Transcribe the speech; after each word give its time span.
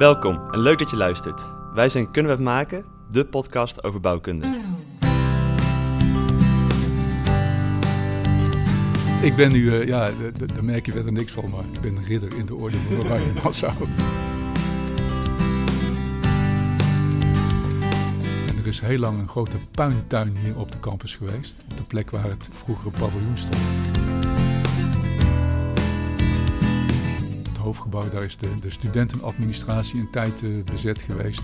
Welkom 0.00 0.50
en 0.50 0.60
leuk 0.60 0.78
dat 0.78 0.90
je 0.90 0.96
luistert. 0.96 1.46
Wij 1.74 1.88
zijn 1.88 2.10
Kunnen 2.10 2.30
we 2.30 2.36
het 2.36 2.46
maken, 2.46 2.84
de 3.10 3.24
podcast 3.24 3.84
over 3.84 4.00
bouwkunde. 4.00 4.46
Ik 9.22 9.36
ben 9.36 9.52
nu, 9.52 9.60
uh, 9.60 9.86
ja, 9.86 10.10
daar 10.54 10.64
merk 10.64 10.86
je 10.86 10.92
verder 10.92 11.12
niks 11.12 11.32
van, 11.32 11.50
maar 11.50 11.64
ik 11.72 11.80
ben 11.80 12.04
ridder 12.04 12.36
in 12.36 12.46
de 12.46 12.54
orde 12.54 12.76
van 12.76 12.98
Oranje 12.98 13.32
Nassau. 13.42 13.74
Er 18.58 18.66
is 18.66 18.80
heel 18.80 18.98
lang 18.98 19.18
een 19.18 19.28
grote 19.28 19.56
puintuin 19.70 20.36
hier 20.36 20.58
op 20.58 20.72
de 20.72 20.80
campus 20.80 21.14
geweest, 21.14 21.56
de 21.76 21.82
plek 21.82 22.10
waar 22.10 22.28
het 22.28 22.48
vroegere 22.52 22.90
paviljoen 22.90 23.38
stond. 23.38 24.09
Hoofdgebouw, 27.60 28.08
daar 28.08 28.24
is 28.24 28.36
de, 28.36 28.48
de 28.60 28.70
studentenadministratie 28.70 30.00
een 30.00 30.10
tijd 30.10 30.42
uh, 30.42 30.64
bezet 30.64 31.02
geweest. 31.02 31.42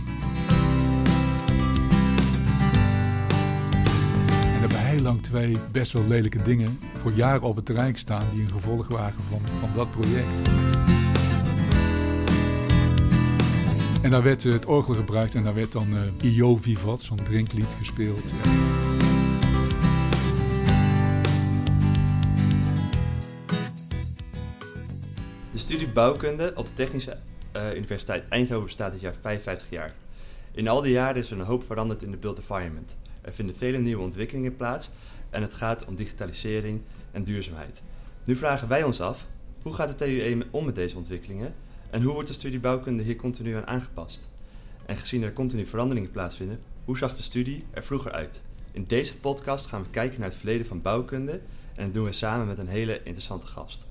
heel 4.97 5.05
lang 5.05 5.23
twee 5.23 5.57
best 5.73 5.93
wel 5.93 6.07
lelijke 6.07 6.43
dingen 6.43 6.79
voor 6.93 7.13
jaren 7.13 7.43
op 7.43 7.57
het 7.57 7.65
terrein 7.65 7.97
staan 7.97 8.25
die 8.33 8.43
een 8.43 8.51
gevolg 8.51 8.89
waren 8.89 9.21
van, 9.31 9.41
van 9.61 9.71
dat 9.75 9.91
project. 9.91 10.49
En 14.03 14.11
daar 14.11 14.23
werd 14.23 14.43
het 14.43 14.67
orgel 14.67 14.95
gebruikt 14.95 15.35
en 15.35 15.45
daar 15.45 15.55
werd 15.55 15.73
dan 15.73 15.87
uh, 16.23 16.37
Io 16.37 16.57
Vivat, 16.57 17.03
zo'n 17.03 17.23
drinklied, 17.25 17.75
gespeeld. 17.79 18.33
Studie 25.67 25.89
bouwkunde 25.89 26.53
op 26.55 26.67
de 26.67 26.73
Technische 26.73 27.17
uh, 27.57 27.75
Universiteit 27.75 28.29
Eindhoven 28.29 28.65
bestaat 28.65 28.93
dit 28.93 29.01
jaar 29.01 29.15
55 29.21 29.71
jaar. 29.71 29.95
In 30.53 30.69
al 30.69 30.83
die 30.83 30.93
jaren 30.93 31.23
is 31.23 31.31
er 31.31 31.39
een 31.39 31.45
hoop 31.45 31.65
veranderd 31.65 32.03
in 32.03 32.11
de 32.11 32.17
built 32.17 32.39
environment. 32.39 32.97
Er 33.21 33.33
vinden 33.35 33.57
vele 33.57 33.79
nieuwe 33.79 34.03
ontwikkelingen 34.03 34.57
plaats 34.57 34.91
en 35.31 35.43
het 35.43 35.55
gaat 35.55 35.85
om 35.85 35.95
digitalisering 35.95 36.81
en 37.13 37.25
duurzaamheid. 37.25 37.83
Nu 38.25 38.37
vragen 38.37 38.69
wij 38.69 38.83
ons 38.83 39.01
af, 39.01 39.27
hoe 39.63 39.75
gaat 39.75 39.89
de 39.89 39.95
TUE 39.95 40.47
om 40.51 40.65
met 40.65 40.75
deze 40.75 40.97
ontwikkelingen 40.97 41.55
en 41.91 42.03
hoe 42.03 42.13
wordt 42.13 42.29
de 42.29 42.35
studie 42.35 42.61
bouwkunde 42.61 43.03
hier 43.03 43.17
continu 43.17 43.55
aan 43.55 43.67
aangepast? 43.67 44.29
En 44.87 44.97
gezien 44.97 45.23
er 45.23 45.33
continu 45.33 45.67
veranderingen 45.67 46.11
plaatsvinden, 46.11 46.61
hoe 46.85 46.99
zag 46.99 47.17
de 47.17 47.23
studie 47.23 47.65
er 47.71 47.85
vroeger 47.85 48.13
uit? 48.13 48.43
In 48.73 48.85
deze 48.87 49.19
podcast 49.19 49.67
gaan 49.67 49.83
we 49.83 49.91
kijken 49.91 50.21
naar 50.21 50.29
het 50.29 50.39
verleden 50.39 50.67
van 50.67 50.83
bouwkunde 50.83 51.41
en 51.75 51.85
dat 51.85 51.95
doen 51.95 52.05
we 52.05 52.13
samen 52.13 52.47
met 52.47 52.59
een 52.59 52.69
hele 52.69 53.01
interessante 53.03 53.47
gast. 53.47 53.87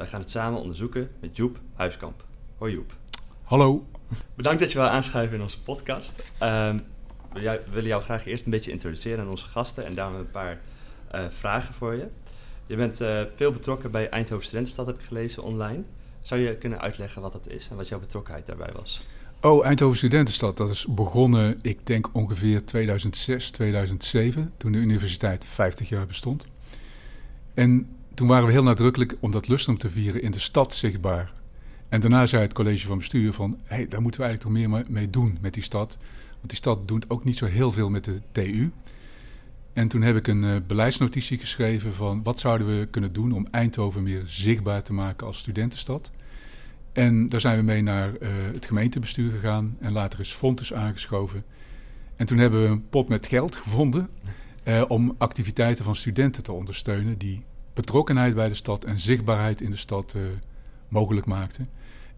Wij 0.00 0.08
gaan 0.08 0.20
het 0.20 0.30
samen 0.30 0.60
onderzoeken 0.60 1.10
met 1.20 1.36
Joep 1.36 1.58
Huiskamp. 1.74 2.24
Hoi 2.58 2.72
Joep. 2.72 2.96
Hallo. 3.42 3.86
Bedankt 4.34 4.60
dat 4.60 4.72
je 4.72 4.78
wil 4.78 4.86
aanschuiven 4.86 5.36
in 5.36 5.42
onze 5.42 5.62
podcast. 5.62 6.10
Uh, 6.42 6.74
we 7.32 7.62
willen 7.70 7.88
jou 7.88 8.02
graag 8.02 8.26
eerst 8.26 8.44
een 8.44 8.50
beetje 8.50 8.70
introduceren 8.70 9.20
aan 9.20 9.30
onze 9.30 9.46
gasten 9.46 9.86
en 9.86 9.94
daarom 9.94 10.16
een 10.16 10.30
paar 10.30 10.60
uh, 11.14 11.24
vragen 11.28 11.74
voor 11.74 11.94
je. 11.94 12.06
Je 12.66 12.76
bent 12.76 13.00
uh, 13.00 13.22
veel 13.34 13.52
betrokken 13.52 13.90
bij 13.90 14.08
Eindhoven 14.08 14.44
Studentenstad, 14.44 14.86
heb 14.86 14.98
ik 14.98 15.04
gelezen 15.04 15.42
online. 15.42 15.82
Zou 16.22 16.40
je 16.40 16.56
kunnen 16.56 16.80
uitleggen 16.80 17.22
wat 17.22 17.32
dat 17.32 17.48
is 17.48 17.68
en 17.68 17.76
wat 17.76 17.88
jouw 17.88 18.00
betrokkenheid 18.00 18.46
daarbij 18.46 18.72
was? 18.72 19.02
Oh, 19.40 19.66
Eindhoven 19.66 19.96
Studentenstad, 19.96 20.56
dat 20.56 20.70
is 20.70 20.86
begonnen, 20.86 21.58
ik 21.62 21.86
denk 21.86 22.14
ongeveer 22.14 22.64
2006, 22.64 23.50
2007, 23.50 24.52
toen 24.56 24.72
de 24.72 24.78
universiteit 24.78 25.44
50 25.46 25.88
jaar 25.88 26.06
bestond. 26.06 26.46
En 27.54 27.88
toen 28.14 28.28
waren 28.28 28.46
we 28.46 28.52
heel 28.52 28.62
nadrukkelijk 28.62 29.16
om 29.20 29.30
dat 29.30 29.48
lustrum 29.48 29.78
te 29.78 29.90
vieren 29.90 30.22
in 30.22 30.30
de 30.30 30.38
stad 30.38 30.74
zichtbaar. 30.74 31.32
En 31.88 32.00
daarna 32.00 32.26
zei 32.26 32.42
het 32.42 32.52
college 32.52 32.86
van 32.86 32.98
bestuur 32.98 33.32
van, 33.32 33.58
hé, 33.64 33.76
hey, 33.76 33.88
daar 33.88 34.02
moeten 34.02 34.20
we 34.20 34.26
eigenlijk 34.26 34.40
toch 34.40 34.70
meer 34.70 34.84
mee 34.88 35.10
doen 35.10 35.38
met 35.40 35.54
die 35.54 35.62
stad. 35.62 35.96
Want 36.34 36.48
die 36.48 36.56
stad 36.56 36.88
doet 36.88 37.10
ook 37.10 37.24
niet 37.24 37.36
zo 37.36 37.46
heel 37.46 37.72
veel 37.72 37.90
met 37.90 38.04
de 38.04 38.20
TU. 38.32 38.72
En 39.72 39.88
toen 39.88 40.02
heb 40.02 40.16
ik 40.16 40.26
een 40.26 40.42
uh, 40.42 40.56
beleidsnotitie 40.66 41.38
geschreven 41.38 41.94
van 41.94 42.22
wat 42.22 42.40
zouden 42.40 42.78
we 42.78 42.86
kunnen 42.86 43.12
doen 43.12 43.32
om 43.32 43.46
Eindhoven 43.50 44.02
meer 44.02 44.22
zichtbaar 44.26 44.82
te 44.82 44.92
maken 44.92 45.26
als 45.26 45.38
studentenstad. 45.38 46.10
En 46.92 47.28
daar 47.28 47.40
zijn 47.40 47.56
we 47.56 47.62
mee 47.62 47.82
naar 47.82 48.08
uh, 48.08 48.28
het 48.52 48.66
gemeentebestuur 48.66 49.32
gegaan 49.32 49.76
en 49.80 49.92
later 49.92 50.20
is 50.20 50.32
Fontes 50.32 50.72
aangeschoven. 50.72 51.44
En 52.16 52.26
toen 52.26 52.38
hebben 52.38 52.62
we 52.62 52.68
een 52.68 52.88
pot 52.88 53.08
met 53.08 53.26
geld 53.26 53.56
gevonden 53.56 54.08
uh, 54.64 54.82
om 54.88 55.14
activiteiten 55.18 55.84
van 55.84 55.96
studenten 55.96 56.42
te 56.42 56.52
ondersteunen 56.52 57.18
die 57.18 57.44
betrokkenheid 57.74 58.34
bij 58.34 58.48
de 58.48 58.54
stad 58.54 58.84
en 58.84 58.98
zichtbaarheid 58.98 59.60
in 59.60 59.70
de 59.70 59.76
stad 59.76 60.14
mogelijk 60.88 61.26
maakten. 61.26 61.68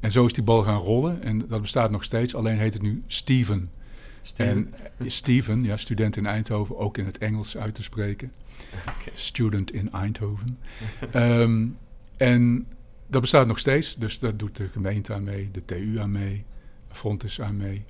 En 0.00 0.10
zo 0.10 0.26
is 0.26 0.32
die 0.32 0.44
bal 0.44 0.62
gaan 0.62 0.78
rollen 0.78 1.22
en 1.22 1.38
dat 1.48 1.60
bestaat 1.60 1.90
nog 1.90 2.04
steeds, 2.04 2.34
alleen 2.34 2.58
heet 2.58 2.72
het 2.72 2.82
nu 2.82 3.02
Steven. 3.06 3.70
Steven. 4.22 4.74
En 4.98 5.10
Steven, 5.10 5.64
ja, 5.64 5.76
student 5.76 6.16
in 6.16 6.26
Eindhoven, 6.26 6.76
ook 6.76 6.98
in 6.98 7.04
het 7.04 7.18
Engels 7.18 7.56
uit 7.56 7.74
te 7.74 7.82
spreken. 7.82 8.32
Student 9.14 9.72
in 9.72 9.92
Eindhoven. 9.92 10.58
um, 11.14 11.76
en 12.16 12.66
dat 13.06 13.20
bestaat 13.20 13.46
nog 13.46 13.58
steeds, 13.58 13.96
dus 13.96 14.18
dat 14.18 14.38
doet 14.38 14.56
de 14.56 14.68
gemeente 14.68 15.14
aan 15.14 15.22
mee, 15.22 15.50
de 15.52 15.64
TU 15.64 15.98
aan 15.98 16.10
mee, 16.10 16.44
Frontis 16.90 17.40
aan 17.40 17.56
mee, 17.56 17.84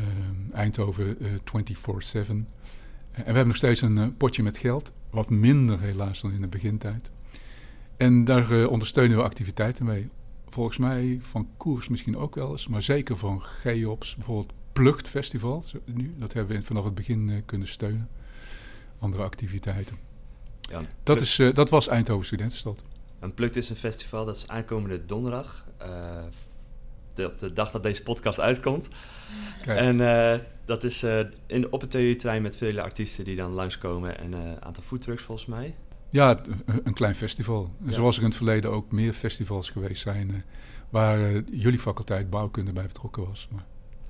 um, 0.00 0.50
Eindhoven 0.52 1.16
uh, 1.20 1.28
24-7. 1.30 2.28
en 2.28 2.46
we 3.12 3.22
hebben 3.22 3.46
nog 3.46 3.56
steeds 3.56 3.80
een 3.80 3.96
uh, 3.96 4.06
potje 4.16 4.42
met 4.42 4.58
geld, 4.58 4.92
wat 5.10 5.30
minder 5.30 5.80
helaas 5.80 6.20
dan 6.20 6.32
in 6.32 6.40
de 6.40 6.48
begintijd. 6.48 7.10
En 7.96 8.24
daar 8.24 8.52
uh, 8.52 8.70
ondersteunen 8.70 9.16
we 9.16 9.22
activiteiten 9.22 9.84
mee. 9.84 10.08
Volgens 10.48 10.76
mij 10.76 11.18
van 11.22 11.48
koers 11.56 11.88
misschien 11.88 12.16
ook 12.16 12.34
wel 12.34 12.50
eens, 12.50 12.68
maar 12.68 12.82
zeker 12.82 13.16
van 13.16 13.42
GEOPS, 13.42 14.16
bijvoorbeeld 14.16 14.52
Plucht 14.72 15.08
Festival 15.08 15.64
nu. 15.84 16.14
Dat 16.18 16.32
hebben 16.32 16.56
we 16.56 16.62
vanaf 16.62 16.84
het 16.84 16.94
begin 16.94 17.28
uh, 17.28 17.36
kunnen 17.44 17.68
steunen. 17.68 18.08
Andere 18.98 19.22
activiteiten. 19.22 19.96
Ja, 20.60 20.80
dat, 21.02 21.20
is, 21.20 21.38
uh, 21.38 21.54
dat 21.54 21.70
was 21.70 21.88
Eindhoven 21.88 22.26
Studentenstad. 22.26 22.82
Een 23.20 23.34
Plukt 23.34 23.56
is 23.56 23.70
een 23.70 23.76
festival 23.76 24.24
dat 24.24 24.36
is 24.36 24.48
aankomende 24.48 25.06
donderdag. 25.06 25.66
Uh, 25.82 25.86
de, 25.86 26.28
op 27.26 27.38
de 27.38 27.52
dag 27.52 27.70
dat 27.70 27.82
deze 27.82 28.02
podcast 28.02 28.40
uitkomt. 28.40 28.88
Kijk. 29.62 29.78
En 29.78 30.42
dat 30.64 30.84
is 30.84 31.04
in, 31.46 31.72
op 31.72 31.80
het 31.80 31.90
TU-trein 31.90 32.42
met 32.42 32.56
vele 32.56 32.82
artiesten 32.82 33.24
die 33.24 33.36
dan 33.36 33.52
langskomen. 33.52 34.18
En 34.18 34.32
een 34.32 34.64
aantal 34.64 34.82
foodtrucks 34.82 35.22
volgens 35.22 35.46
mij. 35.46 35.74
Ja, 36.10 36.40
een 36.84 36.94
klein 36.94 37.14
festival. 37.14 37.70
Ja. 37.84 37.92
Zoals 37.92 38.16
er 38.16 38.22
in 38.22 38.28
het 38.28 38.36
verleden 38.36 38.70
ook 38.70 38.92
meer 38.92 39.12
festivals 39.12 39.70
geweest 39.70 40.02
zijn... 40.02 40.44
waar 40.90 41.42
jullie 41.50 41.78
faculteit 41.78 42.30
bouwkunde 42.30 42.72
bij 42.72 42.86
betrokken 42.86 43.26
was. 43.26 43.48
Maar 43.50 43.64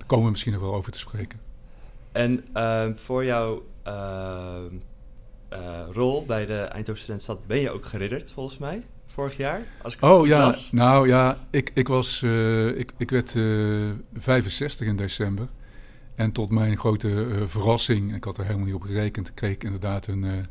komen 0.06 0.24
we 0.24 0.30
misschien 0.30 0.52
nog 0.52 0.60
wel 0.60 0.74
over 0.74 0.92
te 0.92 0.98
spreken. 0.98 1.40
En 2.12 2.44
uh, 2.54 2.86
voor 2.94 3.24
jouw 3.24 3.66
uh, 3.86 4.56
uh, 5.52 5.82
rol 5.92 6.26
bij 6.26 6.46
de 6.46 6.58
Eindhoven 6.58 7.02
Studentstad 7.02 7.46
ben 7.46 7.58
je 7.58 7.70
ook 7.70 7.84
geridderd, 7.84 8.32
volgens 8.32 8.58
mij, 8.58 8.82
vorig 9.18 9.36
jaar? 9.36 9.62
Als 9.82 9.94
ik 9.94 10.02
oh 10.02 10.26
ja, 10.26 10.54
nou 10.70 11.08
ja, 11.08 11.46
ik, 11.50 11.70
ik, 11.74 11.88
was, 11.88 12.22
eh, 12.22 12.78
ik, 12.78 12.92
ik 12.96 13.10
werd 13.10 13.30
65 14.14 14.86
in 14.86 14.96
december. 14.96 15.48
En 16.14 16.32
tot 16.32 16.50
mijn 16.50 16.78
grote 16.78 17.26
verrassing, 17.46 18.14
ik 18.14 18.24
had 18.24 18.38
er 18.38 18.44
helemaal 18.44 18.66
niet 18.66 18.74
op 18.74 18.82
gerekend, 18.82 19.34
kreeg 19.34 19.52
ik 19.52 19.64
inderdaad 19.64 20.06
een, 20.06 20.46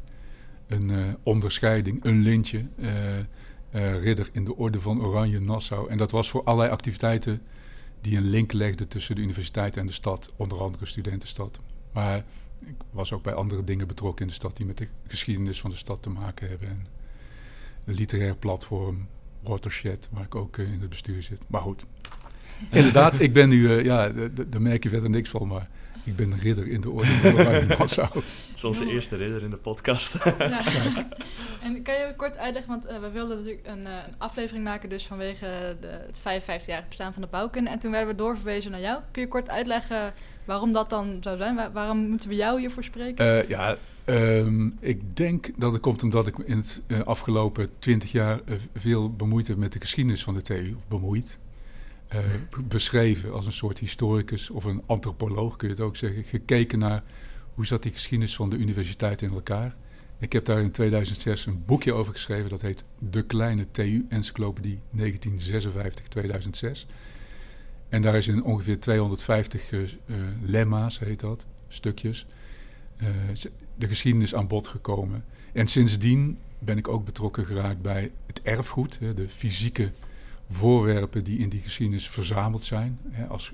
een 0.68 1.18
onderscheiding, 1.24 2.04
een 2.04 2.22
lintje. 2.22 2.66
ridder 3.72 4.30
in 4.32 4.46
de 4.46 4.56
Orde 4.56 4.82
van 4.82 5.02
Oranje 5.02 5.40
Nassau. 5.40 5.90
En 5.90 5.98
dat 5.98 6.12
was 6.12 6.30
voor 6.30 6.44
allerlei 6.44 6.72
activiteiten 6.72 7.42
die 8.02 8.18
een 8.18 8.30
link 8.30 8.52
legde 8.52 8.88
tussen 8.88 9.16
de 9.16 9.22
universiteit 9.22 9.78
en 9.78 9.86
de 9.86 9.92
stad, 9.94 10.32
onder 10.36 10.62
andere 10.62 10.86
studentenstad. 10.86 11.60
Maar 11.92 12.18
ik 12.60 12.76
was 12.92 13.14
ook 13.14 13.24
bij 13.24 13.34
andere 13.34 13.64
dingen 13.64 13.88
betrokken 13.88 14.22
in 14.22 14.28
de 14.28 14.34
stad 14.38 14.58
die 14.58 14.66
met 14.66 14.78
de 14.78 14.88
geschiedenis 15.08 15.60
van 15.60 15.70
de 15.70 15.78
stad 15.78 16.02
te 16.02 16.10
maken 16.10 16.50
hebben. 16.50 16.97
Literair 17.96 18.36
platform, 18.36 19.08
Watershed, 19.44 20.10
waar 20.12 20.24
ik 20.24 20.36
ook 20.36 20.58
uh, 20.58 20.74
in 20.74 20.80
het 20.80 20.90
bestuur 20.90 21.24
zit. 21.24 21.42
Maar 21.48 21.62
goed, 21.62 21.86
inderdaad, 22.72 23.20
ik 23.20 23.34
ben 23.34 23.50
nu, 23.50 23.70
uh, 23.70 23.84
ja, 23.84 24.10
daar 24.48 24.62
merk 24.62 24.84
je 24.84 24.90
verder 24.90 25.10
niks 25.10 25.30
van, 25.30 25.48
maar 25.48 25.70
ik 26.08 26.16
ben 26.16 26.32
een 26.32 26.40
ridder 26.40 26.68
in 26.68 26.82
de 26.82 26.90
orde 26.90 27.08
van 27.08 27.68
Nassau. 27.78 28.10
Het 28.14 28.56
is 28.58 28.64
onze 28.64 28.90
eerste 28.90 29.16
ridder 29.16 29.44
in 29.44 29.50
de 29.50 29.58
podcast. 29.58 30.18
Ja. 30.38 30.62
En 31.64 31.82
kan 31.82 31.94
je 31.94 32.14
kort 32.18 32.38
uitleggen, 32.38 32.72
want 32.72 32.90
uh, 32.90 33.00
we 33.00 33.12
wilden 33.12 33.38
natuurlijk 33.38 33.68
een, 33.68 33.82
uh, 33.82 33.92
een, 34.08 34.14
aflevering 34.18 34.64
maken 34.64 34.90
dus 34.90 35.06
vanwege 35.06 35.78
de, 35.82 35.88
het 35.88 36.20
55-jarig 36.20 36.88
bestaan 36.88 37.14
van 37.14 37.22
de 37.22 37.28
bouwkunde. 37.28 37.70
En 37.70 37.80
toen 37.80 37.92
werden 37.92 38.10
we 38.10 38.16
doorverwezen 38.16 38.72
naar 38.72 38.80
jou. 38.80 39.00
Kun 39.12 39.22
je 39.22 39.28
kort 39.28 39.50
uitleggen 39.50 40.14
waarom 40.46 40.72
dat 40.72 40.90
dan 40.90 41.18
zou 41.22 41.38
zijn? 41.38 41.56
Waar, 41.56 41.72
waarom 41.72 42.10
moeten 42.10 42.30
we 42.30 42.36
jou 42.36 42.60
hiervoor 42.60 42.84
spreken? 42.84 43.26
Uh, 43.26 43.50
ja, 43.50 43.78
um, 44.06 44.78
ik 44.80 45.16
denk 45.16 45.50
dat 45.58 45.72
het 45.72 45.82
komt 45.82 46.04
omdat 46.04 46.28
ik 46.28 46.38
in 46.38 46.58
het 46.58 46.84
afgelopen 47.06 47.70
20 47.80 48.12
jaar 48.12 48.40
veel 48.76 49.12
bemoeid 49.12 49.48
heb 49.48 49.58
met 49.58 49.74
de 49.74 49.80
geschiedenis 49.80 50.24
van 50.24 50.34
de 50.34 50.42
TU. 50.42 50.74
Of 50.78 50.88
bemoeid, 50.88 51.40
uh, 52.16 52.20
beschreven 52.64 53.34
als 53.34 53.46
een 53.46 53.52
soort 53.52 53.80
historicus 53.80 54.50
of 54.50 54.64
een 54.64 54.84
antropoloog, 54.86 55.56
kun 55.56 55.68
je 55.68 55.74
het 55.74 55.84
ook 55.84 55.96
zeggen. 55.96 56.24
Gekeken 56.24 56.80
naar 56.80 57.04
hoe 57.54 57.66
zat 57.66 57.84
die 57.84 57.92
geschiedenis 57.92 58.36
van 58.36 58.50
de 58.50 58.58
universiteit 58.58 59.22
in 59.22 59.34
elkaar. 59.34 59.76
Ik 60.20 60.34
heb 60.34 60.46
daar 60.46 60.62
in 60.62 60.72
2006 60.72 61.46
een 61.46 61.64
boekje 61.66 61.94
over 61.94 62.14
geschreven, 62.14 62.50
dat 62.50 62.62
heet 62.62 62.84
De 63.00 63.24
Kleine 63.24 63.68
TU 63.72 64.06
Encyclopedie 64.10 64.80
1956-2006. 64.98 65.02
En 67.90 68.02
daar 68.02 68.16
is 68.16 68.28
in 68.28 68.44
ongeveer 68.44 68.80
250 68.80 69.72
uh, 69.72 69.82
lemma's, 70.42 71.00
heet 71.00 71.20
dat, 71.20 71.46
stukjes, 71.68 72.26
de 73.76 73.88
geschiedenis 73.88 74.36
aan 74.36 74.48
bod 74.48 74.68
gekomen. 74.68 75.24
En 75.54 75.68
sindsdien 75.68 76.38
ben 76.60 76.78
ik 76.78 76.88
ook 76.88 77.06
betrokken 77.06 77.46
geraakt 77.46 77.82
bij 77.82 78.12
het 78.26 78.42
erfgoed, 78.42 79.00
de 79.16 79.30
fysieke 79.30 79.92
voorwerpen 80.50 81.24
die 81.24 81.38
in 81.38 81.50
die 81.50 81.62
geschiedenis 81.62 82.10
verzameld 82.10 82.64
zijn. 82.64 83.00
Hè, 83.10 83.26
als, 83.26 83.54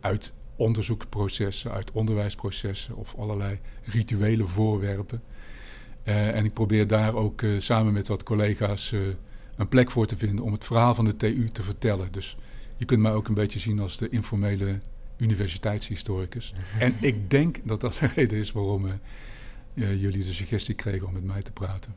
uit 0.00 0.32
onderzoeksprocessen, 0.56 1.70
uit 1.72 1.90
onderwijsprocessen 1.90 2.96
of 2.96 3.14
allerlei 3.18 3.58
rituele 3.84 4.46
voorwerpen. 4.46 5.22
Uh, 6.04 6.36
en 6.36 6.44
ik 6.44 6.52
probeer 6.52 6.86
daar 6.86 7.14
ook 7.14 7.42
uh, 7.42 7.60
samen 7.60 7.92
met 7.92 8.08
wat 8.08 8.22
collega's 8.22 8.92
uh, 8.92 9.00
een 9.56 9.68
plek 9.68 9.90
voor 9.90 10.06
te 10.06 10.16
vinden 10.16 10.44
om 10.44 10.52
het 10.52 10.64
verhaal 10.64 10.94
van 10.94 11.04
de 11.04 11.16
TU 11.16 11.50
te 11.52 11.62
vertellen. 11.62 12.12
Dus 12.12 12.36
je 12.76 12.84
kunt 12.84 13.00
mij 13.00 13.12
ook 13.12 13.28
een 13.28 13.34
beetje 13.34 13.58
zien 13.58 13.80
als 13.80 13.96
de 13.96 14.08
informele 14.08 14.80
universiteitshistoricus. 15.16 16.54
en 16.78 16.94
ik 17.00 17.30
denk 17.30 17.60
dat 17.64 17.80
dat 17.80 17.94
de 17.94 18.06
reden 18.06 18.38
is 18.38 18.52
waarom 18.52 18.86
jullie 19.74 20.24
de 20.24 20.32
suggestie 20.32 20.74
kregen 20.74 21.06
om 21.06 21.12
met 21.12 21.24
mij 21.24 21.42
te 21.42 21.52
praten. 21.52 21.94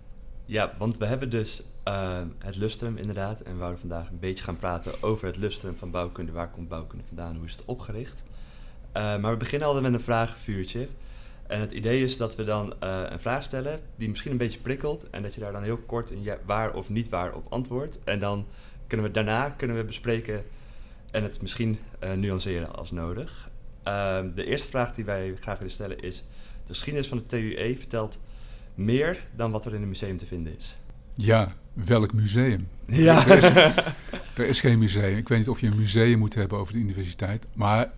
Ja, 0.53 0.73
want 0.77 0.97
we 0.97 1.05
hebben 1.05 1.29
dus 1.29 1.61
uh, 1.87 2.21
het 2.37 2.55
lustrum 2.55 2.97
inderdaad. 2.97 3.41
En 3.41 3.51
we 3.51 3.57
wouden 3.57 3.79
vandaag 3.79 4.09
een 4.09 4.19
beetje 4.19 4.43
gaan 4.43 4.57
praten 4.57 5.03
over 5.03 5.27
het 5.27 5.37
lustrum 5.37 5.75
van 5.75 5.91
bouwkunde. 5.91 6.31
Waar 6.31 6.49
komt 6.49 6.67
bouwkunde 6.67 7.03
vandaan? 7.07 7.35
Hoe 7.35 7.45
is 7.45 7.51
het 7.51 7.65
opgericht? 7.65 8.23
Uh, 8.93 8.93
maar 8.93 9.31
we 9.31 9.37
beginnen 9.37 9.67
altijd 9.67 9.85
met 9.85 9.93
een 9.93 10.05
vragenvuurtje. 10.05 10.87
En 11.47 11.59
het 11.59 11.71
idee 11.71 12.03
is 12.03 12.17
dat 12.17 12.35
we 12.35 12.43
dan 12.43 12.73
uh, 12.83 13.01
een 13.09 13.19
vraag 13.19 13.43
stellen 13.43 13.79
die 13.95 14.09
misschien 14.09 14.31
een 14.31 14.37
beetje 14.37 14.59
prikkelt. 14.59 15.09
En 15.09 15.21
dat 15.21 15.33
je 15.33 15.39
daar 15.39 15.51
dan 15.51 15.63
heel 15.63 15.77
kort 15.77 16.11
in 16.11 16.23
ja, 16.23 16.37
waar 16.45 16.73
of 16.73 16.89
niet 16.89 17.09
waar 17.09 17.33
op 17.33 17.51
antwoordt. 17.51 17.99
En 18.03 18.19
dan 18.19 18.45
kunnen 18.87 19.05
we 19.05 19.11
daarna 19.11 19.49
kunnen 19.49 19.77
we 19.77 19.83
bespreken 19.83 20.43
en 21.11 21.23
het 21.23 21.41
misschien 21.41 21.79
nuanceren 22.15 22.75
als 22.75 22.91
nodig. 22.91 23.49
De 24.35 24.45
eerste 24.45 24.69
vraag 24.69 24.93
die 24.93 25.05
wij 25.05 25.35
graag 25.35 25.57
willen 25.57 25.73
stellen 25.73 25.99
is... 25.99 26.23
De 26.65 26.73
geschiedenis 26.73 27.07
van 27.07 27.17
de 27.17 27.25
TUE 27.25 27.77
vertelt 27.77 28.19
meer 28.75 29.27
dan 29.35 29.51
wat 29.51 29.65
er 29.65 29.73
in 29.73 29.81
een 29.81 29.87
museum 29.87 30.17
te 30.17 30.25
vinden 30.25 30.57
is. 30.57 30.75
Ja, 31.13 31.55
welk 31.73 32.13
museum? 32.13 32.67
Ja. 32.85 33.27
Er 33.27 33.37
is, 33.37 33.43
er 34.37 34.45
is, 34.45 34.59
geen 34.59 34.79
museum. 34.79 35.17
Ik 35.17 35.27
weet 35.27 35.37
niet 35.37 35.49
of 35.49 35.59
je 35.59 35.67
een 35.67 35.77
museum 35.77 36.19
moet 36.19 36.33
hebben 36.33 36.57
over 36.57 36.73
de 36.73 36.79
universiteit. 36.79 37.45
Maar 37.53 37.91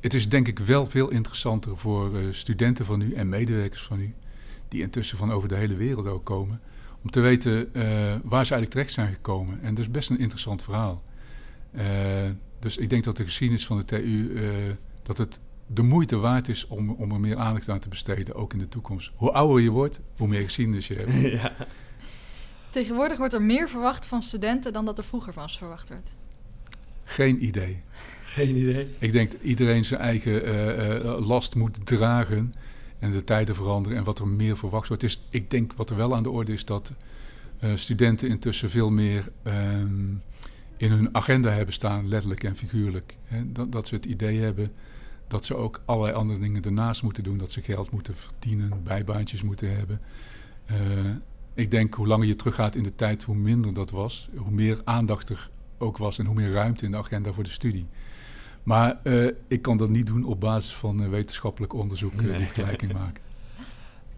het 0.00 0.14
is 0.14 0.28
denk 0.28 0.48
ik 0.48 0.58
wel 0.58 0.86
veel 0.86 1.10
interessanter 1.10 1.76
voor 1.76 2.20
uh, 2.20 2.32
studenten 2.32 2.84
van 2.84 3.00
u 3.00 3.12
en 3.12 3.28
medewerkers 3.28 3.82
van 3.82 4.00
u, 4.00 4.14
die 4.68 4.82
intussen 4.82 5.18
van 5.18 5.32
over 5.32 5.48
de 5.48 5.54
hele 5.54 5.74
wereld 5.74 6.06
ook 6.06 6.24
komen, 6.24 6.60
om 7.02 7.10
te 7.10 7.20
weten 7.20 7.52
uh, 7.72 7.84
waar 8.22 8.46
ze 8.46 8.52
eigenlijk 8.52 8.70
terecht 8.70 8.92
zijn 8.92 9.12
gekomen. 9.12 9.62
En 9.62 9.74
dat 9.74 9.84
is 9.84 9.90
best 9.90 10.10
een 10.10 10.18
interessant 10.18 10.62
verhaal. 10.62 11.02
Uh, 11.76 11.84
dus 12.58 12.76
ik 12.76 12.90
denk 12.90 13.04
dat 13.04 13.16
de 13.16 13.24
geschiedenis 13.24 13.66
van 13.66 13.76
de 13.76 13.84
TU, 13.84 14.32
dat 15.02 15.18
het 15.18 15.40
de 15.66 15.82
moeite 15.82 16.16
waard 16.16 16.48
is 16.48 16.66
om, 16.66 16.90
om 16.90 17.12
er 17.12 17.20
meer 17.20 17.36
aandacht 17.36 17.68
aan 17.68 17.78
te 17.78 17.88
besteden, 17.88 18.34
ook 18.34 18.52
in 18.52 18.58
de 18.58 18.68
toekomst. 18.68 19.10
Hoe 19.14 19.32
ouder 19.32 19.62
je 19.62 19.70
wordt, 19.70 20.00
hoe 20.16 20.28
meer 20.28 20.42
geschiedenis 20.42 20.86
je 20.86 20.94
hebt. 20.94 21.12
Ja. 21.42 21.52
Tegenwoordig 22.70 23.18
wordt 23.18 23.34
er 23.34 23.42
meer 23.42 23.68
verwacht 23.68 24.06
van 24.06 24.22
studenten 24.22 24.72
dan 24.72 24.84
dat 24.84 24.98
er 24.98 25.04
vroeger 25.04 25.32
van 25.32 25.50
ze 25.50 25.58
verwacht 25.58 25.88
werd. 25.88 26.08
Geen 27.04 27.44
idee. 27.44 27.82
Geen 28.24 28.56
idee. 28.56 28.88
Ik 28.98 29.12
denk 29.12 29.32
dat 29.32 29.40
iedereen 29.42 29.84
zijn 29.84 30.00
eigen 30.00 30.48
uh, 30.48 31.04
uh, 31.04 31.26
last 31.26 31.54
moet 31.54 31.86
dragen 31.86 32.54
en 32.98 33.10
de 33.10 33.24
tijden 33.24 33.54
veranderen 33.54 33.98
en 33.98 34.04
wat 34.04 34.18
er 34.18 34.28
meer 34.28 34.56
verwacht 34.56 34.88
wordt. 34.88 35.02
Is, 35.02 35.26
ik 35.30 35.50
denk 35.50 35.72
wat 35.72 35.90
er 35.90 35.96
wel 35.96 36.14
aan 36.14 36.22
de 36.22 36.30
orde 36.30 36.52
is 36.52 36.64
dat 36.64 36.92
uh, 37.64 37.76
studenten 37.76 38.28
intussen 38.28 38.70
veel 38.70 38.90
meer 38.90 39.28
um, 39.44 40.22
in 40.76 40.90
hun 40.90 41.14
agenda 41.14 41.50
hebben 41.50 41.74
staan, 41.74 42.08
letterlijk 42.08 42.44
en 42.44 42.56
figuurlijk. 42.56 43.16
Hè? 43.24 43.52
Dat, 43.52 43.72
dat 43.72 43.86
ze 43.86 43.94
het 43.94 44.04
idee 44.04 44.40
hebben 44.40 44.72
dat 45.28 45.44
ze 45.44 45.56
ook 45.56 45.82
allerlei 45.84 46.16
andere 46.16 46.40
dingen 46.40 46.62
ernaast 46.62 47.02
moeten 47.02 47.22
doen. 47.22 47.38
Dat 47.38 47.52
ze 47.52 47.62
geld 47.62 47.90
moeten 47.90 48.16
verdienen, 48.16 48.82
bijbaantjes 48.82 49.42
moeten 49.42 49.76
hebben. 49.76 50.00
Uh, 50.70 51.10
ik 51.54 51.70
denk 51.70 51.94
hoe 51.94 52.06
langer 52.06 52.26
je 52.26 52.34
teruggaat 52.34 52.74
in 52.74 52.82
de 52.82 52.94
tijd, 52.94 53.22
hoe 53.22 53.36
minder 53.36 53.74
dat 53.74 53.90
was. 53.90 54.28
Hoe 54.36 54.50
meer 54.50 54.80
aandacht 54.84 55.28
er 55.28 55.50
ook 55.78 55.96
was 55.96 56.18
en 56.18 56.26
hoe 56.26 56.34
meer 56.34 56.52
ruimte 56.52 56.84
in 56.84 56.90
de 56.90 56.96
agenda 56.96 57.32
voor 57.32 57.44
de 57.44 57.50
studie. 57.50 57.86
Maar 58.62 59.00
uh, 59.02 59.30
ik 59.48 59.62
kan 59.62 59.76
dat 59.76 59.88
niet 59.88 60.06
doen 60.06 60.24
op 60.24 60.40
basis 60.40 60.74
van 60.74 61.02
uh, 61.02 61.08
wetenschappelijk 61.08 61.72
onderzoek 61.72 62.14
nee. 62.14 62.36
die 62.36 62.46
vergelijking 62.46 62.92
maken. 62.92 63.22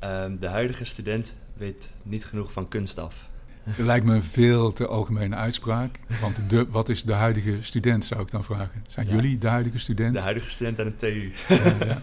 Um, 0.05 0.39
de 0.41 0.49
huidige 0.49 0.85
student 0.85 1.35
weet 1.55 1.91
niet 2.03 2.25
genoeg 2.25 2.53
van 2.53 2.69
kunst 2.69 2.99
af. 2.99 3.29
Dat 3.67 3.87
lijkt 3.93 4.07
me 4.07 4.15
een 4.15 4.23
veel 4.23 4.73
te 4.73 4.87
algemene 4.87 5.37
uitspraak. 5.37 5.99
Want 6.21 6.51
de, 6.51 6.67
wat 6.71 6.89
is 6.89 7.05
de 7.05 7.13
huidige 7.13 7.59
student, 7.61 8.05
zou 8.05 8.23
ik 8.23 8.31
dan 8.31 8.45
vragen. 8.45 8.85
Zijn 8.87 9.07
ja. 9.07 9.15
jullie 9.15 9.39
de 9.39 9.49
huidige 9.49 9.79
student? 9.79 10.15
De 10.15 10.21
huidige 10.21 10.51
student 10.51 10.81
aan 10.81 10.85
de 10.85 10.97
TU. 10.97 11.33
ja, 11.49 12.03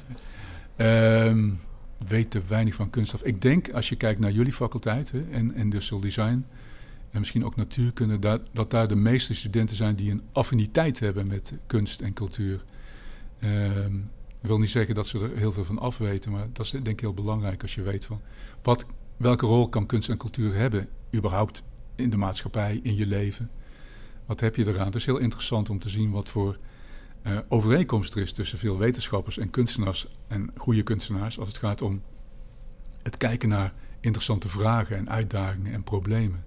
ja. 0.77 1.25
Um, 1.25 1.60
weet 2.07 2.31
te 2.31 2.42
weinig 2.48 2.75
van 2.75 2.89
kunst 2.89 3.13
af. 3.13 3.24
Ik 3.24 3.42
denk, 3.42 3.71
als 3.71 3.89
je 3.89 3.95
kijkt 3.95 4.19
naar 4.19 4.31
jullie 4.31 4.54
faculteit 4.54 5.12
hè, 5.12 5.21
en 5.31 5.56
industrial 5.56 6.01
design... 6.01 6.45
en 7.12 7.19
misschien 7.19 7.45
ook 7.45 7.56
natuurkunde... 7.56 8.19
Dat, 8.19 8.42
dat 8.54 8.71
daar 8.71 8.88
de 8.88 8.95
meeste 8.95 9.33
studenten 9.33 9.75
zijn 9.75 9.95
die 9.95 10.12
een 10.12 10.21
affiniteit 10.31 11.00
hebben 11.00 11.27
met 11.27 11.54
kunst 11.68 12.01
en 12.01 12.13
cultuur. 12.13 12.63
Um, 13.44 14.09
ik 14.42 14.48
wil 14.48 14.59
niet 14.59 14.69
zeggen 14.69 14.95
dat 14.95 15.07
ze 15.07 15.19
er 15.19 15.38
heel 15.38 15.51
veel 15.51 15.66
van 15.66 15.80
afweten... 15.80 16.31
maar 16.31 16.48
dat 16.54 16.66
is 16.66 16.71
denk 16.71 16.88
ik 16.88 17.00
heel 17.00 17.13
belangrijk 17.13 17.62
als 17.62 17.75
je 17.75 17.81
weet 17.81 18.06
van... 18.06 18.21
Wat, 18.62 18.86
welke 19.18 19.45
rol 19.45 19.69
kan 19.69 19.86
kunst 19.86 20.09
en 20.09 20.18
cultuur 20.18 20.54
hebben 20.54 20.88
überhaupt 21.15 21.63
in 21.95 22.10
de 22.10 22.18
maatschappij, 22.18 22.80
in 22.83 22.95
je 22.95 23.06
leven. 23.06 23.50
Wat 24.25 24.39
heb 24.39 24.56
je 24.56 24.68
eraan? 24.68 24.86
Het 24.86 24.95
is 24.95 25.06
heel 25.06 25.18
interessant 25.18 25.69
om 25.69 25.80
te 25.80 25.89
zien 25.89 26.12
wat 26.12 26.30
voor 26.30 26.57
uh, 27.24 27.38
overeenkomst 27.48 28.15
er 28.15 28.21
is 28.21 28.31
tussen 28.31 28.57
veel 28.57 28.77
wetenschappers 28.77 29.38
en 29.38 29.50
kunstenaars 29.50 30.07
en 30.27 30.51
goede 30.57 30.83
kunstenaars 30.83 31.39
als 31.39 31.48
het 31.48 31.57
gaat 31.57 31.81
om 31.81 32.01
het 33.04 33.18
kijken 33.18 33.50
naar 33.50 33.74
interessante 34.00 34.50
vragen 34.50 34.98
en 34.98 35.10
uitdagingen 35.10 35.74
en 35.74 35.83
problemen. 35.83 36.45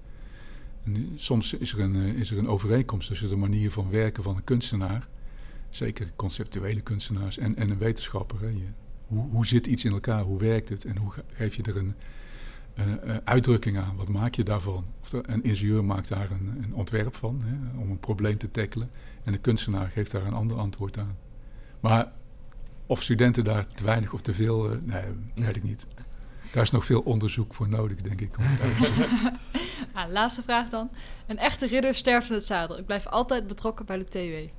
En 0.84 1.12
soms 1.14 1.52
is 1.52 1.72
er, 1.72 1.80
een, 1.80 1.94
uh, 1.94 2.08
is 2.08 2.30
er 2.30 2.38
een 2.38 2.48
overeenkomst 2.48 3.08
tussen 3.08 3.28
de 3.28 3.36
manier 3.36 3.70
van 3.70 3.90
werken 3.90 4.22
van 4.22 4.36
een 4.36 4.44
kunstenaar, 4.44 5.08
zeker 5.70 6.12
conceptuele 6.16 6.80
kunstenaars, 6.80 7.38
en, 7.38 7.56
en 7.56 7.70
een 7.70 7.78
wetenschapper. 7.78 8.40
Hè. 8.40 8.52
Hoe, 9.06 9.30
hoe 9.30 9.46
zit 9.46 9.66
iets 9.66 9.84
in 9.84 9.92
elkaar? 9.92 10.22
Hoe 10.22 10.38
werkt 10.38 10.68
het? 10.68 10.84
En 10.84 10.96
hoe 10.96 11.12
geef 11.32 11.54
je 11.54 11.62
er 11.62 11.76
een, 11.76 11.94
uh, 12.78 12.86
uh, 12.86 13.16
uitdrukking 13.24 13.78
aan. 13.78 13.96
Wat 13.96 14.08
maak 14.08 14.34
je 14.34 14.42
daarvan? 14.42 14.84
Of 15.02 15.08
de, 15.08 15.22
een 15.26 15.44
ingenieur 15.44 15.84
maakt 15.84 16.08
daar 16.08 16.30
een, 16.30 16.62
een 16.62 16.74
ontwerp 16.74 17.16
van 17.16 17.42
hè, 17.44 17.80
om 17.80 17.90
een 17.90 17.98
probleem 17.98 18.38
te 18.38 18.50
tackelen. 18.50 18.90
En 19.24 19.32
de 19.32 19.38
kunstenaar 19.38 19.88
geeft 19.88 20.10
daar 20.10 20.26
een 20.26 20.32
ander 20.32 20.56
antwoord 20.56 20.98
aan. 20.98 21.16
Maar 21.80 22.12
of 22.86 23.02
studenten 23.02 23.44
daar 23.44 23.66
te 23.66 23.84
weinig 23.84 24.12
of 24.12 24.20
te 24.20 24.34
veel, 24.34 24.72
uh, 24.72 24.78
nee, 24.82 25.04
weet 25.34 25.56
ik 25.56 25.62
niet. 25.62 25.86
Daar 26.52 26.62
is 26.62 26.70
nog 26.70 26.84
veel 26.84 27.00
onderzoek 27.00 27.54
voor 27.54 27.68
nodig, 27.68 27.96
denk 27.96 28.20
ik. 28.20 28.36
ah, 29.92 30.10
laatste 30.18 30.42
vraag 30.42 30.68
dan. 30.68 30.90
Een 31.26 31.38
echte 31.38 31.66
ridder 31.66 31.94
sterft 31.94 32.28
in 32.28 32.34
het 32.34 32.46
zadel. 32.46 32.78
Ik 32.78 32.86
blijf 32.86 33.06
altijd 33.06 33.46
betrokken 33.46 33.86
bij 33.86 33.98
de 33.98 34.04
TW. 34.04 34.50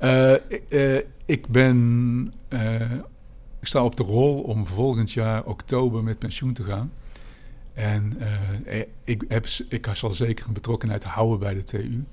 Uh, 0.00 1.00
ik 1.24 1.46
ben 1.46 2.32
ik 3.60 3.66
sta 3.66 3.84
op 3.84 3.96
de 3.96 4.02
rol 4.02 4.40
om 4.40 4.66
volgend 4.66 5.12
jaar 5.12 5.44
oktober 5.44 6.02
met 6.02 6.18
pensioen 6.18 6.52
te 6.52 6.64
gaan. 6.64 6.92
En 7.72 8.16
uh, 8.66 8.80
ik, 9.04 9.24
heb, 9.28 9.46
ik 9.68 9.88
zal 9.92 10.10
zeker 10.10 10.46
een 10.46 10.52
betrokkenheid 10.52 11.04
houden 11.04 11.38
bij 11.38 11.54
de 11.54 11.64
TU. 11.64 12.04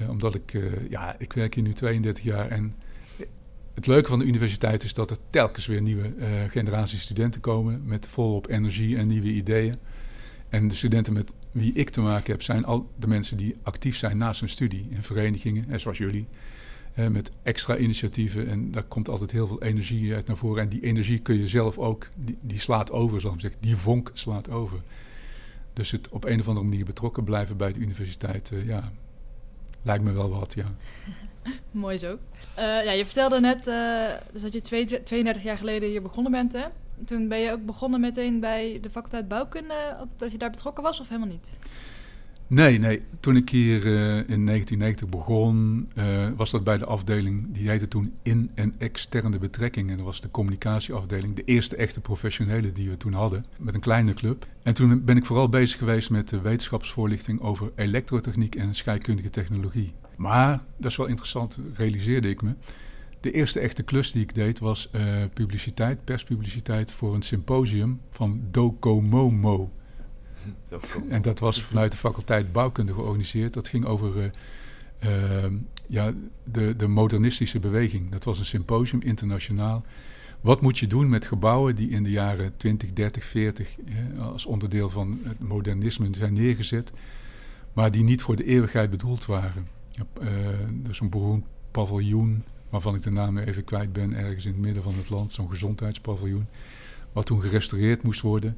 Uh, 0.00 0.10
omdat 0.10 0.34
ik, 0.34 0.58
ja, 0.90 1.16
ik 1.18 1.32
werk 1.32 1.54
hier 1.54 1.64
nu 1.64 1.72
32 1.72 2.24
jaar. 2.24 2.48
En 2.48 2.72
het 3.74 3.86
leuke 3.86 4.08
van 4.08 4.18
de 4.18 4.24
universiteit 4.24 4.84
is 4.84 4.94
dat 4.94 5.10
er 5.10 5.16
telkens 5.30 5.66
weer 5.66 5.82
nieuwe 5.82 6.12
generaties 6.50 7.00
studenten 7.00 7.40
komen. 7.40 7.82
Met 7.84 8.08
volop 8.08 8.48
energie 8.48 8.96
en 8.96 9.06
nieuwe 9.06 9.32
ideeën. 9.32 9.74
En 10.48 10.68
de 10.68 10.74
studenten 10.74 11.12
met 11.12 11.34
wie 11.50 11.72
ik 11.72 11.90
te 11.90 12.00
maken 12.00 12.32
heb, 12.32 12.42
zijn 12.42 12.64
al 12.64 12.90
de 12.98 13.06
mensen 13.06 13.36
die 13.36 13.56
actief 13.62 13.96
zijn 13.96 14.16
naast 14.16 14.40
hun 14.40 14.48
studie. 14.48 14.86
In 14.90 15.02
verenigingen, 15.02 15.80
zoals 15.80 15.98
jullie. 15.98 16.26
Met 16.96 17.30
extra 17.42 17.76
initiatieven. 17.76 18.48
En 18.48 18.70
daar 18.70 18.82
komt 18.82 19.08
altijd 19.08 19.30
heel 19.30 19.46
veel 19.46 19.62
energie 19.62 20.14
uit 20.14 20.26
naar 20.26 20.36
voren. 20.36 20.62
En 20.62 20.68
die 20.68 20.82
energie 20.82 21.18
kun 21.18 21.38
je 21.38 21.48
zelf 21.48 21.78
ook, 21.78 22.08
die, 22.40 22.60
slaat 22.60 22.90
over, 22.90 23.20
zal 23.20 23.32
ik 23.32 23.40
zeggen. 23.40 23.60
Die 23.60 23.76
vonk 23.76 24.10
slaat 24.12 24.50
over. 24.50 24.80
Dus 25.72 25.90
het 25.90 26.08
op 26.08 26.24
een 26.24 26.40
of 26.40 26.48
andere 26.48 26.66
manier 26.66 26.84
betrokken 26.84 27.24
blijven 27.24 27.56
bij 27.56 27.72
de 27.72 27.78
universiteit, 27.78 28.50
uh, 28.50 28.66
ja, 28.66 28.92
lijkt 29.82 30.04
me 30.04 30.12
wel 30.12 30.30
wat, 30.30 30.54
ja. 30.54 30.64
Mooi 31.70 31.98
zo. 31.98 32.12
Uh, 32.12 32.18
ja, 32.56 32.90
je 32.90 33.04
vertelde 33.04 33.40
net 33.40 33.64
dus 34.32 34.42
dat 34.42 34.52
je 34.52 34.60
twee, 34.60 34.84
32 34.84 35.42
jaar 35.42 35.58
geleden 35.58 35.88
hier 35.88 36.02
begonnen 36.02 36.32
bent, 36.32 36.52
hè? 36.52 36.64
Toen 37.04 37.28
ben 37.28 37.38
je 37.38 37.52
ook 37.52 37.66
begonnen 37.66 38.00
meteen 38.00 38.40
bij 38.40 38.78
de 38.80 38.90
faculteit 38.90 39.28
bouwkunde, 39.28 39.96
dat 40.16 40.32
je 40.32 40.38
daar 40.38 40.50
betrokken 40.50 40.82
was, 40.82 41.00
of 41.00 41.08
helemaal 41.08 41.28
niet? 41.28 41.48
Nee, 42.48 42.78
nee. 42.78 43.02
Toen 43.20 43.36
ik 43.36 43.48
hier 43.50 43.84
uh, 43.84 44.16
in 44.16 44.46
1990 44.46 45.08
begon, 45.08 45.88
uh, 45.94 46.28
was 46.36 46.50
dat 46.50 46.64
bij 46.64 46.78
de 46.78 46.84
afdeling, 46.84 47.46
die 47.52 47.68
heette 47.68 47.88
toen 47.88 48.12
in- 48.22 48.50
en 48.54 48.74
externe 48.78 49.38
betrekkingen. 49.38 49.96
Dat 49.96 50.06
was 50.06 50.20
de 50.20 50.30
communicatieafdeling, 50.30 51.34
de 51.36 51.44
eerste 51.44 51.76
echte 51.76 52.00
professionele 52.00 52.72
die 52.72 52.88
we 52.88 52.96
toen 52.96 53.12
hadden, 53.12 53.44
met 53.58 53.74
een 53.74 53.80
kleine 53.80 54.12
club. 54.12 54.46
En 54.62 54.74
toen 54.74 55.04
ben 55.04 55.16
ik 55.16 55.24
vooral 55.26 55.48
bezig 55.48 55.78
geweest 55.78 56.10
met 56.10 56.28
de 56.28 56.40
wetenschapsvoorlichting 56.40 57.40
over 57.40 57.72
elektrotechniek 57.76 58.54
en 58.54 58.74
scheikundige 58.74 59.30
technologie. 59.30 59.92
Maar, 60.16 60.60
dat 60.78 60.90
is 60.90 60.96
wel 60.96 61.06
interessant, 61.06 61.58
realiseerde 61.74 62.28
ik 62.28 62.42
me. 62.42 62.54
De 63.20 63.30
eerste 63.32 63.60
echte 63.60 63.82
klus 63.82 64.12
die 64.12 64.22
ik 64.22 64.34
deed 64.34 64.58
was 64.58 64.88
uh, 64.92 65.02
publiciteit, 65.34 66.04
perspubliciteit 66.04 66.92
voor 66.92 67.14
een 67.14 67.22
symposium 67.22 68.00
van 68.10 68.40
Docomomo. 68.50 69.70
En 71.08 71.22
dat 71.22 71.38
was 71.38 71.62
vanuit 71.62 71.90
de 71.90 71.98
faculteit 71.98 72.52
bouwkunde 72.52 72.92
georganiseerd. 72.92 73.52
Dat 73.52 73.68
ging 73.68 73.84
over 73.84 74.16
uh, 74.16 74.24
uh, 75.04 75.52
ja, 75.86 76.12
de, 76.44 76.76
de 76.76 76.86
modernistische 76.86 77.58
beweging. 77.58 78.10
Dat 78.10 78.24
was 78.24 78.38
een 78.38 78.44
symposium 78.44 79.00
internationaal. 79.02 79.84
Wat 80.40 80.60
moet 80.60 80.78
je 80.78 80.86
doen 80.86 81.08
met 81.08 81.26
gebouwen 81.26 81.74
die 81.74 81.88
in 81.90 82.02
de 82.02 82.10
jaren 82.10 82.56
20, 82.56 82.92
30, 82.92 83.24
40 83.24 83.76
als 84.18 84.46
onderdeel 84.46 84.90
van 84.90 85.20
het 85.22 85.40
modernisme 85.40 86.08
zijn 86.12 86.32
neergezet, 86.32 86.92
maar 87.72 87.90
die 87.90 88.02
niet 88.02 88.22
voor 88.22 88.36
de 88.36 88.44
eeuwigheid 88.44 88.90
bedoeld 88.90 89.26
waren? 89.26 89.68
Uh, 90.22 90.28
dus 90.72 91.00
een 91.00 91.10
beroemd 91.10 91.44
paviljoen, 91.70 92.42
waarvan 92.68 92.94
ik 92.94 93.02
de 93.02 93.10
naam 93.10 93.38
even 93.38 93.64
kwijt 93.64 93.92
ben, 93.92 94.12
ergens 94.12 94.44
in 94.44 94.50
het 94.50 94.60
midden 94.60 94.82
van 94.82 94.94
het 94.94 95.10
land, 95.10 95.32
zo'n 95.32 95.50
gezondheidspaviljoen, 95.50 96.48
wat 97.12 97.26
toen 97.26 97.40
gerestaureerd 97.40 98.02
moest 98.02 98.20
worden 98.20 98.56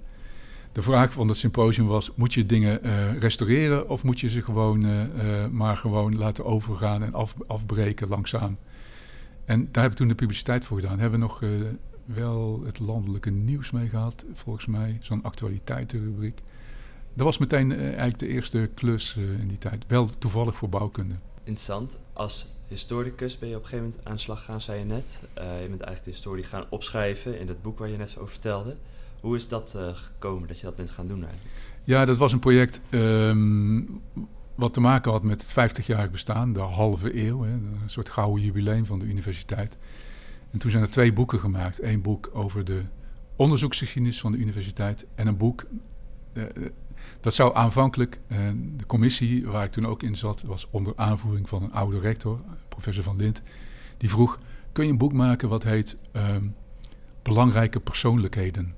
de 0.78 0.84
vraag 0.84 1.12
van 1.12 1.28
het 1.28 1.36
symposium 1.36 1.86
was: 1.86 2.10
moet 2.14 2.34
je 2.34 2.46
dingen 2.46 2.86
uh, 2.86 3.18
restaureren 3.18 3.88
of 3.88 4.02
moet 4.04 4.20
je 4.20 4.28
ze 4.28 4.42
gewoon 4.42 4.84
uh, 4.84 5.02
uh, 5.02 5.46
maar 5.46 5.76
gewoon 5.76 6.16
laten 6.16 6.44
overgaan 6.44 7.02
en 7.02 7.14
af, 7.14 7.34
afbreken 7.46 8.08
langzaam? 8.08 8.56
En 9.44 9.68
daar 9.72 9.82
heb 9.82 9.92
ik 9.92 9.98
toen 9.98 10.08
de 10.08 10.14
publiciteit 10.14 10.64
voor 10.64 10.80
gedaan. 10.80 10.98
Hebben 10.98 11.20
we 11.20 11.26
nog 11.26 11.42
wel 12.04 12.62
het 12.64 12.78
landelijke 12.78 13.30
nieuws 13.30 13.70
mee 13.70 13.88
gehad, 13.88 14.24
volgens 14.32 14.66
mij, 14.66 14.98
zo'n 15.00 15.22
actualiteitenrubriek. 15.22 16.42
Dat 17.14 17.26
was 17.26 17.38
meteen 17.38 17.72
eigenlijk 17.72 18.18
de 18.18 18.28
eerste 18.28 18.70
klus 18.74 19.16
in 19.16 19.48
die 19.48 19.58
tijd. 19.58 19.84
Wel 19.86 20.08
toevallig 20.18 20.56
voor 20.56 20.68
bouwkunde. 20.68 21.14
Interessant. 21.44 21.98
Als 22.12 22.56
historicus 22.68 23.38
ben 23.38 23.48
je 23.48 23.56
op 23.56 23.62
een 23.62 23.68
gegeven 23.68 23.90
moment 23.90 24.06
aan 24.06 24.14
de 24.14 24.20
slag 24.20 24.38
gegaan, 24.38 24.60
zei 24.60 24.78
je 24.78 24.84
net. 24.84 25.20
je 25.34 25.40
bent 25.40 25.60
eigenlijk 25.60 26.04
de 26.04 26.10
historie 26.10 26.44
gaan 26.44 26.66
opschrijven 26.68 27.40
in 27.40 27.48
het 27.48 27.62
boek 27.62 27.78
waar 27.78 27.88
je 27.88 27.96
net 27.96 28.16
over 28.18 28.30
vertelde. 28.30 28.76
Hoe 29.20 29.36
is 29.36 29.48
dat 29.48 29.74
uh, 29.76 29.88
gekomen 29.94 30.48
dat 30.48 30.58
je 30.58 30.64
dat 30.64 30.76
bent 30.76 30.90
gaan 30.90 31.06
doen 31.06 31.22
eigenlijk? 31.22 31.54
Ja, 31.84 32.04
dat 32.04 32.16
was 32.16 32.32
een 32.32 32.38
project 32.38 32.80
um, 32.90 34.02
wat 34.54 34.72
te 34.72 34.80
maken 34.80 35.12
had 35.12 35.22
met 35.22 35.54
het 35.54 35.80
50-jarig 35.80 36.10
bestaan, 36.10 36.52
de 36.52 36.60
halve 36.60 37.26
eeuw, 37.26 37.42
hè, 37.42 37.52
een 37.52 37.80
soort 37.86 38.08
gouden 38.08 38.44
jubileum 38.44 38.86
van 38.86 38.98
de 38.98 39.04
universiteit. 39.04 39.76
En 40.50 40.58
toen 40.58 40.70
zijn 40.70 40.82
er 40.82 40.90
twee 40.90 41.12
boeken 41.12 41.40
gemaakt. 41.40 41.82
Eén 41.82 42.02
boek 42.02 42.30
over 42.32 42.64
de 42.64 42.82
onderzoeksgeschiedenis 43.36 44.20
van 44.20 44.32
de 44.32 44.38
universiteit 44.38 45.06
en 45.14 45.26
een 45.26 45.36
boek. 45.36 45.66
Uh, 46.32 46.44
dat 47.20 47.34
zou 47.34 47.54
aanvankelijk, 47.54 48.20
de 48.76 48.86
commissie 48.86 49.46
waar 49.46 49.64
ik 49.64 49.70
toen 49.70 49.86
ook 49.86 50.02
in 50.02 50.16
zat, 50.16 50.42
was 50.42 50.66
onder 50.70 50.92
aanvoering 50.96 51.48
van 51.48 51.62
een 51.62 51.72
oude 51.72 51.98
rector, 51.98 52.40
professor 52.68 53.04
Van 53.04 53.16
Lint. 53.16 53.42
Die 53.96 54.10
vroeg: 54.10 54.38
Kun 54.72 54.84
je 54.84 54.90
een 54.90 54.98
boek 54.98 55.12
maken 55.12 55.48
wat 55.48 55.62
heet 55.62 55.96
um, 56.12 56.54
Belangrijke 57.22 57.80
persoonlijkheden? 57.80 58.74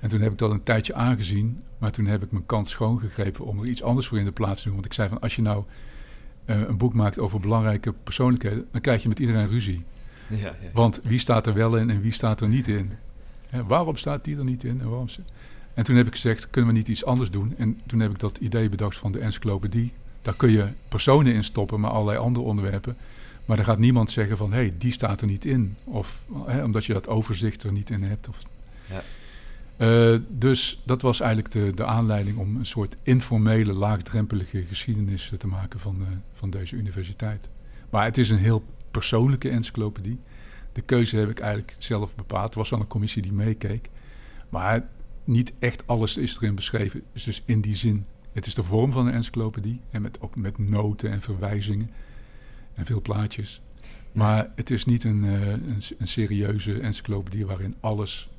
En 0.00 0.08
toen 0.08 0.20
heb 0.20 0.32
ik 0.32 0.38
dat 0.38 0.50
een 0.50 0.62
tijdje 0.62 0.94
aangezien, 0.94 1.62
maar 1.78 1.90
toen 1.90 2.06
heb 2.06 2.22
ik 2.22 2.32
mijn 2.32 2.46
kans 2.46 2.70
schoongegrepen 2.70 3.44
om 3.44 3.60
er 3.60 3.68
iets 3.68 3.82
anders 3.82 4.06
voor 4.06 4.18
in 4.18 4.24
de 4.24 4.32
plaats 4.32 4.58
te 4.58 4.64
doen. 4.64 4.74
Want 4.74 4.86
ik 4.86 4.92
zei 4.92 5.08
van, 5.08 5.20
als 5.20 5.36
je 5.36 5.42
nou 5.42 5.64
uh, 6.46 6.60
een 6.60 6.76
boek 6.76 6.94
maakt 6.94 7.18
over 7.18 7.40
belangrijke 7.40 7.92
persoonlijkheden, 7.92 8.66
dan 8.70 8.80
krijg 8.80 9.02
je 9.02 9.08
met 9.08 9.18
iedereen 9.18 9.48
ruzie. 9.48 9.84
Ja, 10.28 10.36
ja. 10.38 10.54
Want 10.72 11.00
wie 11.02 11.18
staat 11.18 11.46
er 11.46 11.54
wel 11.54 11.76
in 11.76 11.90
en 11.90 12.00
wie 12.00 12.12
staat 12.12 12.40
er 12.40 12.48
niet 12.48 12.68
in? 12.68 12.92
Hè, 13.48 13.64
waarom 13.64 13.96
staat 13.96 14.24
die 14.24 14.36
er 14.36 14.44
niet 14.44 14.64
in 14.64 14.80
en 14.80 14.88
waarom 14.88 15.08
ze... 15.08 15.20
En 15.74 15.84
toen 15.84 15.96
heb 15.96 16.06
ik 16.06 16.12
gezegd, 16.12 16.50
kunnen 16.50 16.72
we 16.72 16.76
niet 16.76 16.88
iets 16.88 17.04
anders 17.04 17.30
doen? 17.30 17.54
En 17.56 17.80
toen 17.86 18.00
heb 18.00 18.10
ik 18.10 18.18
dat 18.18 18.38
idee 18.38 18.68
bedacht 18.68 18.98
van 18.98 19.12
de 19.12 19.18
encyclopedie. 19.18 19.92
Daar 20.22 20.34
kun 20.36 20.50
je 20.50 20.68
personen 20.88 21.34
in 21.34 21.44
stoppen, 21.44 21.80
maar 21.80 21.90
allerlei 21.90 22.18
andere 22.18 22.46
onderwerpen. 22.46 22.96
Maar 23.44 23.58
er 23.58 23.64
gaat 23.64 23.78
niemand 23.78 24.10
zeggen 24.10 24.36
van, 24.36 24.52
hé, 24.52 24.58
hey, 24.58 24.74
die 24.78 24.92
staat 24.92 25.20
er 25.20 25.26
niet 25.26 25.44
in. 25.44 25.76
Of 25.84 26.24
hè, 26.46 26.64
omdat 26.64 26.84
je 26.84 26.92
dat 26.92 27.08
overzicht 27.08 27.62
er 27.62 27.72
niet 27.72 27.90
in 27.90 28.02
hebt. 28.02 28.28
Of... 28.28 28.42
Ja. 28.86 29.02
Uh, 29.82 30.18
dus 30.28 30.82
dat 30.84 31.02
was 31.02 31.20
eigenlijk 31.20 31.52
de, 31.52 31.72
de 31.74 31.84
aanleiding 31.84 32.38
om 32.38 32.56
een 32.56 32.66
soort 32.66 32.96
informele, 33.02 33.72
laagdrempelige 33.72 34.62
geschiedenis 34.62 35.32
te 35.38 35.46
maken 35.46 35.80
van, 35.80 35.96
uh, 36.00 36.06
van 36.32 36.50
deze 36.50 36.76
universiteit. 36.76 37.48
Maar 37.90 38.04
het 38.04 38.18
is 38.18 38.30
een 38.30 38.38
heel 38.38 38.64
persoonlijke 38.90 39.48
encyclopedie. 39.48 40.18
De 40.72 40.80
keuze 40.80 41.16
heb 41.16 41.30
ik 41.30 41.40
eigenlijk 41.40 41.76
zelf 41.78 42.14
bepaald. 42.14 42.52
Er 42.52 42.58
was 42.58 42.70
wel 42.70 42.80
een 42.80 42.86
commissie 42.86 43.22
die 43.22 43.32
meekeek. 43.32 43.90
Maar 44.48 44.88
niet 45.24 45.52
echt 45.58 45.86
alles 45.86 46.16
is 46.16 46.36
erin 46.36 46.54
beschreven. 46.54 47.02
Dus 47.12 47.42
in 47.44 47.60
die 47.60 47.76
zin, 47.76 48.06
het 48.32 48.46
is 48.46 48.54
de 48.54 48.62
vorm 48.62 48.92
van 48.92 49.06
een 49.06 49.12
encyclopedie. 49.12 49.80
En 49.90 50.02
met, 50.02 50.20
ook 50.20 50.36
met 50.36 50.58
noten 50.58 51.10
en 51.10 51.20
verwijzingen. 51.20 51.90
En 52.74 52.86
veel 52.86 53.00
plaatjes. 53.00 53.62
Maar 54.12 54.50
het 54.54 54.70
is 54.70 54.84
niet 54.84 55.04
een, 55.04 55.24
uh, 55.24 55.46
een, 55.46 55.82
een 55.98 56.08
serieuze 56.08 56.80
encyclopedie 56.80 57.46
waarin 57.46 57.74
alles 57.80 58.30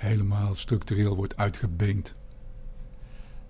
helemaal 0.00 0.54
structureel 0.54 1.16
wordt 1.16 1.36
uitgebeend. 1.36 2.14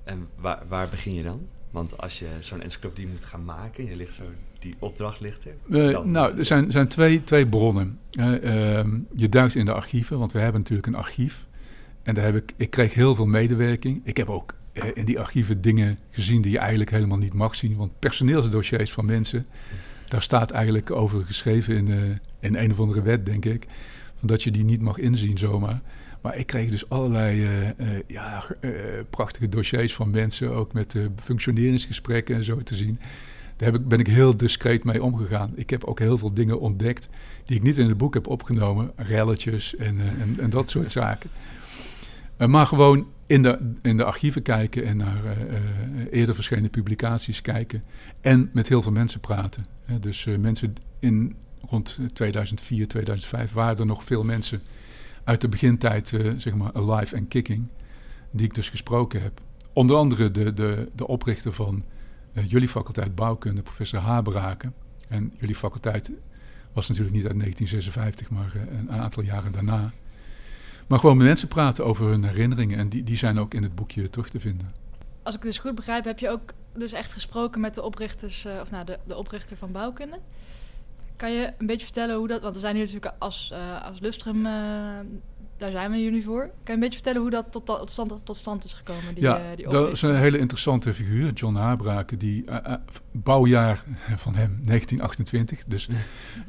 En 0.05 0.29
waar, 0.37 0.63
waar 0.69 0.89
begin 0.89 1.15
je 1.15 1.23
dan? 1.23 1.47
Want 1.71 1.99
als 1.99 2.19
je 2.19 2.27
zo'n 2.41 2.63
encyclopedie 2.63 3.07
moet 3.07 3.25
gaan 3.25 3.45
maken, 3.45 3.85
je 3.85 3.97
ligt 3.97 4.15
zo, 4.15 4.23
die 4.59 4.75
opdracht 4.79 5.21
ligt 5.21 5.45
er. 5.45 5.55
Uh, 5.69 6.01
nou, 6.05 6.39
er 6.39 6.45
zijn, 6.45 6.71
zijn 6.71 6.89
twee, 6.89 7.25
twee 7.25 7.49
bronnen. 7.49 7.99
Uh, 8.13 8.27
uh, 8.27 8.85
je 9.17 9.29
duikt 9.29 9.55
in 9.55 9.65
de 9.65 9.73
archieven, 9.73 10.19
want 10.19 10.33
we 10.33 10.39
hebben 10.39 10.61
natuurlijk 10.61 10.89
een 10.89 10.95
archief. 10.95 11.47
En 12.03 12.15
daar 12.15 12.25
heb 12.25 12.37
ik, 12.37 12.53
ik 12.57 12.71
kreeg 12.71 12.95
heel 12.95 13.15
veel 13.15 13.27
medewerking. 13.27 14.01
Ik 14.05 14.17
heb 14.17 14.29
ook 14.29 14.55
eh, 14.73 14.89
in 14.95 15.05
die 15.05 15.19
archieven 15.19 15.61
dingen 15.61 15.99
gezien 16.11 16.43
die 16.43 16.53
je 16.53 16.59
eigenlijk 16.59 16.91
helemaal 16.91 17.19
niet 17.19 17.35
mag 17.35 17.55
zien. 17.55 17.77
Want 17.77 17.99
personeelsdossiers 17.99 18.93
van 18.93 19.05
mensen, 19.05 19.47
daar 20.09 20.23
staat 20.23 20.51
eigenlijk 20.51 20.91
over 20.91 21.25
geschreven 21.25 21.77
in, 21.77 21.89
eh, 21.89 22.49
in 22.49 22.55
een 22.57 22.73
of 22.73 22.81
andere 22.81 23.03
wet, 23.03 23.27
denk 23.27 23.45
ik. 23.45 23.67
Dat 24.21 24.43
je 24.43 24.51
die 24.51 24.65
niet 24.65 24.81
mag 24.81 24.99
inzien 24.99 25.39
zomaar. 25.39 25.81
Maar 26.21 26.37
ik 26.37 26.47
kreeg 26.47 26.71
dus 26.71 26.89
allerlei 26.89 27.43
uh, 27.43 27.63
uh, 27.63 27.73
ja, 28.07 28.45
uh, 28.61 28.73
prachtige 29.11 29.49
dossiers 29.49 29.95
van 29.95 30.11
mensen, 30.11 30.51
ook 30.51 30.73
met 30.73 30.97
functioneringsgesprekken 31.23 32.35
en 32.35 32.45
zo 32.45 32.63
te 32.63 32.77
zien. 32.77 32.99
Daar 33.57 33.73
heb 33.73 33.81
ik, 33.81 33.89
ben 33.89 33.99
ik 33.99 34.07
heel 34.07 34.37
discreet 34.37 34.85
mee 34.85 35.03
omgegaan. 35.03 35.53
Ik 35.55 35.71
heb 35.71 35.85
ook 35.85 35.99
heel 35.99 36.19
veel 36.19 36.35
dingen 36.35 36.61
ontdekt 36.61 37.09
die 37.45 37.57
ik 37.57 37.63
niet 37.63 37.79
in 37.79 37.89
het 37.89 37.97
boek 37.97 38.15
heb 38.15 38.27
opgenomen. 38.27 38.93
Relletjes 38.97 39.77
en, 39.77 40.01
en, 40.01 40.35
en, 40.39 40.51
dat 40.51 40.71
soort 40.71 40.91
zaken. 40.91 41.31
maar 42.37 42.67
gewoon 42.67 43.07
in 43.27 43.43
de, 43.43 43.75
in 43.83 43.97
de 43.97 44.05
archieven 44.05 44.43
kijken 44.43 44.85
en 44.85 44.97
naar 44.97 45.23
eerder 46.11 46.35
verschenen 46.35 46.71
publicaties 46.71 47.43
kijken. 47.43 47.83
En 48.21 48.51
met 48.53 48.69
heel 48.69 48.83
veel 48.83 48.93
mensen 48.93 49.21
praten. 49.21 49.67
dus 50.01 50.27
mensen 50.39 50.75
in 50.99 51.37
rond 51.69 51.99
2004, 52.13 52.89
2005 52.89 53.53
waren 53.53 53.79
er 53.79 53.87
nog 53.87 54.05
veel 54.05 54.25
mensen 54.25 54.63
uit 55.31 55.41
de 55.41 55.49
begintijd, 55.49 56.13
uh, 56.13 56.33
zeg 56.37 56.55
maar, 56.55 56.73
alive 56.73 57.17
en 57.17 57.29
kicking, 57.29 57.71
die 58.31 58.47
ik 58.47 58.55
dus 58.55 58.69
gesproken 58.69 59.23
heb. 59.23 59.41
Onder 59.73 59.97
andere 59.97 60.31
de, 60.31 60.55
de, 60.55 60.91
de 60.95 61.07
oprichter 61.07 61.53
van 61.53 61.85
uh, 62.33 62.51
jullie 62.51 62.69
faculteit 62.69 63.15
bouwkunde, 63.15 63.63
professor 63.63 64.01
Habraken. 64.01 64.75
En 65.09 65.35
jullie 65.39 65.55
faculteit 65.55 66.11
was 66.73 66.89
natuurlijk 66.89 67.17
niet 67.17 67.27
uit 67.27 67.39
1956, 67.39 68.31
maar 68.31 68.53
uh, 68.57 68.79
een 68.79 68.93
aantal 68.93 69.23
jaren 69.23 69.53
daarna. 69.53 69.91
Maar 70.87 70.99
gewoon 70.99 71.17
met 71.17 71.27
mensen 71.27 71.49
praten 71.49 71.85
over 71.85 72.07
hun 72.07 72.25
herinneringen 72.25 72.79
en 72.79 72.89
die, 72.89 73.03
die 73.03 73.17
zijn 73.17 73.39
ook 73.39 73.55
in 73.55 73.63
het 73.63 73.75
boekje 73.75 74.11
terug 74.11 74.29
te 74.29 74.41
vinden. 74.41 74.73
Als 75.23 75.35
ik 75.35 75.43
dus 75.43 75.59
goed 75.59 75.75
begrijp, 75.75 76.05
heb 76.05 76.19
je 76.19 76.31
ook 76.31 76.53
dus 76.75 76.93
echt 76.93 77.13
gesproken 77.13 77.61
met 77.61 77.75
de 77.75 77.83
oprichters, 77.83 78.47
of 78.63 78.71
nou, 78.71 78.85
de, 78.85 78.99
de 79.07 79.17
oprichter 79.17 79.57
van 79.57 79.73
bouwkunde. 79.73 80.19
Kan 81.21 81.33
je 81.33 81.53
een 81.59 81.67
beetje 81.67 81.87
vertellen 81.87 82.17
hoe 82.17 82.29
dat... 82.29 82.43
Want 82.43 82.55
we 82.55 82.61
zijn 82.61 82.75
hier 82.75 82.85
natuurlijk 82.85 83.15
als, 83.19 83.51
uh, 83.53 83.87
als 83.87 84.01
Lustrum... 84.01 84.37
Uh, 84.37 84.53
daar 85.57 85.71
zijn 85.71 85.91
we 85.91 86.03
jullie 86.03 86.25
voor. 86.25 86.41
Kan 86.41 86.53
je 86.65 86.73
een 86.73 86.81
beetje 86.81 86.95
vertellen 86.95 87.21
hoe 87.21 87.31
dat 87.31 87.47
tot, 87.51 87.67
tot, 87.67 87.91
stand, 87.91 88.21
tot 88.25 88.37
stand 88.37 88.65
is 88.65 88.73
gekomen? 88.73 89.15
Die, 89.15 89.23
ja, 89.23 89.39
uh, 89.39 89.57
die 89.57 89.69
dat 89.69 89.91
is 89.91 90.03
een 90.03 90.17
hele 90.17 90.39
interessante 90.39 90.95
figuur. 90.95 91.33
John 91.33 91.55
Habraken, 91.55 92.19
die 92.19 92.45
bouwjaar 93.13 93.85
van 94.17 94.35
hem 94.35 94.59
1928. 94.63 95.65
Dus 95.67 95.89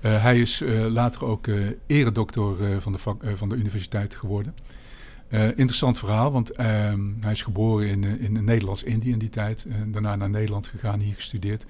hij 0.01 0.39
is 0.39 0.63
later 0.89 1.25
ook 1.25 1.47
eredoctor 1.87 2.81
van, 2.81 2.91
de 2.91 2.97
vak, 2.97 3.23
van 3.35 3.49
de 3.49 3.55
universiteit 3.55 4.15
geworden. 4.15 4.55
interessant 5.29 5.97
verhaal, 5.97 6.31
want 6.31 6.51
ehm, 6.51 7.09
hij 7.19 7.31
is 7.31 7.43
geboren 7.43 7.87
in, 7.87 8.03
in 8.19 8.43
Nederlands-Indië 8.43 9.11
in 9.11 9.19
die 9.19 9.29
tijd. 9.29 9.65
En 9.69 9.91
daarna 9.91 10.15
naar 10.15 10.29
Nederland 10.29 10.67
gegaan, 10.67 10.99
hier 10.99 11.15
gestudeerd. 11.15 11.65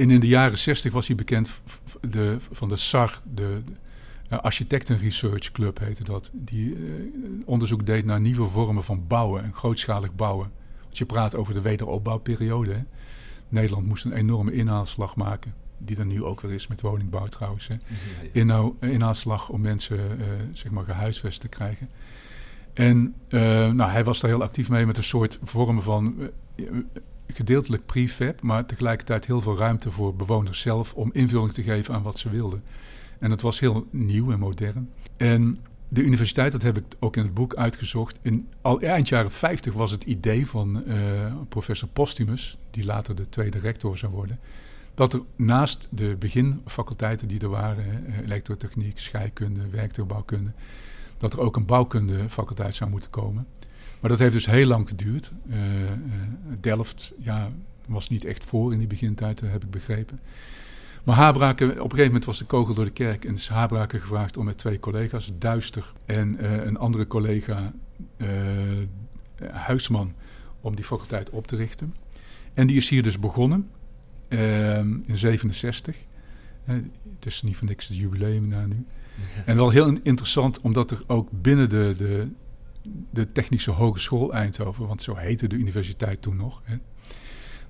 En 0.00 0.10
in 0.10 0.20
de 0.20 0.26
jaren 0.26 0.58
60 0.58 0.92
was 0.92 1.06
hij 1.06 1.16
bekend 1.16 1.60
de, 2.00 2.36
van 2.50 2.68
de 2.68 2.76
SAR, 2.76 3.20
de, 3.34 3.62
de 4.28 4.40
Architecten 4.40 4.98
Research 4.98 5.52
Club 5.52 5.78
heette 5.78 6.04
dat. 6.04 6.30
Die 6.32 6.76
uh, 6.76 6.92
onderzoek 7.44 7.86
deed 7.86 8.04
naar 8.04 8.20
nieuwe 8.20 8.46
vormen 8.46 8.84
van 8.84 9.06
bouwen 9.06 9.42
en 9.42 9.54
grootschalig 9.54 10.14
bouwen. 10.14 10.52
Als 10.88 10.98
je 10.98 11.06
praat 11.06 11.34
over 11.34 11.54
de 11.54 11.60
wederopbouwperiode. 11.60 12.72
Hè. 12.72 12.82
Nederland 13.48 13.86
moest 13.86 14.04
een 14.04 14.12
enorme 14.12 14.52
inhaalslag 14.52 15.16
maken. 15.16 15.54
Die 15.78 15.98
er 15.98 16.06
nu 16.06 16.24
ook 16.24 16.40
weer 16.40 16.52
is 16.52 16.66
met 16.66 16.80
woningbouw 16.80 17.26
trouwens. 17.26 17.68
Hè. 17.68 17.76
Inhou, 18.32 18.74
inhaalslag 18.80 19.48
om 19.48 19.60
mensen 19.60 19.98
uh, 19.98 20.24
zeg 20.52 20.72
maar 20.72 20.84
gehuisvest 20.84 21.40
te 21.40 21.48
krijgen. 21.48 21.90
En 22.72 23.14
uh, 23.28 23.40
nou, 23.70 23.90
hij 23.90 24.04
was 24.04 24.20
daar 24.20 24.30
heel 24.30 24.42
actief 24.42 24.68
mee 24.68 24.86
met 24.86 24.96
een 24.96 25.02
soort 25.02 25.38
vormen 25.42 25.82
van 25.82 26.30
gedeeltelijk 27.34 27.86
prefab, 27.86 28.42
maar 28.42 28.66
tegelijkertijd 28.66 29.26
heel 29.26 29.40
veel 29.40 29.56
ruimte 29.56 29.90
voor 29.90 30.14
bewoners 30.14 30.60
zelf 30.60 30.94
om 30.94 31.10
invulling 31.12 31.52
te 31.52 31.62
geven 31.62 31.94
aan 31.94 32.02
wat 32.02 32.18
ze 32.18 32.30
wilden. 32.30 32.62
En 33.18 33.30
het 33.30 33.42
was 33.42 33.60
heel 33.60 33.86
nieuw 33.90 34.32
en 34.32 34.38
modern. 34.38 34.90
En 35.16 35.58
de 35.88 36.02
universiteit, 36.02 36.52
dat 36.52 36.62
heb 36.62 36.76
ik 36.76 36.84
ook 36.98 37.16
in 37.16 37.22
het 37.22 37.34
boek 37.34 37.54
uitgezocht. 37.54 38.18
In 38.22 38.48
al 38.60 38.80
eind 38.80 39.08
jaren 39.08 39.30
50 39.30 39.74
was 39.74 39.90
het 39.90 40.04
idee 40.04 40.46
van 40.46 40.82
uh, 40.86 41.32
professor 41.48 41.88
Postumus, 41.88 42.58
die 42.70 42.84
later 42.84 43.14
de 43.14 43.28
tweede 43.28 43.58
rector 43.58 43.98
zou 43.98 44.12
worden, 44.12 44.38
dat 44.94 45.12
er 45.12 45.20
naast 45.36 45.88
de 45.90 46.16
beginfaculteiten 46.18 47.28
die 47.28 47.40
er 47.40 47.48
waren, 47.48 48.04
elektrotechniek, 48.24 48.98
scheikunde, 48.98 49.68
werktuigbouwkunde, 49.68 50.52
dat 51.18 51.32
er 51.32 51.40
ook 51.40 51.56
een 51.56 51.66
bouwkundefaculteit 51.66 52.74
zou 52.74 52.90
moeten 52.90 53.10
komen. 53.10 53.46
Maar 54.00 54.10
dat 54.10 54.18
heeft 54.18 54.32
dus 54.32 54.46
heel 54.46 54.66
lang 54.66 54.88
geduurd. 54.88 55.32
Uh, 55.46 55.82
uh, 55.82 55.90
Delft 56.60 57.12
ja, 57.18 57.50
was 57.86 58.08
niet 58.08 58.24
echt 58.24 58.44
voor 58.44 58.72
in 58.72 58.78
die 58.78 58.86
begintijd, 58.86 59.40
heb 59.40 59.64
ik 59.64 59.70
begrepen. 59.70 60.20
Maar 61.04 61.16
Habraken, 61.16 61.70
op 61.70 61.76
een 61.76 61.82
gegeven 61.82 62.04
moment 62.04 62.24
was 62.24 62.38
de 62.38 62.44
kogel 62.44 62.74
door 62.74 62.84
de 62.84 62.90
kerk 62.90 63.24
en 63.24 63.34
is 63.34 63.48
Habraken 63.48 64.00
gevraagd 64.00 64.36
om 64.36 64.44
met 64.44 64.58
twee 64.58 64.80
collega's, 64.80 65.30
Duister 65.38 65.92
en 66.06 66.36
uh, 66.40 66.64
een 66.64 66.76
andere 66.76 67.06
collega, 67.06 67.72
Huisman, 69.50 70.14
om 70.60 70.74
die 70.74 70.84
faculteit 70.84 71.30
op 71.30 71.46
te 71.46 71.56
richten. 71.56 71.94
En 72.54 72.66
die 72.66 72.76
is 72.76 72.88
hier 72.88 73.02
dus 73.02 73.18
begonnen 73.18 73.70
in 74.28 75.18
67. 75.18 75.96
het 76.64 77.26
is 77.26 77.42
niet 77.42 77.56
voor 77.56 77.68
niks 77.68 77.88
het 77.88 77.96
jubileum 77.96 78.48
na 78.48 78.66
nu. 78.66 78.86
En 79.44 79.56
wel 79.56 79.70
heel 79.70 79.98
interessant, 80.02 80.60
omdat 80.60 80.90
er 80.90 81.02
ook 81.06 81.28
binnen 81.30 81.68
de, 81.68 81.94
de, 81.98 82.28
de 83.10 83.32
Technische 83.32 83.70
Hogeschool 83.70 84.32
Eindhoven, 84.32 84.86
want 84.86 85.02
zo 85.02 85.14
heette 85.14 85.48
de 85.48 85.56
universiteit 85.56 86.22
toen 86.22 86.36
nog, 86.36 86.60
hè, 86.64 86.76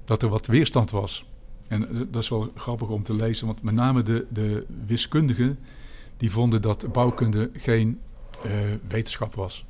dat 0.05 0.23
er 0.23 0.29
wat 0.29 0.47
weerstand 0.47 0.90
was. 0.90 1.25
En 1.69 2.09
dat 2.11 2.23
is 2.23 2.29
wel 2.29 2.52
grappig 2.55 2.88
om 2.88 3.02
te 3.02 3.14
lezen, 3.14 3.47
want 3.47 3.62
met 3.62 3.75
name 3.75 4.02
de, 4.02 4.26
de 4.31 4.67
wiskundigen 4.87 5.59
die 6.17 6.31
vonden 6.31 6.62
dat 6.62 6.93
bouwkunde 6.93 7.50
geen 7.52 8.00
uh, 8.47 8.52
wetenschap 8.88 9.35
was. 9.35 9.64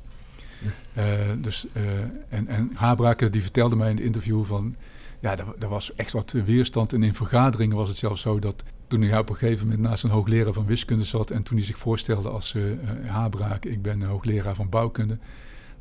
Uh, 0.97 1.31
dus, 1.41 1.65
uh, 1.73 1.99
en, 2.29 2.47
en 2.47 2.71
Habraken 2.73 3.31
die 3.31 3.41
vertelde 3.41 3.75
mij 3.75 3.89
in 3.89 3.95
het 3.95 4.05
interview 4.05 4.45
van, 4.45 4.75
ja, 5.21 5.37
er, 5.59 5.69
was 5.69 5.95
echt 5.95 6.11
wat 6.11 6.31
weerstand. 6.31 6.93
En 6.93 7.03
in 7.03 7.13
vergaderingen 7.13 7.75
was 7.77 7.87
het 7.87 7.97
zelfs 7.97 8.21
zo 8.21 8.39
dat 8.39 8.63
toen 8.87 9.01
hij 9.01 9.19
op 9.19 9.29
een 9.29 9.35
gegeven 9.35 9.67
moment 9.67 9.83
naast 9.83 10.03
een 10.03 10.09
hoogleraar 10.09 10.53
van 10.53 10.65
wiskunde 10.65 11.03
zat 11.03 11.31
en 11.31 11.43
toen 11.43 11.57
hij 11.57 11.65
zich 11.65 11.77
voorstelde 11.77 12.29
als 12.29 12.53
uh, 12.53 12.73
Habraak, 13.05 13.65
ik 13.65 13.81
ben 13.81 14.01
hoogleraar 14.01 14.55
van 14.55 14.69
bouwkunde, 14.69 15.17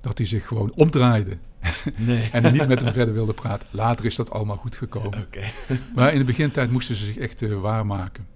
dat 0.00 0.18
hij 0.18 0.26
zich 0.26 0.47
gewoon 0.47 0.73
omdraaide. 0.75 1.37
Nee. 1.97 2.28
en 2.32 2.52
niet 2.52 2.68
met 2.68 2.82
hem 2.82 2.92
verder 2.92 3.14
wilde 3.14 3.35
praten. 3.35 3.68
Later 3.70 4.04
is 4.04 4.14
dat 4.14 4.30
allemaal 4.30 4.56
goed 4.56 4.76
gekomen. 4.76 5.18
Ja, 5.18 5.25
okay. 5.25 5.50
maar 5.94 6.12
in 6.12 6.18
de 6.18 6.25
begintijd 6.25 6.70
moesten 6.70 6.97
ze 6.97 7.04
zich 7.04 7.16
echt 7.16 7.42
uh, 7.42 7.61
waarmaken. 7.61 8.26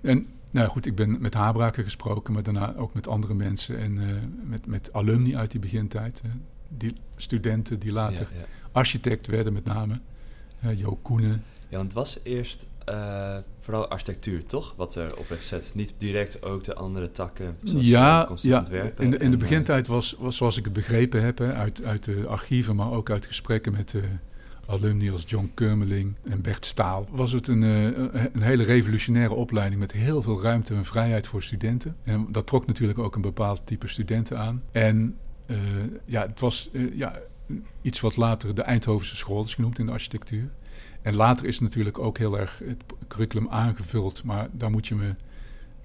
En 0.00 0.26
nou 0.50 0.68
goed, 0.68 0.86
ik 0.86 0.94
ben 0.94 1.20
met 1.20 1.34
Habraken 1.34 1.84
gesproken, 1.84 2.32
maar 2.32 2.42
daarna 2.42 2.74
ook 2.76 2.94
met 2.94 3.08
andere 3.08 3.34
mensen 3.34 3.78
en 3.78 3.96
uh, 3.96 4.06
met, 4.44 4.66
met 4.66 4.92
alumni 4.92 5.36
uit 5.36 5.50
die 5.50 5.60
begintijd. 5.60 6.22
die 6.68 6.94
studenten 7.16 7.78
die 7.78 7.92
later 7.92 8.28
ja, 8.32 8.38
ja. 8.38 8.46
Architect 8.72 9.26
werden 9.26 9.52
met 9.52 9.64
name. 9.64 10.00
Jo 10.76 10.98
Koenen. 11.02 11.44
Ja, 11.68 11.76
want 11.76 11.82
het 11.82 11.92
was 11.92 12.18
eerst 12.22 12.66
uh, 12.88 13.36
vooral 13.60 13.88
architectuur, 13.88 14.46
toch? 14.46 14.74
Wat 14.76 14.94
er 14.94 15.16
op 15.16 15.28
werd 15.28 15.40
gezet. 15.40 15.72
Niet 15.74 15.94
direct 15.98 16.42
ook 16.42 16.64
de 16.64 16.74
andere 16.74 17.12
takken. 17.12 17.56
Zoals 17.62 17.84
ja, 17.84 18.28
ja. 18.40 18.90
In, 18.98 19.10
de, 19.10 19.16
in 19.18 19.30
de 19.30 19.36
begintijd 19.36 19.86
was, 19.86 20.16
was, 20.18 20.36
zoals 20.36 20.56
ik 20.56 20.64
het 20.64 20.72
begrepen 20.72 21.22
heb, 21.22 21.38
hè, 21.38 21.52
uit, 21.52 21.84
uit 21.84 22.04
de 22.04 22.26
archieven, 22.26 22.76
maar 22.76 22.90
ook 22.90 23.10
uit 23.10 23.26
gesprekken 23.26 23.72
met 23.72 23.94
alumni 24.66 25.10
als 25.10 25.24
John 25.26 25.50
Kurmeling 25.54 26.14
en 26.22 26.40
Bert 26.40 26.66
Staal, 26.66 27.08
was 27.10 27.32
het 27.32 27.48
een, 27.48 27.62
uh, 27.62 27.84
een 28.32 28.42
hele 28.42 28.62
revolutionaire 28.62 29.34
opleiding 29.34 29.80
met 29.80 29.92
heel 29.92 30.22
veel 30.22 30.42
ruimte 30.42 30.74
en 30.74 30.84
vrijheid 30.84 31.26
voor 31.26 31.42
studenten. 31.42 31.96
En 32.02 32.26
dat 32.30 32.46
trok 32.46 32.66
natuurlijk 32.66 32.98
ook 32.98 33.14
een 33.14 33.20
bepaald 33.20 33.62
type 33.64 33.88
studenten 33.88 34.38
aan. 34.38 34.62
En 34.72 35.16
uh, 35.46 35.56
ja, 36.04 36.26
het 36.26 36.40
was 36.40 36.70
ja, 36.92 37.20
iets 37.82 38.00
wat 38.00 38.16
later 38.16 38.54
de 38.54 38.62
Eindhovense 38.62 39.16
school 39.16 39.44
is 39.44 39.54
genoemd 39.54 39.78
in 39.78 39.86
de 39.86 39.92
architectuur. 39.92 40.50
En 41.02 41.14
later 41.14 41.46
is 41.46 41.60
natuurlijk 41.60 41.98
ook 41.98 42.18
heel 42.18 42.38
erg 42.38 42.60
het 42.64 42.82
curriculum 43.08 43.48
aangevuld. 43.48 44.24
Maar 44.24 44.48
daar 44.52 44.70
moet 44.70 44.86
je 44.86 44.94
me 44.94 45.14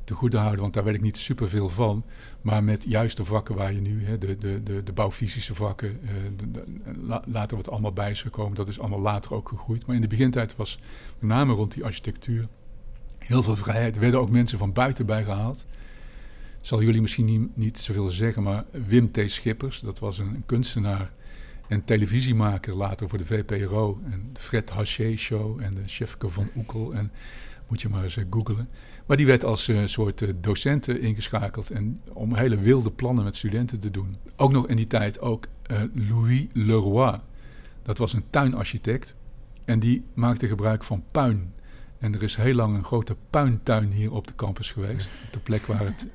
te 0.04 0.14
goede 0.14 0.38
houden, 0.38 0.62
want 0.62 0.74
daar 0.74 0.84
weet 0.84 0.96
ik 0.96 1.02
niet 1.02 1.18
superveel 1.18 1.70
van. 1.70 2.04
Maar 2.42 2.64
met 2.64 2.86
juist 2.88 3.18
de 3.18 3.26
vakken 3.26 3.56
waar 3.56 3.74
je 3.74 3.82
nu, 3.82 4.06
hè, 4.06 4.18
de, 4.18 4.38
de, 4.38 4.64
de, 4.64 4.84
de 4.84 4.94
bouwfysische 4.94 5.56
vakken, 5.56 6.00
la, 7.02 7.24
later 7.26 7.58
wat 7.58 7.70
allemaal 7.70 7.94
bij 7.94 8.12
is 8.12 8.22
gekomen. 8.22 8.56
Dat 8.56 8.70
is 8.70 8.80
allemaal 8.80 9.02
later 9.02 9.34
ook 9.34 9.50
gegroeid. 9.50 9.86
Maar 9.86 9.96
in 9.96 10.02
de 10.02 10.08
begintijd 10.08 10.56
was 10.56 10.80
met 11.20 11.30
name 11.30 11.54
rond 11.54 11.74
die 11.74 11.84
architectuur 11.84 12.48
heel 13.20 13.44
veel 13.44 13.56
vrijheid. 13.56 13.96
Er 13.96 14.02
werden 14.02 14.20
ook 14.20 14.30
mensen 14.30 14.58
van 14.58 14.74
buiten 14.74 15.06
bij 15.06 15.24
gehaald. 15.24 15.66
Zal 16.62 16.82
jullie 16.82 17.02
misschien 17.02 17.26
niet, 17.26 17.58
niet 17.58 17.80
zoveel 17.80 18.08
zeggen, 18.08 18.44
maar 18.44 18.66
Wim 18.72 19.12
T. 19.12 19.20
Schippers, 19.26 19.80
dat 19.80 20.00
was 20.00 20.18
een 20.18 20.44
kunstenaar 20.46 21.14
en 21.68 21.84
televisiemaker 21.84 22.76
later 22.76 23.10
voor 23.10 23.18
de 23.18 23.26
VPRO. 23.26 24.02
En 24.12 24.30
de 24.34 24.40
Fred 24.40 24.70
Haché 24.70 25.16
Show 25.16 25.62
en 25.62 25.74
de 25.74 25.84
Chefke 25.86 26.30
van 26.30 26.50
Oekel. 26.56 26.94
En 26.94 27.12
moet 27.68 27.82
je 27.82 27.90
maar 27.90 28.04
eens 28.04 28.18
googlen. 28.30 28.70
Maar 29.06 29.18
die 29.18 29.26
werd 29.26 29.46
als 29.46 29.68
uh, 29.68 29.86
soort 29.86 30.22
uh, 30.22 30.30
docent 30.42 30.88
ingeschakeld 30.88 31.70
en 31.70 32.02
om 32.14 32.36
hele 32.36 32.60
wilde 32.60 32.92
plannen 32.92 33.24
met 33.24 33.36
studenten 33.36 33.80
te 33.80 33.92
doen. 33.92 34.16
Ook 34.36 34.52
nog 34.52 34.68
in 34.68 34.76
die 34.76 34.88
tijd 34.88 35.20
ook 35.20 35.48
Louis 35.94 36.46
Leroy. 36.54 37.20
Dat 37.84 37.98
was 37.98 38.14
een 38.14 38.26
tuinarchitect 38.30 39.16
en 39.66 39.80
die 39.80 40.04
maakte 40.14 40.48
gebruik 40.48 40.84
van 40.84 41.04
puin. 41.12 41.54
En 41.98 42.14
er 42.14 42.24
is 42.24 42.36
heel 42.36 42.54
lang 42.54 42.76
een 42.76 42.84
grote 42.84 43.16
puintuin 43.30 43.92
hier 43.92 44.12
op 44.12 44.28
de 44.28 44.36
campus 44.36 44.72
geweest. 44.72 45.12
Op 45.26 45.34
de 45.34 45.40
plek 45.40 45.66
waar 45.66 45.86
het, 45.86 46.08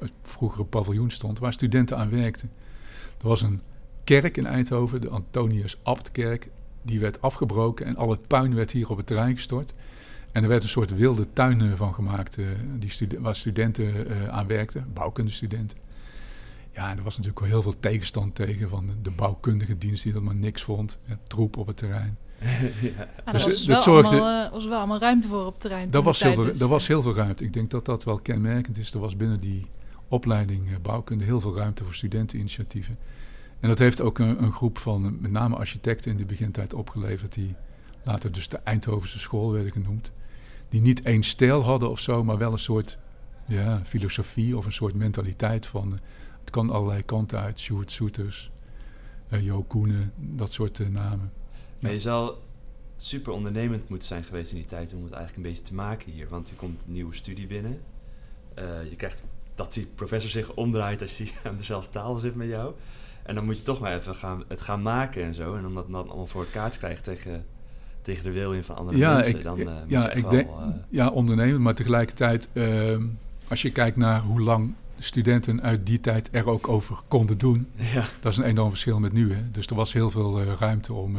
het 0.00 0.12
vroegere 0.22 0.64
paviljoen 0.64 1.10
stond, 1.10 1.38
waar 1.38 1.52
studenten 1.52 1.96
aan 1.96 2.10
werkten. 2.10 2.50
Er 3.20 3.28
was 3.28 3.42
een 3.42 3.60
kerk 4.04 4.36
in 4.36 4.46
Eindhoven, 4.46 5.00
de 5.00 5.08
Antonius 5.08 5.78
Abtkerk, 5.82 6.48
die 6.82 7.00
werd 7.00 7.22
afgebroken 7.22 7.86
en 7.86 7.96
al 7.96 8.10
het 8.10 8.26
puin 8.26 8.54
werd 8.54 8.70
hier 8.70 8.90
op 8.90 8.96
het 8.96 9.06
terrein 9.06 9.36
gestort. 9.36 9.74
En 10.32 10.42
er 10.42 10.48
werd 10.48 10.62
een 10.62 10.68
soort 10.68 10.94
wilde 10.94 11.26
tuin 11.32 11.76
van 11.76 11.94
gemaakt 11.94 12.38
uh, 12.38 12.46
die 12.78 12.90
studen 12.90 13.22
waar 13.22 13.36
studenten 13.36 14.10
uh, 14.10 14.28
aan 14.28 14.46
werkten, 14.46 14.86
bouwkundestudenten. 14.92 15.78
Ja, 16.74 16.90
en 16.90 16.96
er 16.96 17.02
was 17.02 17.16
natuurlijk 17.16 17.40
wel 17.40 17.48
heel 17.48 17.62
veel 17.62 17.80
tegenstand 17.80 18.34
tegen 18.34 18.68
van 18.68 18.90
de, 19.02 19.10
bouwkundige 19.10 19.78
dienst 19.78 20.02
die 20.02 20.12
dat 20.12 20.22
maar 20.22 20.34
niks 20.34 20.62
vond. 20.62 20.98
Ja, 21.06 21.18
troep 21.26 21.56
op 21.56 21.66
het 21.66 21.76
terrein. 21.76 22.18
ja, 23.26 23.32
dus, 23.32 23.44
was, 23.44 23.64
dat 23.64 23.82
zorgde, 23.82 24.16
allemaal, 24.16 24.46
uh, 24.46 24.52
was 24.52 24.66
wel 24.66 24.78
allemaal 24.78 24.98
ruimte 24.98 25.28
voor 25.28 25.46
op 25.46 25.52
het 25.52 25.60
terrein. 25.60 25.90
Daar 25.90 26.02
was, 26.02 26.22
heel 26.22 26.32
veel, 26.32 26.44
dus. 26.44 26.58
was 26.58 26.86
heel 26.86 27.02
veel 27.02 27.14
ruimte. 27.14 27.44
Ik 27.44 27.52
denk 27.52 27.70
dat 27.70 27.84
dat 27.84 28.04
wel 28.04 28.18
kenmerkend 28.18 28.78
is. 28.78 28.92
Er 28.92 29.00
was 29.00 29.16
binnen 29.16 29.40
die 29.40 29.66
opleiding 30.08 30.82
bouwkunde 30.82 31.24
heel 31.24 31.40
veel 31.40 31.56
ruimte 31.56 31.84
voor 31.84 31.94
studenteninitiatieven. 31.94 32.98
En 33.62 33.68
dat 33.68 33.78
heeft 33.78 34.00
ook 34.00 34.18
een, 34.18 34.42
een, 34.42 34.52
groep 34.52 34.78
van 34.78 35.20
met 35.20 35.30
name 35.30 35.56
architecten 35.56 36.10
in 36.10 36.16
de 36.16 36.24
begintijd 36.24 36.74
opgeleverd, 36.74 37.32
die 37.32 37.54
later 38.02 38.32
dus 38.32 38.48
de 38.48 38.56
Eindhovense 38.56 39.18
school 39.18 39.52
werden 39.52 39.72
genoemd. 39.72 40.12
Die 40.68 40.80
niet 40.80 41.02
één 41.02 41.22
stijl 41.22 41.62
hadden 41.62 41.90
of 41.90 42.00
zo, 42.00 42.24
maar 42.24 42.38
wel 42.38 42.52
een 42.52 42.58
soort 42.58 42.98
ja, 43.46 43.80
filosofie 43.84 44.56
of 44.56 44.64
een 44.64 44.72
soort 44.72 44.94
mentaliteit 44.94 45.66
van. 45.66 46.00
het 46.40 46.50
kan 46.50 46.70
allerlei 46.70 47.02
kanten 47.02 47.38
uit. 47.38 47.58
Sjoerd 47.58 47.90
Soeters, 47.90 48.50
uh, 49.28 49.44
Jo 49.44 49.62
Koenen, 49.62 50.12
dat 50.16 50.52
soort 50.52 50.78
uh, 50.78 50.88
namen. 50.88 51.32
Maar 51.78 51.90
ja. 51.90 51.96
je 51.96 52.00
zou 52.00 52.34
super 52.96 53.32
ondernemend 53.32 53.88
moeten 53.88 54.08
zijn 54.08 54.24
geweest 54.24 54.50
in 54.50 54.56
die 54.56 54.66
tijd 54.66 54.92
om 54.92 55.04
het 55.04 55.12
eigenlijk 55.12 55.36
een 55.36 55.52
beetje 55.52 55.68
te 55.68 55.74
maken 55.74 56.12
hier. 56.12 56.28
Want 56.28 56.48
je 56.48 56.54
komt 56.54 56.84
een 56.86 56.92
nieuwe 56.92 57.14
studie 57.14 57.46
binnen. 57.46 57.80
Uh, 58.58 58.64
je 58.90 58.96
krijgt 58.96 59.24
dat 59.54 59.72
die 59.72 59.86
professor 59.94 60.30
zich 60.30 60.54
omdraait 60.54 61.02
als 61.02 61.16
hij 61.16 61.30
aan 61.50 61.56
dezelfde 61.56 61.90
tafel 61.90 62.18
zit 62.18 62.34
met 62.34 62.48
jou. 62.48 62.74
En 63.22 63.34
dan 63.34 63.44
moet 63.44 63.58
je 63.58 63.64
toch 63.64 63.80
maar 63.80 63.96
even 63.96 64.14
gaan, 64.14 64.44
het 64.48 64.60
gaan 64.60 64.82
maken 64.82 65.22
en 65.22 65.34
zo. 65.34 65.54
En 65.54 65.66
om 65.66 65.74
dat 65.74 65.90
dan 65.90 66.08
allemaal 66.08 66.26
voor 66.26 66.44
elkaar 66.44 66.70
te 66.70 66.78
krijgen 66.78 67.02
tegen, 67.02 67.44
tegen 68.02 68.24
de 68.24 68.30
wil 68.30 68.52
in 68.52 68.64
van 68.64 68.76
andere 68.76 68.98
ja, 68.98 69.14
mensen. 69.14 69.36
Ik, 69.36 69.42
dan 69.42 69.58
uh, 69.58 69.72
ja, 69.86 70.10
ik 70.10 70.30
denk, 70.30 70.48
uh, 70.48 70.66
ja, 70.88 71.08
ondernemen. 71.08 71.62
Maar 71.62 71.74
tegelijkertijd, 71.74 72.48
uh, 72.52 72.96
als 73.48 73.62
je 73.62 73.72
kijkt 73.72 73.96
naar 73.96 74.20
hoe 74.20 74.40
lang 74.40 74.74
studenten 74.98 75.62
uit 75.62 75.86
die 75.86 76.00
tijd 76.00 76.28
er 76.32 76.48
ook 76.48 76.68
over 76.68 76.96
konden 77.08 77.38
doen. 77.38 77.66
Ja. 77.94 78.04
Dat 78.20 78.32
is 78.32 78.38
een 78.38 78.44
enorm 78.44 78.70
verschil 78.70 79.00
met 79.00 79.12
nu. 79.12 79.32
Hè? 79.32 79.50
Dus 79.50 79.66
er 79.66 79.74
was 79.74 79.92
heel 79.92 80.10
veel 80.10 80.40
eh, 80.40 80.52
ruimte 80.58 80.92
om, 80.92 81.16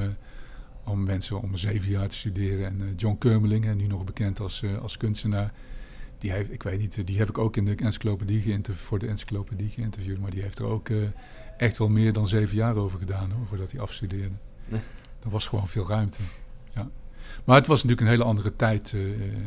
om 0.83 1.03
mensen 1.03 1.41
om 1.41 1.57
zeven 1.57 1.89
jaar 1.89 2.07
te 2.07 2.15
studeren. 2.15 2.65
En 2.65 2.93
John 2.95 3.17
Kermeling, 3.17 3.75
nu 3.75 3.87
nog 3.87 4.03
bekend 4.03 4.39
als, 4.39 4.63
als 4.81 4.97
kunstenaar 4.97 5.53
die 6.17 6.31
heeft, 6.31 6.51
ik 6.51 6.63
weet 6.63 6.79
niet, 6.79 7.07
die 7.07 7.17
heb 7.17 7.29
ik 7.29 7.37
ook 7.37 7.57
in 7.57 7.65
de 7.65 7.75
encyclopedie 7.75 8.41
geïnterviewd, 8.41 8.85
voor 8.85 8.99
de 8.99 9.07
encyclopedie 9.07 9.69
geïnterviewd, 9.69 10.19
maar 10.19 10.31
die 10.31 10.41
heeft 10.41 10.59
er 10.59 10.65
ook 10.65 10.89
echt 11.57 11.77
wel 11.77 11.89
meer 11.89 12.13
dan 12.13 12.27
zeven 12.27 12.55
jaar 12.55 12.75
over 12.75 12.99
gedaan 12.99 13.31
hoor, 13.31 13.45
voordat 13.45 13.71
hij 13.71 13.79
afstudeerde. 13.79 14.35
Nee. 14.65 14.81
Er 15.23 15.29
was 15.29 15.47
gewoon 15.47 15.67
veel 15.67 15.87
ruimte. 15.87 16.17
Ja. 16.73 16.89
Maar 17.43 17.55
het 17.55 17.67
was 17.67 17.83
natuurlijk 17.83 18.01
een 18.01 18.13
hele 18.13 18.23
andere 18.29 18.55
tijd. 18.55 18.93
eh, 18.93 19.01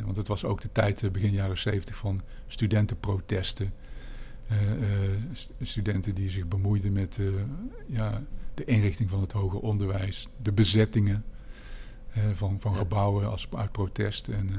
want 0.05 0.17
het 0.17 0.29
was 0.29 0.45
ook 0.45 0.61
de 0.61 0.73
tijd, 0.73 1.03
eh, 1.03 1.11
begin 1.11 1.31
jaren 1.31 1.59
zeventig, 1.59 1.97
van 1.97 2.23
studentenprotesten. 2.47 3.73
Eh, 4.47 4.71
eh, 5.05 5.11
st- 5.33 5.51
studenten 5.63 6.15
die 6.15 6.31
zich 6.31 6.49
bemoeiden 6.49 6.93
met 6.93 7.19
eh, 7.19 7.27
ja, 7.87 8.23
de 8.55 8.65
inrichting 8.65 9.11
van 9.11 9.21
het 9.21 9.33
hoger 9.33 9.59
onderwijs. 9.61 10.29
De 10.43 10.53
bezettingen 10.53 11.25
eh, 12.13 12.23
van, 12.33 12.61
van 12.61 12.75
gebouwen 12.75 13.31
als, 13.31 13.49
uit 13.57 13.73
protest. 13.73 14.29
En, 14.29 14.49
eh, 14.49 14.57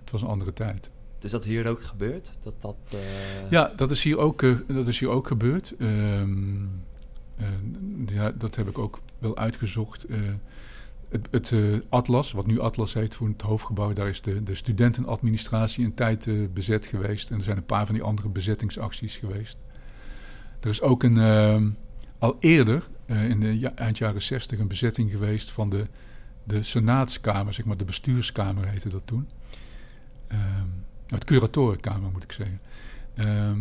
het 0.00 0.10
was 0.10 0.22
een 0.22 0.28
andere 0.28 0.52
tijd. 0.52 0.90
Is 1.24 1.30
dat 1.30 1.44
hier 1.44 1.66
ook 1.66 1.82
gebeurd? 1.82 2.32
Dat 2.42 2.54
dat... 2.58 2.76
eh, 2.92 3.50
Ja, 3.50 3.72
dat 3.76 3.90
is 3.90 4.02
hier 4.02 4.18
ook, 4.18 4.42
eh, 4.42 4.56
dat 4.66 4.88
is 4.88 4.98
hier 5.00 5.08
ook 5.08 5.26
gebeurd. 5.26 5.74
Ehm, 5.78 6.64
eh, 7.36 7.46
ja, 8.06 8.30
dat 8.30 8.56
heb 8.56 8.68
ik 8.68 8.78
ook 8.78 9.00
wel 9.18 9.36
uitgezocht. 9.36 10.06
Het 11.08 11.28
het 11.30 11.82
Atlas, 11.88 12.32
wat 12.32 12.46
nu 12.46 12.60
Atlas 12.60 12.94
heet 12.94 13.14
voor 13.14 13.28
het 13.28 13.42
hoofdgebouw, 13.42 13.92
daar 13.92 14.08
is 14.08 14.20
de, 14.20 14.42
de 14.42 14.54
studentenadministratie 14.54 15.84
een 15.84 15.94
tijd 15.94 16.28
bezet 16.54 16.86
geweest. 16.86 17.30
En 17.30 17.36
er 17.36 17.42
zijn 17.42 17.56
een 17.56 17.64
paar 17.66 17.86
van 17.86 17.94
die 17.94 18.04
andere 18.04 18.28
bezettingsacties 18.28 19.16
geweest. 19.16 19.56
Er 20.60 20.68
is 20.70 20.80
ook 20.82 21.02
een, 21.02 21.18
ehm, 21.18 21.70
al 22.18 22.36
eerder, 22.40 22.88
in 23.06 23.40
de 23.40 23.68
eind 23.74 23.98
jaren 23.98 24.22
zestig, 24.22 24.58
een 24.58 24.68
bezetting 24.68 25.10
geweest 25.10 25.50
van 25.50 25.68
de, 25.68 25.86
de 26.44 26.62
senaatskamer, 26.62 27.54
zeg 27.54 27.64
maar 27.64 27.76
de 27.76 27.84
bestuurskamer 27.84 28.68
heette 28.68 28.88
dat 28.88 29.06
toen. 29.06 29.28
Ehm, 30.28 30.66
het 31.06 31.24
curatorenkamer 31.24 32.10
moet 32.10 32.22
ik 32.22 32.32
zeggen. 32.32 32.60
Ehm, 33.14 33.60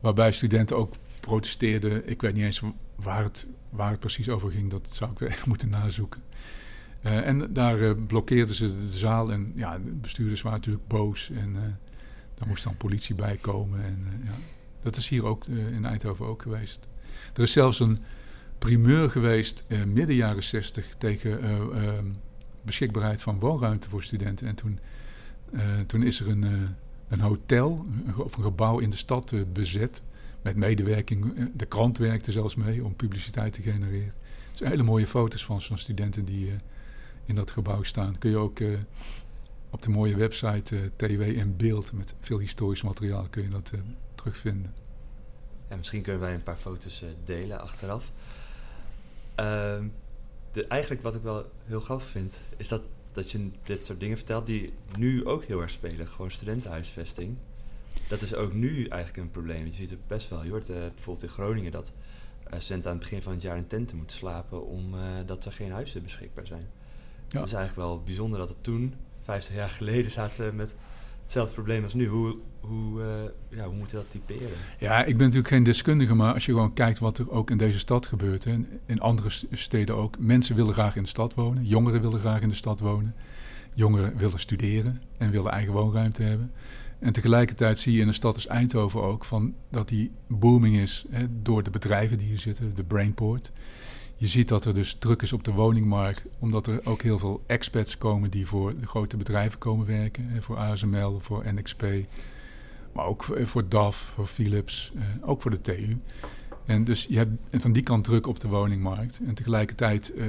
waarbij 0.00 0.32
studenten 0.32 0.76
ook 0.76 0.94
protesteerden. 1.20 2.08
Ik 2.08 2.20
weet 2.20 2.34
niet 2.34 2.44
eens 2.44 2.62
waar 2.94 3.22
het, 3.22 3.46
waar 3.70 3.90
het 3.90 4.00
precies 4.00 4.28
over 4.28 4.50
ging. 4.50 4.70
Dat 4.70 4.88
zou 4.90 5.10
ik 5.10 5.18
weer 5.18 5.30
even 5.30 5.48
moeten 5.52 5.68
nazoeken. 5.68 6.22
Eh, 7.00 7.26
en 7.26 7.52
daar 7.52 7.80
eh, 7.80 7.92
blokkeerden 8.06 8.54
ze 8.54 8.78
de 8.78 8.88
zaal. 8.88 9.32
En 9.32 9.52
ja, 9.54 9.78
de 9.78 9.90
bestuurders 9.90 10.42
waren 10.42 10.58
natuurlijk 10.58 10.88
boos. 10.88 11.30
En 11.30 11.56
eh 11.56 11.62
daar 12.42 12.50
moest 12.50 12.64
dan 12.64 12.76
politie 12.76 13.14
bij 13.14 13.36
komen. 13.36 13.84
En, 13.84 14.06
ja. 14.24 14.32
Dat 14.80 14.96
is 14.96 15.08
hier 15.08 15.24
ook 15.24 15.46
in 15.46 15.84
Eindhoven 15.84 16.26
ook 16.26 16.42
geweest. 16.42 16.88
Er 17.34 17.42
is 17.42 17.52
zelfs 17.52 17.80
een 17.80 17.98
primeur 18.58 19.10
geweest 19.10 19.64
midden 19.86 20.16
jaren 20.16 20.42
zestig 20.42 20.94
tegen 20.98 21.42
eh, 21.42 21.86
ehm, 21.86 22.06
beschikbaarheid 22.62 23.22
van 23.22 23.38
woonruimte 23.38 23.88
voor 23.88 24.02
studenten. 24.02 24.46
En 24.46 24.54
toen, 24.54 24.78
toen 25.86 26.02
is 26.02 26.20
er 26.20 26.28
een, 26.28 26.44
eh, 26.44 26.52
een 27.08 27.20
hotel 27.20 27.86
of 28.16 28.36
een 28.36 28.42
gebouw 28.42 28.78
in 28.78 28.90
de 28.90 28.96
stad 28.96 29.32
eh, 29.32 29.40
bezet. 29.52 30.02
Met 30.42 30.56
medewerking. 30.56 31.36
Eh, 31.38 31.44
De 31.54 31.66
krant 31.66 31.98
werkte 31.98 32.32
zelfs 32.32 32.54
mee 32.54 32.84
om 32.84 32.96
publiciteit 32.96 33.52
te 33.52 33.62
genereren. 33.62 34.06
Er 34.52 34.58
zijn 34.58 34.70
hele 34.70 34.82
mooie 34.82 35.06
foto's 35.06 35.44
van, 35.44 35.62
van 35.62 35.78
studenten 35.78 36.24
die 36.24 36.48
eh, 36.48 36.54
in 37.24 37.34
dat 37.34 37.50
gebouw 37.50 37.82
staan. 37.82 38.18
Kun 38.18 38.30
je 38.30 38.36
ook 38.36 38.60
eh, 38.60 38.68
op 39.70 39.82
de 39.82 39.90
mooie 39.90 40.16
website 40.16 40.76
eh, 40.76 40.82
TW 40.96 41.20
in 41.22 41.56
beeld 41.56 41.92
met 41.92 42.14
veel 42.20 42.38
historisch 42.38 42.82
materiaal 42.82 43.26
kun 43.30 43.42
je 43.42 43.48
dat 43.48 43.70
eh, 43.74 43.80
terugvinden. 44.14 44.74
Ja, 45.68 45.76
misschien 45.76 46.02
kunnen 46.02 46.20
wij 46.20 46.34
een 46.34 46.42
paar 46.42 46.56
foto's 46.56 47.02
eh, 47.02 47.08
delen 47.24 47.60
achteraf. 47.60 48.12
Ehm, 49.34 49.84
eigenlijk 50.68 51.02
wat 51.02 51.14
ik 51.14 51.22
wel 51.22 51.50
heel 51.64 51.80
gaaf 51.80 52.04
vind, 52.04 52.40
is 52.56 52.68
dat, 52.68 52.82
dat 53.12 53.30
je 53.30 53.50
dit 53.62 53.84
soort 53.84 54.00
dingen 54.00 54.16
vertelt 54.16 54.46
die 54.46 54.72
nu 54.98 55.26
ook 55.26 55.44
heel 55.44 55.60
erg 55.60 55.70
spelen. 55.70 56.08
Gewoon 56.08 56.30
studentenhuisvesting. 56.30 57.36
Dat 58.08 58.22
is 58.22 58.34
ook 58.34 58.52
nu 58.52 58.86
eigenlijk 58.86 59.16
een 59.16 59.30
probleem. 59.30 59.66
Je 59.66 59.72
ziet 59.72 59.90
het 59.90 60.06
best 60.06 60.28
wel. 60.28 60.44
Je 60.44 60.50
hoort 60.50 60.68
eh, 60.68 60.76
bijvoorbeeld 60.76 61.22
in 61.22 61.28
Groningen 61.28 61.72
dat 61.72 61.92
eh, 62.44 62.60
studenten 62.60 62.90
aan 62.90 62.96
het 62.96 63.04
begin 63.04 63.22
van 63.22 63.32
het 63.32 63.42
jaar 63.42 63.56
in 63.56 63.66
tenten 63.66 63.96
moeten 63.96 64.16
slapen 64.16 64.66
omdat 64.66 65.44
er 65.44 65.52
geen 65.52 65.72
huizen 65.72 66.02
beschikbaar 66.02 66.46
zijn. 66.46 66.66
Ja. 67.28 67.38
Het 67.38 67.48
is 67.48 67.54
eigenlijk 67.54 67.88
wel 67.88 68.02
bijzonder 68.02 68.38
dat 68.38 68.48
het 68.48 68.62
toen, 68.62 68.94
50 69.22 69.54
jaar 69.54 69.70
geleden, 69.70 70.10
zaten 70.10 70.46
we 70.46 70.56
met 70.56 70.74
hetzelfde 71.22 71.54
probleem 71.54 71.84
als 71.84 71.94
nu. 71.94 72.06
Hoe, 72.06 72.36
hoe, 72.60 73.02
eh, 73.02 73.58
ja, 73.58 73.64
hoe 73.64 73.76
moet 73.76 73.90
dat 73.90 74.10
typeren? 74.10 74.56
Ja, 74.78 74.98
ik 74.98 75.16
ben 75.16 75.26
natuurlijk 75.26 75.54
geen 75.54 75.62
deskundige, 75.62 76.14
maar 76.14 76.34
als 76.34 76.46
je 76.46 76.52
gewoon 76.52 76.72
kijkt 76.72 76.98
wat 76.98 77.18
er 77.18 77.30
ook 77.30 77.50
in 77.50 77.58
deze 77.58 77.78
stad 77.78 78.06
gebeurt, 78.06 78.44
en 78.44 78.66
in 78.86 79.00
andere 79.00 79.28
steden 79.50 79.96
ook. 79.96 80.18
Mensen 80.18 80.56
willen 80.56 80.74
graag 80.74 80.96
in 80.96 81.02
de 81.02 81.08
stad 81.08 81.34
wonen, 81.34 81.64
jongeren 81.64 82.00
willen 82.00 82.20
graag 82.20 82.40
in 82.40 82.48
de 82.48 82.54
stad 82.54 82.80
wonen. 82.80 83.14
Jongeren 83.74 84.16
willen 84.16 84.38
studeren 84.38 85.02
en 85.18 85.30
willen 85.30 85.52
eigen 85.52 85.72
woonruimte 85.72 86.22
hebben. 86.22 86.52
En 86.98 87.12
tegelijkertijd 87.12 87.78
zie 87.78 87.92
je 87.92 88.00
in 88.00 88.08
een 88.08 88.14
stad 88.14 88.34
als 88.34 88.46
Eindhoven 88.46 89.02
ook 89.02 89.24
van 89.24 89.54
dat 89.70 89.88
die 89.88 90.10
booming 90.28 90.76
is 90.76 91.04
hè, 91.10 91.26
door 91.42 91.62
de 91.62 91.70
bedrijven 91.70 92.18
die 92.18 92.26
hier 92.26 92.38
zitten, 92.38 92.74
de 92.74 92.84
Brainport. 92.84 93.52
Je 94.22 94.28
ziet 94.28 94.48
dat 94.48 94.64
er 94.64 94.74
dus 94.74 94.94
druk 94.98 95.22
is 95.22 95.32
op 95.32 95.44
de 95.44 95.52
woningmarkt, 95.52 96.26
omdat 96.38 96.66
er 96.66 96.80
ook 96.84 97.02
heel 97.02 97.18
veel 97.18 97.42
expats 97.46 97.98
komen 97.98 98.30
die 98.30 98.46
voor 98.46 98.80
de 98.80 98.86
grote 98.86 99.16
bedrijven 99.16 99.58
komen 99.58 99.86
werken. 99.86 100.42
Voor 100.42 100.56
ASML, 100.56 101.18
voor 101.20 101.44
NXP, 101.54 101.84
maar 102.92 103.04
ook 103.04 103.24
voor, 103.24 103.46
voor 103.46 103.68
DAF, 103.68 104.12
voor 104.14 104.26
Philips, 104.26 104.92
eh, 104.94 105.28
ook 105.28 105.42
voor 105.42 105.50
de 105.50 105.60
TU. 105.60 106.00
En 106.64 106.84
dus 106.84 107.06
je 107.08 107.16
hebt 107.16 107.30
van 107.50 107.72
die 107.72 107.82
kant 107.82 108.04
druk 108.04 108.26
op 108.26 108.40
de 108.40 108.48
woningmarkt. 108.48 109.20
En 109.26 109.34
tegelijkertijd 109.34 110.14
eh, 110.14 110.26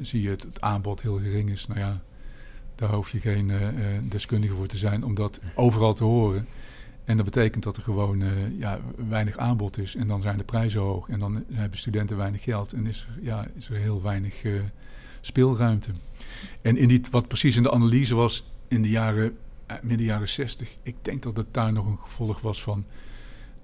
zie 0.00 0.22
je 0.22 0.28
het, 0.28 0.42
het 0.42 0.60
aanbod 0.60 1.02
heel 1.02 1.18
gering 1.18 1.50
is. 1.50 1.66
Nou 1.66 1.80
ja, 1.80 2.02
daar 2.74 2.94
hoef 2.94 3.10
je 3.10 3.20
geen 3.20 3.50
eh, 3.50 3.68
eh, 3.68 4.02
deskundige 4.08 4.54
voor 4.54 4.66
te 4.66 4.78
zijn 4.78 5.04
om 5.04 5.14
dat 5.14 5.40
overal 5.54 5.94
te 5.94 6.04
horen. 6.04 6.46
En 7.06 7.16
dat 7.16 7.24
betekent 7.24 7.62
dat 7.62 7.76
er 7.76 7.82
gewoon 7.82 8.22
eh, 8.22 8.58
ja, 8.58 8.80
weinig 9.08 9.36
aanbod 9.36 9.78
is. 9.78 9.94
En 9.94 10.08
dan 10.08 10.20
zijn 10.20 10.38
de 10.38 10.44
prijzen 10.44 10.80
hoog. 10.80 11.08
En 11.08 11.18
dan 11.18 11.44
hebben 11.52 11.78
studenten 11.78 12.16
weinig 12.16 12.42
geld. 12.42 12.72
En 12.72 12.86
is 12.86 13.06
er, 13.08 13.24
ja, 13.24 13.46
is 13.54 13.68
er 13.68 13.76
heel 13.76 14.02
weinig 14.02 14.44
eh, 14.44 14.52
speelruimte. 15.20 15.90
En 16.62 16.76
in 16.76 16.88
die, 16.88 17.00
wat 17.10 17.28
precies 17.28 17.56
in 17.56 17.62
de 17.62 17.72
analyse 17.72 18.14
was 18.14 18.44
in 18.68 18.82
de 18.82 18.88
jaren, 18.88 19.36
eh, 19.66 19.76
midden 19.82 20.06
jaren 20.06 20.28
60. 20.28 20.76
Ik 20.82 20.96
denk 21.02 21.22
dat 21.22 21.36
het 21.36 21.54
daar 21.54 21.72
nog 21.72 21.86
een 21.86 21.98
gevolg 21.98 22.40
was 22.40 22.62
van 22.62 22.84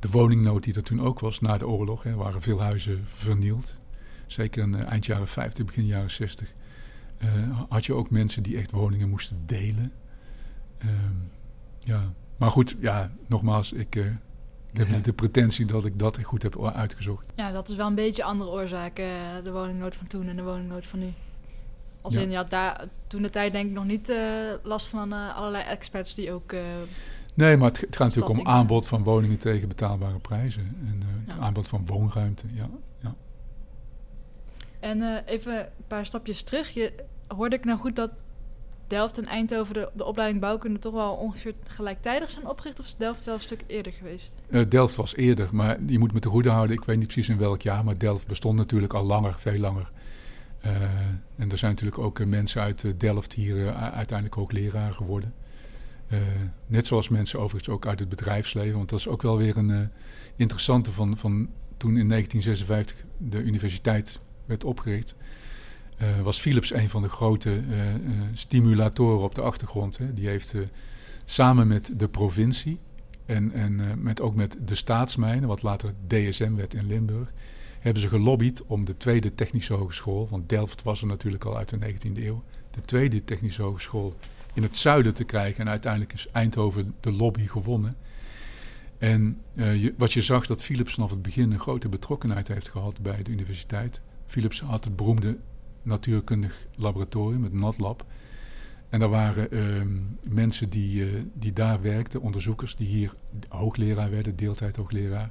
de 0.01 0.09
woningnood 0.09 0.63
die 0.63 0.75
er 0.75 0.83
toen 0.83 1.01
ook 1.01 1.21
was. 1.21 1.41
Na 1.41 1.59
de 1.59 1.69
oorlog 1.69 2.03
hè, 2.03 2.15
waren 2.15 2.43
veel 2.43 2.61
huizen 2.61 3.07
vernield. 3.15 3.81
Zeker 4.27 4.63
in 4.63 4.75
eh, 4.75 4.87
eind 4.91 5.07
jaren 5.07 5.29
50, 5.29 5.65
begin 5.65 5.87
jaren 5.87 6.11
60. 6.11 6.53
eh, 7.19 7.61
had 7.69 7.87
je 7.87 7.95
ook 7.95 8.11
mensen 8.11 8.43
die 8.43 8.57
echt 8.57 8.71
woningen 8.71 9.09
moesten 9.09 9.43
delen. 9.47 9.93
Ehm, 10.79 11.17
ja. 11.79 12.13
Maar 12.43 12.51
goed, 12.51 12.77
ja, 12.81 13.11
nogmaals, 13.27 13.73
ik, 13.73 13.97
eh, 13.97 14.07
ik 14.73 14.79
heb 14.79 14.89
Ja. 14.89 14.95
niet 14.95 15.05
de 15.05 15.13
pretentie 15.13 15.67
dat 15.67 15.85
ik 15.85 15.99
dat 15.99 16.23
goed 16.23 16.43
heb 16.43 16.65
uitgezocht. 16.65 17.27
Ja, 17.35 17.51
dat 17.53 17.69
is 17.69 17.77
wel 17.77 17.87
een 17.87 17.95
beetje 17.95 18.23
andere 18.25 18.51
oorzaken. 18.51 19.05
eh, 19.05 19.45
De 19.45 19.53
woningnood 19.53 19.97
van 19.97 20.07
toen 20.07 20.29
en 20.29 20.37
de 20.37 20.43
woningnood 20.43 20.87
van 20.87 20.99
nu. 20.99 21.13
Als 22.01 22.15
Ja. 22.15 22.21
in, 22.21 22.31
je 22.31 22.37
had 22.37 22.51
daar 22.51 22.85
toen 23.07 23.23
de 23.23 23.31
tijd 23.31 23.53
denk 23.53 23.67
ik 23.69 23.73
nog 23.75 23.85
niet 23.85 24.09
eh, 24.09 24.19
last 24.63 24.87
van 24.89 25.13
eh, 25.13 25.37
allerlei 25.37 25.65
expats 25.65 26.15
die 26.15 26.33
ook... 26.33 26.53
eh, 26.53 26.61
Nee, 27.35 27.57
maar 27.57 27.69
het, 27.69 27.81
het 27.81 27.97
gaat 27.97 28.07
natuurlijk 28.15 28.39
om 28.41 28.47
aanbod 28.47 28.87
van 28.87 29.03
woningen 29.03 29.39
tegen 29.39 29.69
betaalbare 29.69 30.19
prijzen. 30.19 30.77
En 30.87 31.03
eh, 31.03 31.35
Ja. 31.37 31.43
aanbod 31.43 31.69
van 31.69 31.87
woonruimte, 31.87 32.45
ja. 32.55 32.69
ja. 33.01 33.15
En 34.81 35.03
eh, 35.03 35.33
even 35.35 35.59
een 35.61 35.67
paar 35.87 36.07
stapjes 36.07 36.43
terug. 36.43 36.71
Je, 36.71 36.93
hoorde 37.29 37.57
ik 37.57 37.65
nou 37.65 37.79
goed 37.79 37.97
dat 37.97 38.11
Delft 38.93 39.19
en 39.19 39.27
Eindhoven 39.27 39.75
de, 39.75 39.91
de 39.95 40.05
opleiding 40.05 40.41
bouwkunde 40.41 40.79
toch 40.79 40.93
wel 40.93 41.15
ongeveer 41.15 41.55
gelijktijdig 41.67 42.31
zijn 42.31 42.47
opgericht? 42.47 42.79
Of 42.79 42.85
is 42.85 42.95
Delft 42.97 43.25
wel 43.25 43.35
een 43.35 43.41
stuk 43.41 43.65
eerder 43.67 43.93
geweest? 43.93 44.35
Eh, 44.51 44.63
Delft 44.69 44.97
was 44.97 45.17
eerder, 45.17 45.49
maar 45.53 45.79
je 45.87 45.99
moet 45.99 46.13
me 46.13 46.19
te 46.19 46.29
goede 46.29 46.51
houden. 46.51 46.77
Ik 46.77 46.85
weet 46.85 46.99
niet 46.99 47.07
precies 47.07 47.29
in 47.29 47.39
welk 47.39 47.63
jaar, 47.63 47.85
maar 47.85 47.99
Delft 47.99 48.27
bestond 48.27 48.57
natuurlijk 48.57 48.93
al 48.93 49.05
langer, 49.05 49.35
veel 49.39 49.59
langer. 49.59 49.91
Eh, 50.61 50.83
en 51.37 51.51
er 51.51 51.59
zijn 51.59 51.71
natuurlijk 51.71 51.99
ook 51.99 52.21
eh, 52.21 52.27
mensen 52.27 52.63
uit 52.63 53.01
Delft 53.01 53.33
hier 53.33 53.75
uiteindelijk 53.75 54.35
hoogleraar 54.35 54.93
geworden. 54.93 55.35
Eh, 56.09 56.19
net 56.67 56.87
zoals 56.87 57.09
mensen 57.09 57.39
overigens 57.39 57.75
ook 57.75 57.87
uit 57.87 57.99
het 57.99 58.09
bedrijfsleven. 58.09 58.77
Want 58.77 58.89
dat 58.89 58.99
is 58.99 59.09
ook 59.09 59.23
wel 59.23 59.37
weer 59.37 59.57
een 59.57 59.91
interessante 60.37 60.93
van, 60.93 61.17
van 61.17 61.49
toen 61.77 61.97
in 61.97 62.09
1956 62.09 63.07
de 63.19 63.43
universiteit 63.43 64.21
werd 64.45 64.65
opgericht. 64.65 65.15
Eh, 66.03 66.21
was 66.21 66.41
Philips 66.41 66.73
een 66.73 66.89
van 66.89 67.03
de 67.03 67.09
grote 67.09 67.51
eh, 67.51 67.95
eh, 67.95 68.01
stimulatoren 68.35 69.25
op 69.25 69.35
de 69.35 69.41
achtergrond. 69.41 69.99
Hè. 69.99 70.15
Die 70.15 70.29
heeft 70.29 70.55
samen 71.25 71.67
met 71.67 71.93
de 71.97 72.09
provincie 72.09 72.79
en, 73.27 73.53
en 73.53 74.03
met, 74.03 74.21
ook 74.21 74.35
met 74.35 74.57
de 74.65 74.75
staatsmijnen, 74.75 75.49
wat 75.49 75.63
later 75.63 75.93
DSM 76.07 76.55
werd 76.55 76.75
in 76.75 76.87
Limburg, 76.87 77.33
hebben 77.81 78.03
ze 78.03 78.09
gelobbyd 78.09 78.67
om 78.67 78.85
de 78.85 78.97
tweede 78.97 79.35
technische 79.35 79.73
hogeschool, 79.73 80.29
want 80.31 80.49
Delft 80.49 80.83
was 80.83 81.01
er 81.01 81.07
natuurlijk 81.07 81.45
al 81.45 81.57
uit 81.57 81.69
de 81.69 81.79
19e 81.79 82.25
eeuw, 82.25 82.43
de 82.71 82.81
tweede 82.81 83.25
technische 83.25 83.63
hogeschool 83.63 84.17
in 84.55 84.63
het 84.63 84.77
zuiden 84.77 85.15
te 85.15 85.25
krijgen. 85.25 85.61
En 85.61 85.69
uiteindelijk 85.69 86.13
is 86.13 86.29
Eindhoven 86.33 86.95
de 87.01 87.13
lobby 87.13 87.47
gewonnen. 87.47 87.95
En 88.99 89.41
je, 89.55 89.95
wat 89.97 90.13
je 90.13 90.23
zag, 90.23 90.47
dat 90.47 90.63
Philips 90.63 90.95
vanaf 90.95 91.11
het 91.11 91.23
begin 91.23 91.53
een 91.53 91.61
grote 91.61 91.89
betrokkenheid 91.89 92.49
heeft 92.49 92.69
gehad 92.69 93.01
bij 93.01 93.23
de 93.23 93.31
universiteit. 93.31 94.01
Philips 94.27 94.61
had 94.61 94.85
het 94.85 94.97
beroemde 94.97 95.39
natuurkundig 95.83 96.67
laboratorium, 96.77 97.43
het 97.43 97.53
NatLab. 97.53 98.07
En 98.89 99.01
daar 99.01 99.09
waren 99.09 99.51
ehm, 99.51 99.99
mensen 100.23 100.71
die, 100.71 101.05
eh, 101.05 101.23
die 101.35 101.53
daar 101.53 101.83
werkten, 101.83 102.21
onderzoekers, 102.21 102.77
die 102.77 102.87
hier 102.87 103.15
hoogleraar 103.49 104.11
werden, 104.11 104.37
deeltijd 104.37 104.77
hoogleraar. 104.77 105.31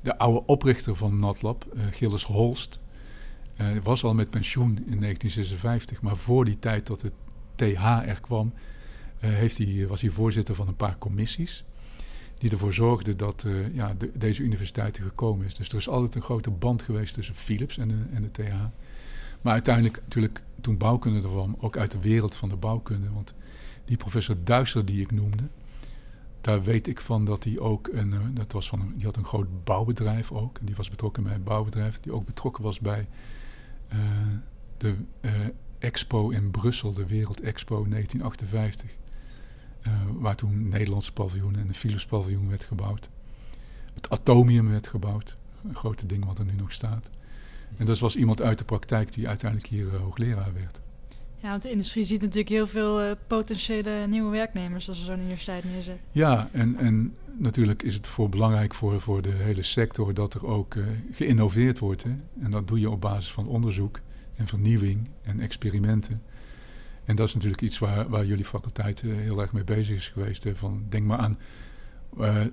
De 0.00 0.18
oude 0.18 0.46
oprichter 0.46 0.96
van 0.96 1.18
NatLab, 1.18 1.66
eh, 1.74 1.82
Gilles 1.90 2.24
Holst, 2.24 2.78
Hij 3.54 3.82
was 3.82 4.04
al 4.04 4.14
met 4.14 4.30
pensioen 4.30 4.68
in 4.86 4.98
1956, 4.98 6.02
maar 6.02 6.16
voor 6.16 6.44
die 6.44 6.58
tijd 6.58 6.86
dat 6.86 7.02
het 7.02 7.12
TH 7.54 7.84
er 7.84 8.20
kwam, 8.20 8.52
heeft 9.18 9.58
hij, 9.58 9.86
was 9.88 10.00
hij 10.00 10.10
voorzitter 10.10 10.54
van 10.54 10.68
een 10.68 10.76
paar 10.76 10.98
commissies 10.98 11.64
die 12.38 12.50
ervoor 12.50 12.72
zorgden 12.72 13.16
dat 13.16 13.44
uh, 13.46 13.74
ja, 13.74 13.94
de, 13.94 14.10
deze 14.14 14.42
universiteit 14.42 14.96
er 14.96 15.02
gekomen 15.02 15.46
is. 15.46 15.54
Dus 15.54 15.68
er 15.68 15.76
is 15.76 15.88
altijd 15.88 16.14
een 16.14 16.22
grote 16.22 16.50
band 16.50 16.82
geweest 16.82 17.14
tussen 17.14 17.34
Philips 17.34 17.78
en 17.78 17.88
de, 17.88 18.04
en 18.12 18.22
de 18.22 18.30
TH. 18.30 18.54
Maar 19.40 19.52
uiteindelijk, 19.52 20.00
natuurlijk, 20.02 20.42
toen 20.60 20.76
bouwkunde 20.76 21.22
er 21.22 21.28
kwam, 21.28 21.56
ook 21.58 21.76
uit 21.76 21.90
de 21.90 22.00
wereld 22.00 22.36
van 22.36 22.48
de 22.48 22.56
bouwkunde. 22.56 23.12
Want 23.12 23.34
die 23.84 23.96
professor 23.96 24.36
Duister 24.44 24.84
die 24.84 25.00
ik 25.00 25.10
noemde, 25.10 25.48
daar 26.40 26.62
weet 26.62 26.86
ik 26.86 27.00
van 27.00 27.24
dat 27.24 27.44
hij 27.44 27.58
ook 27.58 27.88
een, 27.92 28.12
uh, 28.12 28.20
dat 28.32 28.52
was 28.52 28.68
van 28.68 28.92
die 28.94 29.04
had 29.04 29.16
een 29.16 29.24
groot 29.24 29.64
bouwbedrijf 29.64 30.32
ook. 30.32 30.58
En 30.58 30.66
die 30.66 30.76
was 30.76 30.90
betrokken 30.90 31.22
bij 31.22 31.34
een 31.34 31.42
bouwbedrijf, 31.42 32.00
die 32.00 32.12
ook 32.12 32.26
betrokken 32.26 32.62
was 32.62 32.80
bij 32.80 33.08
uh, 33.92 33.98
de 34.76 34.94
Expo 35.78 36.30
in 36.30 36.50
Brussel, 36.50 36.92
de 36.92 37.06
Wereld 37.06 37.40
Expo 37.40 37.88
1958. 37.88 38.90
Uh, 39.86 39.92
waar 40.18 40.36
toen 40.36 40.68
Nederlandse 40.68 41.12
paviljoen 41.12 41.56
en 41.56 41.66
de 41.66 41.74
Philips 41.74 42.06
paviljoen 42.06 42.48
werd 42.48 42.64
gebouwd. 42.64 43.08
Het 43.94 44.10
Atomium 44.10 44.68
werd 44.68 44.86
gebouwd, 44.86 45.36
een 45.68 45.74
grote 45.74 46.06
ding 46.06 46.24
wat 46.24 46.38
er 46.38 46.44
nu 46.44 46.52
nog 46.52 46.72
staat. 46.72 47.10
En 47.76 47.86
dat 47.86 47.98
was 47.98 48.16
iemand 48.16 48.42
uit 48.42 48.58
de 48.58 48.64
praktijk 48.64 49.12
die 49.12 49.28
uiteindelijk 49.28 49.70
hier 49.70 49.86
uh, 49.86 50.00
hoogleraar 50.00 50.52
werd. 50.54 50.80
Ja, 51.42 51.50
want 51.50 51.62
de 51.62 51.70
industrie 51.70 52.04
ziet 52.04 52.20
natuurlijk 52.20 52.48
heel 52.48 52.66
veel 52.66 53.02
uh, 53.02 53.10
potentiële 53.26 54.06
nieuwe 54.06 54.30
werknemers 54.30 54.88
als 54.88 54.98
ze 54.98 55.04
zo'n 55.04 55.20
universiteit 55.20 55.64
neerzet. 55.64 55.98
Ja, 56.10 56.48
en, 56.52 56.76
en 56.76 57.14
natuurlijk 57.38 57.82
is 57.82 57.94
het 57.94 58.06
voor 58.06 58.28
belangrijk 58.28 58.74
voor, 58.74 59.00
voor 59.00 59.22
de 59.22 59.32
hele 59.32 59.62
sector 59.62 60.14
dat 60.14 60.34
er 60.34 60.46
ook 60.46 60.74
uh, 60.74 60.84
geïnnoveerd 61.12 61.78
wordt. 61.78 62.02
Hè? 62.02 62.10
En 62.40 62.50
dat 62.50 62.68
doe 62.68 62.80
je 62.80 62.90
op 62.90 63.00
basis 63.00 63.32
van 63.32 63.46
onderzoek 63.46 64.00
en 64.36 64.46
vernieuwing 64.46 65.08
en 65.22 65.40
experimenten. 65.40 66.22
En 67.04 67.16
dat 67.16 67.28
is 67.28 67.34
natuurlijk 67.34 67.62
iets 67.62 67.78
waar, 67.78 68.08
waar 68.08 68.26
jullie 68.26 68.44
faculteit 68.44 69.02
uh, 69.02 69.14
heel 69.14 69.40
erg 69.40 69.52
mee 69.52 69.64
bezig 69.64 69.96
is 69.96 70.08
geweest. 70.08 70.44
Hè? 70.44 70.54
Van, 70.54 70.84
denk 70.88 71.06
maar 71.06 71.18
aan 71.18 71.38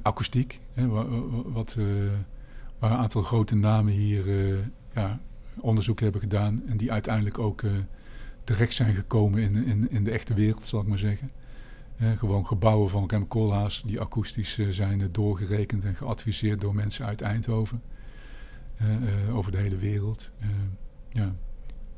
akoestiek, 0.02 0.60
hè? 0.74 0.88
Wat, 1.44 1.78
waar 2.80 2.92
een 2.92 2.98
aantal 2.98 3.22
grote 3.22 3.56
namen 3.56 3.94
hier 3.94 4.26
ja, 4.94 5.20
onderzoek 5.60 6.00
hebben 6.00 6.22
gedaan. 6.22 6.64
En 6.68 6.78
die 6.78 6.92
uiteindelijk 6.92 7.40
ook 7.40 7.64
terecht 8.44 8.74
zijn 8.74 8.96
gekomen 8.96 9.42
in, 9.42 9.56
in, 9.56 9.92
in 9.92 10.04
de 10.04 10.12
echte 10.12 10.34
wereld, 10.34 10.66
zal 10.66 10.82
ik 10.82 10.88
maar 10.88 10.98
zeggen. 10.98 11.32
gewoon 12.18 12.48
gebouwen 12.48 12.90
van 12.90 13.08
Rem 13.08 13.28
Koolhaas 13.28 13.84
die 13.86 14.02
akoestisch 14.02 14.60
zijn 14.70 15.10
doorgerekend 15.12 15.84
en 15.84 15.96
geadviseerd 15.96 16.62
door 16.62 16.76
mensen 16.76 17.06
uit 17.06 17.22
Eindhoven. 17.22 17.82
over 19.32 19.52
de 19.52 19.58
hele 19.58 19.78
wereld. 19.78 20.32
ja. 21.10 21.36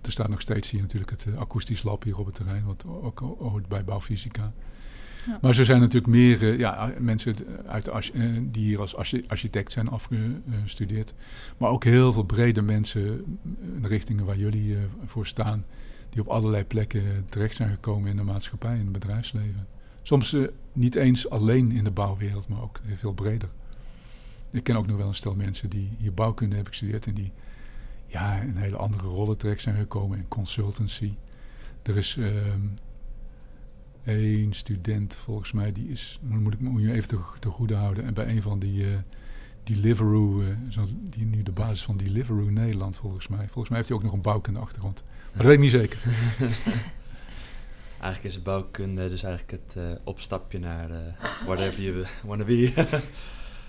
Er 0.05 0.11
staat 0.11 0.29
nog 0.29 0.41
steeds 0.41 0.69
hier 0.69 0.81
natuurlijk 0.81 1.11
het 1.11 1.25
uh, 1.25 1.37
akoestisch 1.37 1.83
lab 1.83 2.03
hier 2.03 2.19
op 2.19 2.25
het 2.25 2.35
terrein, 2.35 2.65
wat 2.65 2.85
ook 2.85 3.19
hoort 3.19 3.67
bij 3.67 3.83
bouwfysica. 3.83 4.53
Maar 5.41 5.57
er 5.57 5.65
zijn 5.65 5.79
natuurlijk 5.79 6.13
meer 6.13 6.41
uh, 6.41 6.59
ja, 6.59 6.93
mensen 6.99 7.35
uit 7.67 7.85
de 7.85 8.11
uh, 8.13 8.39
die 8.41 8.63
hier 8.63 8.79
als 8.79 8.95
architect 9.27 9.71
zijn 9.71 9.89
afgestudeerd. 9.89 11.13
Maar 11.57 11.69
ook 11.69 11.83
heel 11.83 12.13
veel 12.13 12.23
brede 12.23 12.61
mensen 12.61 13.23
in 13.75 13.81
de 13.81 13.87
richtingen 13.87 14.25
waar 14.25 14.37
jullie 14.37 14.77
voor 15.05 15.27
staan. 15.27 15.65
Die 16.09 16.21
op 16.21 16.27
allerlei 16.27 16.63
plekken 16.63 17.25
terecht 17.25 17.55
zijn 17.55 17.69
gekomen 17.69 18.09
in 18.09 18.17
de 18.17 18.23
maatschappij, 18.23 18.73
in 18.73 18.83
het 18.83 18.91
bedrijfsleven. 18.91 19.67
Soms 20.01 20.35
niet 20.73 20.95
eens 20.95 21.29
alleen 21.29 21.71
in 21.71 21.83
de 21.83 21.91
bouwwereld, 21.91 22.47
maar 22.47 22.61
ook 22.61 22.79
veel 22.97 23.13
breder. 23.13 23.49
Ik 24.51 24.63
ken 24.63 24.75
ook 24.75 24.87
nog 24.87 24.97
wel 24.97 25.07
een 25.07 25.15
stel 25.15 25.35
mensen 25.35 25.69
die 25.69 25.89
hier 25.97 26.13
bouwkunde 26.13 26.55
hebben 26.55 26.73
gestudeerd 26.73 27.07
en 27.07 27.13
die 27.13 27.31
ja, 28.07 28.41
een 28.41 28.57
hele 28.57 28.77
andere 28.77 29.07
rollen 29.07 29.37
terecht 29.37 29.61
zijn 29.61 29.75
gekomen 29.75 30.17
in 30.17 30.27
consultancy. 30.27 31.13
Er 31.81 31.97
is 31.97 32.15
um, 32.15 32.73
één 34.05 34.53
student, 34.53 35.15
volgens 35.15 35.51
mij, 35.51 35.71
die 35.71 35.87
is, 35.87 36.19
moet 36.21 36.53
ik 36.53 36.59
je 36.77 36.91
even 36.91 37.07
te, 37.07 37.19
te 37.39 37.49
goede 37.49 37.75
houden. 37.75 38.05
En 38.05 38.13
bij 38.13 38.27
een 38.27 38.41
van 38.41 38.59
die, 38.59 38.85
uh, 38.85 38.95
Deliveroo, 39.63 40.41
uh, 40.41 40.47
zo, 40.69 40.85
die 41.09 41.25
nu 41.25 41.43
de 41.43 41.51
basis 41.51 41.83
van 41.83 41.97
Deliveroo 41.97 42.49
Nederland, 42.49 42.95
volgens 42.95 43.27
mij. 43.27 43.45
Volgens 43.45 43.69
mij 43.69 43.77
heeft 43.77 43.89
hij 43.89 43.97
ook 43.97 44.03
nog 44.03 44.13
een 44.13 44.21
bouwkunde 44.21 44.59
achtergrond. 44.59 45.03
Maar 45.05 45.33
dat 45.33 45.45
weet 45.45 45.53
ik 45.53 45.59
niet 45.59 45.71
zeker. 45.71 45.99
eigenlijk 47.99 48.35
is 48.35 48.41
bouwkunde 48.41 49.09
dus 49.09 49.23
eigenlijk 49.23 49.63
het 49.63 49.75
uh, 49.77 49.83
opstapje 50.03 50.59
naar 50.59 50.89
whatever 51.45 51.81
you 51.81 52.05
wanna 52.23 52.43
be. 52.43 52.73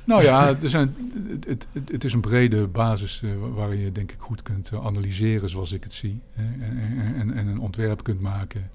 Nou 0.06 0.22
ja, 0.22 0.48
er 0.62 0.70
zijn, 0.70 0.94
het, 1.28 1.66
het, 1.72 1.90
het, 1.90 2.04
is 2.04 2.12
een 2.12 2.20
brede 2.20 2.66
basis 2.66 3.22
waarin 3.54 3.80
je 3.80 3.92
denk 3.92 4.12
ik 4.12 4.20
goed 4.20 4.42
kunt 4.42 4.72
analyseren 4.72 5.50
zoals 5.50 5.72
ik 5.72 5.82
het 5.82 5.92
zie. 5.92 6.20
Hè, 6.32 6.64
en, 6.64 7.14
en, 7.14 7.32
en, 7.32 7.46
een 7.46 7.58
ontwerp 7.58 8.02
kunt 8.02 8.20
maken. 8.20 8.70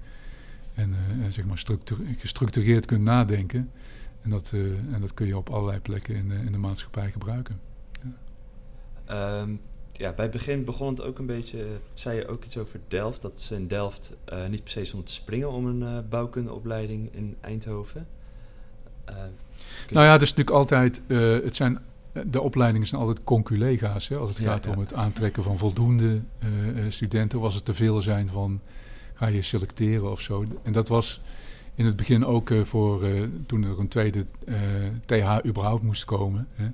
En 0.74 0.90
uh, 0.90 1.26
zeg 1.30 1.44
maar 1.44 1.62
gestructureerd 2.18 2.86
kunt 2.86 3.02
nadenken. 3.02 3.70
En 4.22 4.30
dat, 4.30 4.52
en 4.92 5.00
dat 5.00 5.14
kun 5.14 5.26
je 5.26 5.36
op 5.36 5.50
allerlei 5.50 5.80
plekken 5.80 6.14
in, 6.14 6.30
in 6.30 6.52
de 6.52 6.58
maatschappij 6.58 7.10
gebruiken. 7.10 7.60
Ja. 9.06 9.40
Um, 9.40 9.60
ja, 9.92 10.12
bij 10.12 10.24
het 10.24 10.34
begin 10.34 10.64
begon 10.64 10.88
het 10.88 11.02
ook 11.02 11.18
een 11.18 11.26
beetje, 11.26 11.66
zei 11.92 12.16
je 12.16 12.28
ook 12.28 12.44
iets 12.44 12.58
over 12.58 12.80
Delft. 12.88 13.22
Dat 13.22 13.40
ze 13.40 13.54
in 13.54 13.68
Delft 13.68 14.12
niet 14.48 14.62
per 14.62 14.72
se 14.72 14.84
stond 14.84 15.06
te 15.06 15.12
springen 15.12 15.50
om 15.50 15.66
een 15.66 16.08
bouwkundeopleiding 16.08 17.14
in 17.14 17.36
Eindhoven. 17.40 18.06
Uh, 19.08 19.14
nou 19.90 20.06
ja, 20.06 20.12
dat 20.12 20.22
is 20.22 20.30
natuurlijk 20.34 20.56
altijd. 20.56 21.02
Uh, 21.06 21.44
het 21.44 21.56
zijn, 21.56 21.78
de 22.26 22.40
opleidingen 22.40 22.86
zijn 22.86 23.00
altijd 23.00 23.24
conculega's. 23.24 24.08
Hè, 24.08 24.16
als 24.16 24.28
het 24.28 24.46
gaat 24.46 24.64
ja. 24.64 24.72
om 24.72 24.78
het 24.78 24.94
aantrekken 24.94 25.42
van 25.42 25.58
voldoende 25.58 26.22
uh, 26.44 26.90
studenten. 26.90 27.40
Was 27.40 27.54
het 27.54 27.64
te 27.64 27.74
veel 27.74 28.02
zijn 28.02 28.28
van. 28.28 28.60
Je 29.30 29.42
selecteren 29.42 30.10
of 30.10 30.20
zo. 30.20 30.44
En 30.62 30.72
dat 30.72 30.88
was 30.88 31.20
in 31.74 31.84
het 31.84 31.96
begin 31.96 32.24
ook 32.24 32.50
voor. 32.62 33.06
toen 33.46 33.64
er 33.64 33.78
een 33.78 33.88
tweede 33.88 34.26
TH 35.06 35.46
überhaupt 35.46 35.82
moest 35.82 36.04
komen. 36.04 36.48
Hè. 36.54 36.68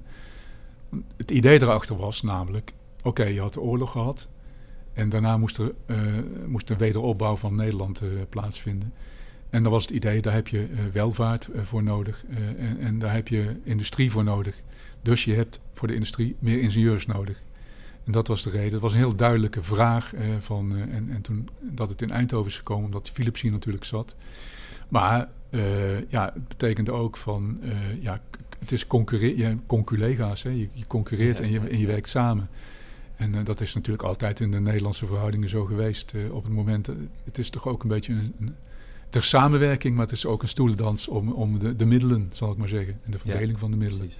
Het 1.16 1.30
idee 1.30 1.62
erachter 1.62 1.96
was 1.96 2.22
namelijk. 2.22 2.72
Oké, 3.02 3.24
je 3.24 3.40
had 3.40 3.52
de 3.52 3.60
oorlog 3.60 3.90
gehad. 3.90 4.28
En 4.92 5.08
daarna 5.08 5.36
moest 5.36 5.58
er, 5.58 5.74
moest 6.46 6.70
een 6.70 6.78
wederopbouw 6.78 7.36
van 7.36 7.54
Nederland 7.54 8.00
plaatsvinden. 8.28 8.92
En 9.50 9.62
dan 9.62 9.72
was 9.72 9.82
het 9.82 9.90
idee, 9.90 10.22
daar 10.22 10.34
heb 10.34 10.48
je 10.48 10.68
welvaart 10.92 11.48
voor 11.54 11.82
nodig 11.82 12.24
en, 12.28 12.78
en, 12.80 12.98
daar 12.98 13.14
heb 13.14 13.28
je 13.28 13.56
industrie 13.64 14.10
voor 14.10 14.24
nodig. 14.24 14.54
Dus 15.02 15.24
je 15.24 15.34
hebt 15.34 15.60
voor 15.72 15.88
de 15.88 15.94
industrie 15.94 16.36
meer 16.38 16.60
ingenieurs 16.60 17.06
nodig. 17.06 17.42
En 18.08 18.14
dat 18.14 18.26
was 18.26 18.42
de 18.42 18.50
reden. 18.50 18.72
Het 18.72 18.80
was 18.80 18.92
een 18.92 18.98
heel 18.98 19.16
duidelijke 19.16 19.62
vraag 19.62 20.12
van, 20.40 20.76
en, 20.76 21.10
en 21.10 21.20
toen 21.20 21.48
dat 21.60 21.88
het 21.88 22.02
in 22.02 22.10
Eindhoven 22.10 22.50
is 22.50 22.56
gekomen, 22.56 22.84
omdat 22.84 23.10
Philips 23.10 23.40
hier 23.40 23.50
natuurlijk 23.50 23.84
zat. 23.84 24.16
Maar 24.88 25.28
ja, 26.08 26.30
het 26.34 26.48
betekende 26.48 26.92
ook 26.92 27.16
van, 27.16 27.60
ja, 28.00 28.20
het 28.58 28.72
is 28.72 28.86
je 28.88 29.56
conculega's, 29.66 30.42
hè? 30.42 30.50
Je, 30.50 30.68
je 30.72 30.86
concurreert 30.86 31.38
ja, 31.38 31.44
en, 31.44 31.50
je, 31.50 31.60
en 31.60 31.78
je 31.78 31.86
werkt 31.86 32.08
samen. 32.08 32.48
En 33.16 33.44
dat 33.44 33.60
is 33.60 33.74
natuurlijk 33.74 34.04
altijd 34.04 34.40
in 34.40 34.50
de 34.50 34.60
Nederlandse 34.60 35.06
verhoudingen 35.06 35.48
zo 35.48 35.64
geweest. 35.64 36.14
op 36.30 36.44
het 36.44 36.52
moment, 36.52 36.86
het 37.24 37.38
is 37.38 37.50
toch 37.50 37.68
ook 37.68 37.82
een 37.82 37.88
beetje 37.88 38.12
een, 38.12 38.34
een 38.40 38.54
ter 39.10 39.24
samenwerking, 39.24 39.94
maar 39.94 40.04
het 40.04 40.14
is 40.14 40.26
ook 40.26 40.42
een 40.42 40.48
stoelendans 40.48 41.08
om, 41.08 41.32
om 41.32 41.58
de, 41.58 41.76
de 41.76 41.86
middelen, 41.86 42.28
zal 42.32 42.50
ik 42.52 42.56
maar 42.56 42.68
zeggen. 42.68 43.00
En 43.04 43.10
de 43.10 43.18
verdeling 43.18 43.52
ja, 43.52 43.58
van 43.58 43.70
de 43.70 43.76
middelen. 43.76 44.10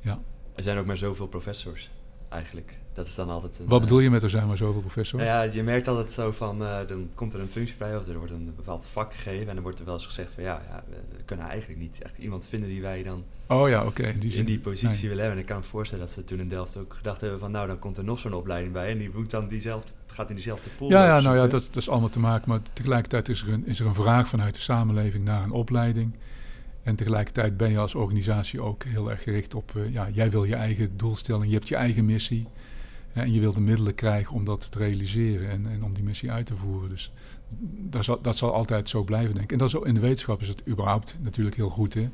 Ja. 0.00 0.22
Er 0.54 0.62
zijn 0.62 0.78
ook 0.78 0.86
maar 0.86 0.98
zoveel 0.98 1.26
professors, 1.26 1.90
eigenlijk. 2.30 2.78
Dat 2.92 3.06
is 3.06 3.14
dan 3.14 3.30
altijd 3.30 3.58
een, 3.58 3.66
Wat 3.66 3.80
bedoel 3.80 3.98
je 3.98 4.10
met 4.10 4.22
er 4.22 4.30
zijn 4.30 4.46
maar 4.46 4.56
zoveel 4.56 4.80
professors? 4.80 5.22
Nou 5.22 5.46
ja, 5.46 5.52
je 5.52 5.62
merkt 5.62 5.88
altijd 5.88 6.10
zo 6.10 6.32
van, 6.32 6.62
uh, 6.62 6.78
dan 6.86 7.10
komt 7.14 7.32
er 7.32 7.40
een 7.40 7.48
functie 7.48 7.76
bij 7.78 7.96
of 7.96 8.06
er 8.06 8.18
wordt 8.18 8.32
een 8.32 8.52
bepaald 8.56 8.86
vak 8.86 9.14
gegeven 9.14 9.48
en 9.48 9.54
dan 9.54 9.62
wordt 9.62 9.78
er 9.78 9.84
wel 9.84 9.94
eens 9.94 10.06
gezegd 10.06 10.32
van 10.34 10.42
ja, 10.42 10.62
ja 10.68 10.84
we 10.88 11.22
kunnen 11.24 11.46
eigenlijk 11.46 11.80
niet 11.80 12.02
echt 12.02 12.18
iemand 12.18 12.46
vinden 12.46 12.68
die 12.68 12.82
wij 12.82 13.02
dan 13.02 13.24
oh 13.46 13.68
ja, 13.68 13.86
okay, 13.86 14.10
in, 14.10 14.18
die, 14.18 14.32
in 14.32 14.44
die 14.44 14.58
positie 14.58 14.88
nee. 14.88 15.08
willen 15.08 15.18
hebben. 15.18 15.32
En 15.32 15.38
ik 15.38 15.46
kan 15.46 15.56
me 15.56 15.62
voorstellen 15.62 16.04
dat 16.04 16.14
ze 16.14 16.24
toen 16.24 16.40
in 16.40 16.48
Delft 16.48 16.76
ook 16.76 16.94
gedacht 16.94 17.20
hebben 17.20 17.38
van 17.38 17.50
nou, 17.50 17.66
dan 17.66 17.78
komt 17.78 17.96
er 17.96 18.04
nog 18.04 18.18
zo'n 18.18 18.34
opleiding 18.34 18.72
bij 18.72 18.90
en 18.90 18.98
die 18.98 19.10
moet 19.14 19.30
dan 19.30 19.48
diezelfde, 19.48 19.92
gaat 20.06 20.28
in 20.28 20.34
diezelfde 20.34 20.70
pool. 20.78 20.90
Ja, 20.90 21.06
ja 21.06 21.20
nou 21.20 21.36
ja, 21.36 21.46
dat, 21.46 21.66
dat 21.66 21.76
is 21.76 21.88
allemaal 21.88 22.08
te 22.08 22.18
maken, 22.18 22.48
maar 22.48 22.60
tegelijkertijd 22.72 23.28
is 23.28 23.42
er, 23.42 23.52
een, 23.52 23.66
is 23.66 23.80
er 23.80 23.86
een 23.86 23.94
vraag 23.94 24.28
vanuit 24.28 24.54
de 24.54 24.60
samenleving 24.60 25.24
naar 25.24 25.42
een 25.42 25.52
opleiding. 25.52 26.14
En 26.82 26.96
tegelijkertijd 26.96 27.56
ben 27.56 27.70
je 27.70 27.78
als 27.78 27.94
organisatie 27.94 28.60
ook 28.60 28.84
heel 28.84 29.10
erg 29.10 29.22
gericht 29.22 29.54
op, 29.54 29.72
uh, 29.76 29.92
ja, 29.92 30.08
jij 30.12 30.30
wil 30.30 30.44
je 30.44 30.54
eigen 30.54 30.96
doelstelling, 30.96 31.46
je 31.46 31.56
hebt 31.56 31.68
je 31.68 31.76
eigen 31.76 32.04
missie. 32.04 32.46
En 33.12 33.32
je 33.32 33.40
wil 33.40 33.52
de 33.52 33.60
middelen 33.60 33.94
krijgen 33.94 34.34
om 34.34 34.44
dat 34.44 34.70
te 34.70 34.78
realiseren 34.78 35.50
en, 35.50 35.66
en 35.70 35.84
om 35.84 35.94
die 35.94 36.04
missie 36.04 36.30
uit 36.30 36.46
te 36.46 36.56
voeren. 36.56 36.88
Dus 36.88 37.12
dat 37.90 38.04
zal, 38.04 38.22
dat 38.22 38.36
zal 38.36 38.52
altijd 38.52 38.88
zo 38.88 39.04
blijven, 39.04 39.34
denk 39.34 39.44
ik. 39.44 39.52
En 39.52 39.58
dat 39.58 39.68
is, 39.68 39.74
in 39.88 39.94
de 39.94 40.00
wetenschap 40.00 40.40
is 40.40 40.48
het 40.48 40.62
überhaupt 40.68 41.18
natuurlijk 41.20 41.56
heel 41.56 41.68
goed. 41.68 41.94
Hè? 41.94 42.08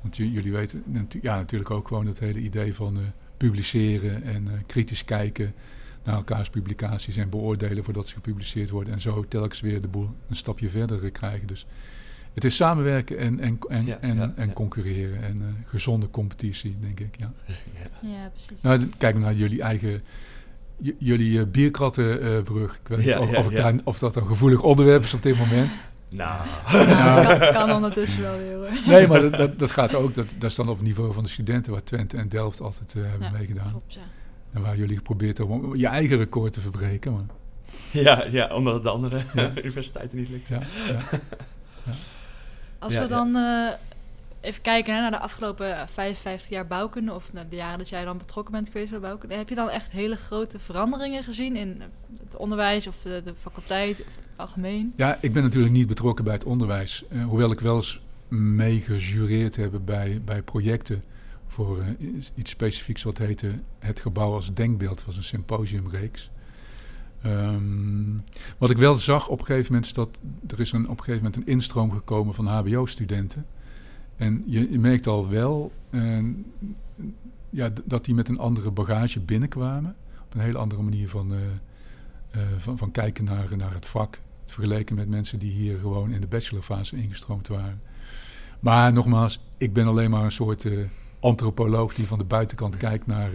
Want 0.00 0.16
jullie 0.16 0.52
weten 0.52 0.84
ja, 1.22 1.36
natuurlijk 1.36 1.70
ook 1.70 1.88
gewoon 1.88 2.06
het 2.06 2.18
hele 2.18 2.38
idee 2.38 2.74
van 2.74 2.98
uh, 2.98 3.02
publiceren 3.36 4.22
en 4.22 4.44
uh, 4.44 4.52
kritisch 4.66 5.04
kijken 5.04 5.54
naar 6.04 6.14
elkaars 6.14 6.50
publicaties 6.50 7.16
en 7.16 7.30
beoordelen 7.30 7.84
voordat 7.84 8.08
ze 8.08 8.14
gepubliceerd 8.14 8.70
worden. 8.70 8.92
En 8.92 9.00
zo 9.00 9.24
telkens 9.28 9.60
weer 9.60 9.80
de 9.80 9.88
boel 9.88 10.10
een 10.28 10.36
stapje 10.36 10.68
verder 10.68 11.10
krijgen. 11.10 11.46
Dus 11.46 11.66
het 12.34 12.44
is 12.44 12.56
samenwerken 12.56 13.18
en, 13.18 13.40
en, 13.40 13.58
en, 13.68 13.86
ja, 13.86 13.98
en, 14.00 14.16
ja, 14.16 14.32
en 14.36 14.52
concurreren 14.52 15.22
en 15.22 15.36
uh, 15.36 15.44
gezonde 15.66 16.10
competitie, 16.10 16.76
denk 16.80 17.00
ik. 17.00 17.16
Ja, 17.18 17.32
ja 18.14 18.30
precies. 18.34 18.60
Nou, 18.62 18.88
kijk 18.98 19.18
naar 19.18 19.34
jullie 19.34 19.62
eigen 19.62 20.02
j- 20.78 20.90
jullie 20.98 21.38
eh, 21.40 21.46
bierkrattenbrug. 21.46 22.74
ik 22.82 22.88
weet 22.88 22.98
niet 22.98 23.06
Ja, 23.06 23.20
of, 23.20 23.30
ja, 23.30 23.38
of, 23.38 23.46
ik 23.50 23.56
ja. 23.56 23.62
daar- 23.72 23.80
of 23.84 23.98
dat 23.98 24.16
een 24.16 24.26
gevoelig 24.26 24.62
onderwerp 24.62 25.02
is 25.02 25.14
op 25.14 25.22
dit 25.22 25.38
moment. 25.38 25.70
Nou, 26.10 26.46
Nou, 26.72 27.26
kan, 27.38 27.52
kan 27.52 27.72
ondertussen 27.72 28.22
wel 28.22 28.38
weer 28.38 28.54
hoor. 28.56 28.68
Nee, 28.86 29.06
maar 29.06 29.20
dat, 29.20 29.32
dat, 29.32 29.58
dat 29.58 29.70
gaat 29.70 29.94
ook. 29.94 30.14
Dat, 30.14 30.26
dat 30.38 30.50
is 30.50 30.56
dan 30.56 30.68
op 30.68 30.76
het 30.76 30.86
niveau 30.86 31.12
van 31.14 31.22
de 31.22 31.28
studenten 31.28 31.72
waar 31.72 31.82
Twente 31.82 32.16
en 32.16 32.28
Delft 32.28 32.60
altijd 32.60 32.94
eh, 32.96 33.02
hebben 33.02 33.20
Ja, 33.20 33.30
meegedaan. 33.38 33.70
Klopt, 33.70 33.94
ja. 33.94 34.00
En 34.52 34.62
waar 34.62 34.76
jullie 34.76 34.96
geprobeerd 34.96 35.38
hebben 35.38 35.56
om 35.62 35.76
je 35.76 35.86
eigen 35.86 36.16
record 36.16 36.52
te 36.52 36.60
verbreken. 36.60 37.12
Maar, 37.12 37.22
ja, 37.90 38.24
ja, 38.30 38.54
omdat 38.54 38.74
het 38.74 38.82
de 38.82 38.88
andere 38.88 39.22
Ja. 39.34 39.52
universiteiten 39.64 40.18
niet 40.18 40.28
lukt. 40.28 40.48
ja, 40.48 40.60
ja. 40.88 40.98
Als 42.84 42.94
we 42.98 43.06
dan 43.06 43.36
eh, 43.36 43.68
even 44.40 44.62
kijken 44.62 44.94
hè, 44.94 45.00
naar 45.00 45.10
de 45.10 45.18
afgelopen 45.18 45.76
eh, 45.78 45.86
55 45.92 46.48
jaar 46.50 46.66
bouwkunde, 46.66 47.14
of 47.14 47.32
naar 47.32 47.48
de 47.48 47.56
jaren 47.56 47.78
dat 47.78 47.88
jij 47.88 48.04
dan 48.04 48.18
betrokken 48.18 48.52
bent 48.52 48.66
geweest 48.66 48.90
bij 48.90 49.00
bouwkunde, 49.00 49.34
heb 49.34 49.48
je 49.48 49.54
dan 49.54 49.70
echt 49.70 49.90
hele 49.90 50.16
grote 50.16 50.58
veranderingen 50.60 51.24
gezien 51.24 51.56
in 51.56 51.76
eh, 51.80 51.86
het 52.24 52.36
onderwijs 52.36 52.86
of 52.86 53.02
de, 53.02 53.22
de 53.24 53.34
faculteit 53.40 54.00
of 54.00 54.06
het 54.14 54.22
algemeen? 54.36 54.92
Ja, 54.96 55.18
ik 55.20 55.32
ben 55.32 55.42
natuurlijk 55.42 55.72
niet 55.74 55.86
betrokken 55.86 56.24
bij 56.24 56.34
het 56.34 56.44
onderwijs. 56.44 57.04
eh, 57.08 57.24
hoewel 57.24 57.50
ik 57.50 57.60
wel 57.60 57.76
eens 57.76 58.00
mee 58.28 58.80
gejureerd 58.80 59.56
heb 59.56 59.72
bij, 59.84 60.20
bij 60.24 60.42
projecten 60.42 61.04
voor 61.48 61.84
iets- 62.34 62.50
specifieks 62.50 63.02
wat 63.02 63.18
heette 63.18 63.52
Het 63.78 64.00
Gebouw 64.00 64.32
als 64.34 64.54
Denkbeeld. 64.54 65.04
Was 65.04 65.16
een 65.16 65.22
symposiumreeks. 65.22 66.30
Ehm, 67.24 68.18
wat 68.58 68.70
ik 68.70 68.76
wel 68.76 68.94
zag 68.94 69.28
op 69.28 69.40
een 69.40 69.46
gegeven 69.46 69.72
moment 69.72 69.86
is 69.86 69.92
dat 69.92 70.20
er 70.46 70.60
is 70.60 70.72
een, 70.72 70.88
op 70.88 70.98
een 70.98 71.04
gegeven 71.04 71.24
moment 71.24 71.36
een 71.36 71.52
instroom 71.52 71.90
gekomen 71.90 72.34
van 72.34 72.46
HBO-studenten. 72.46 73.46
En 74.16 74.42
je, 74.46 74.70
je 74.70 74.78
merkt 74.78 75.06
al 75.06 75.28
wel 75.28 75.72
eh, 75.90 76.18
ja, 77.50 77.70
dat 77.84 78.04
die 78.04 78.14
met 78.14 78.28
een 78.28 78.38
andere 78.38 78.70
bagage 78.70 79.20
binnenkwamen. 79.20 79.96
Op 80.24 80.34
een 80.34 80.40
hele 80.40 80.58
andere 80.58 80.82
manier 80.82 81.08
van, 81.08 81.32
eh, 81.32 81.40
eh, 82.30 82.48
van, 82.58 82.78
van 82.78 82.90
kijken 82.90 83.24
naar, 83.24 83.56
naar 83.56 83.74
het 83.74 83.86
vak. 83.86 84.20
Vergeleken 84.44 84.96
met 84.96 85.08
mensen 85.08 85.38
die 85.38 85.52
hier 85.52 85.78
gewoon 85.78 86.10
in 86.10 86.20
de 86.20 86.26
bachelorfase 86.26 86.96
ingestroomd 86.96 87.48
waren. 87.48 87.80
Maar 88.60 88.92
nogmaals, 88.92 89.40
ik 89.58 89.72
ben 89.72 89.86
alleen 89.86 90.10
maar 90.10 90.24
een 90.24 90.32
soort 90.32 90.64
eh, 90.64 90.78
antropoloog 91.20 91.94
die 91.94 92.06
van 92.06 92.18
de 92.18 92.24
buitenkant 92.24 92.76
kijkt 92.76 93.06
naar, 93.06 93.32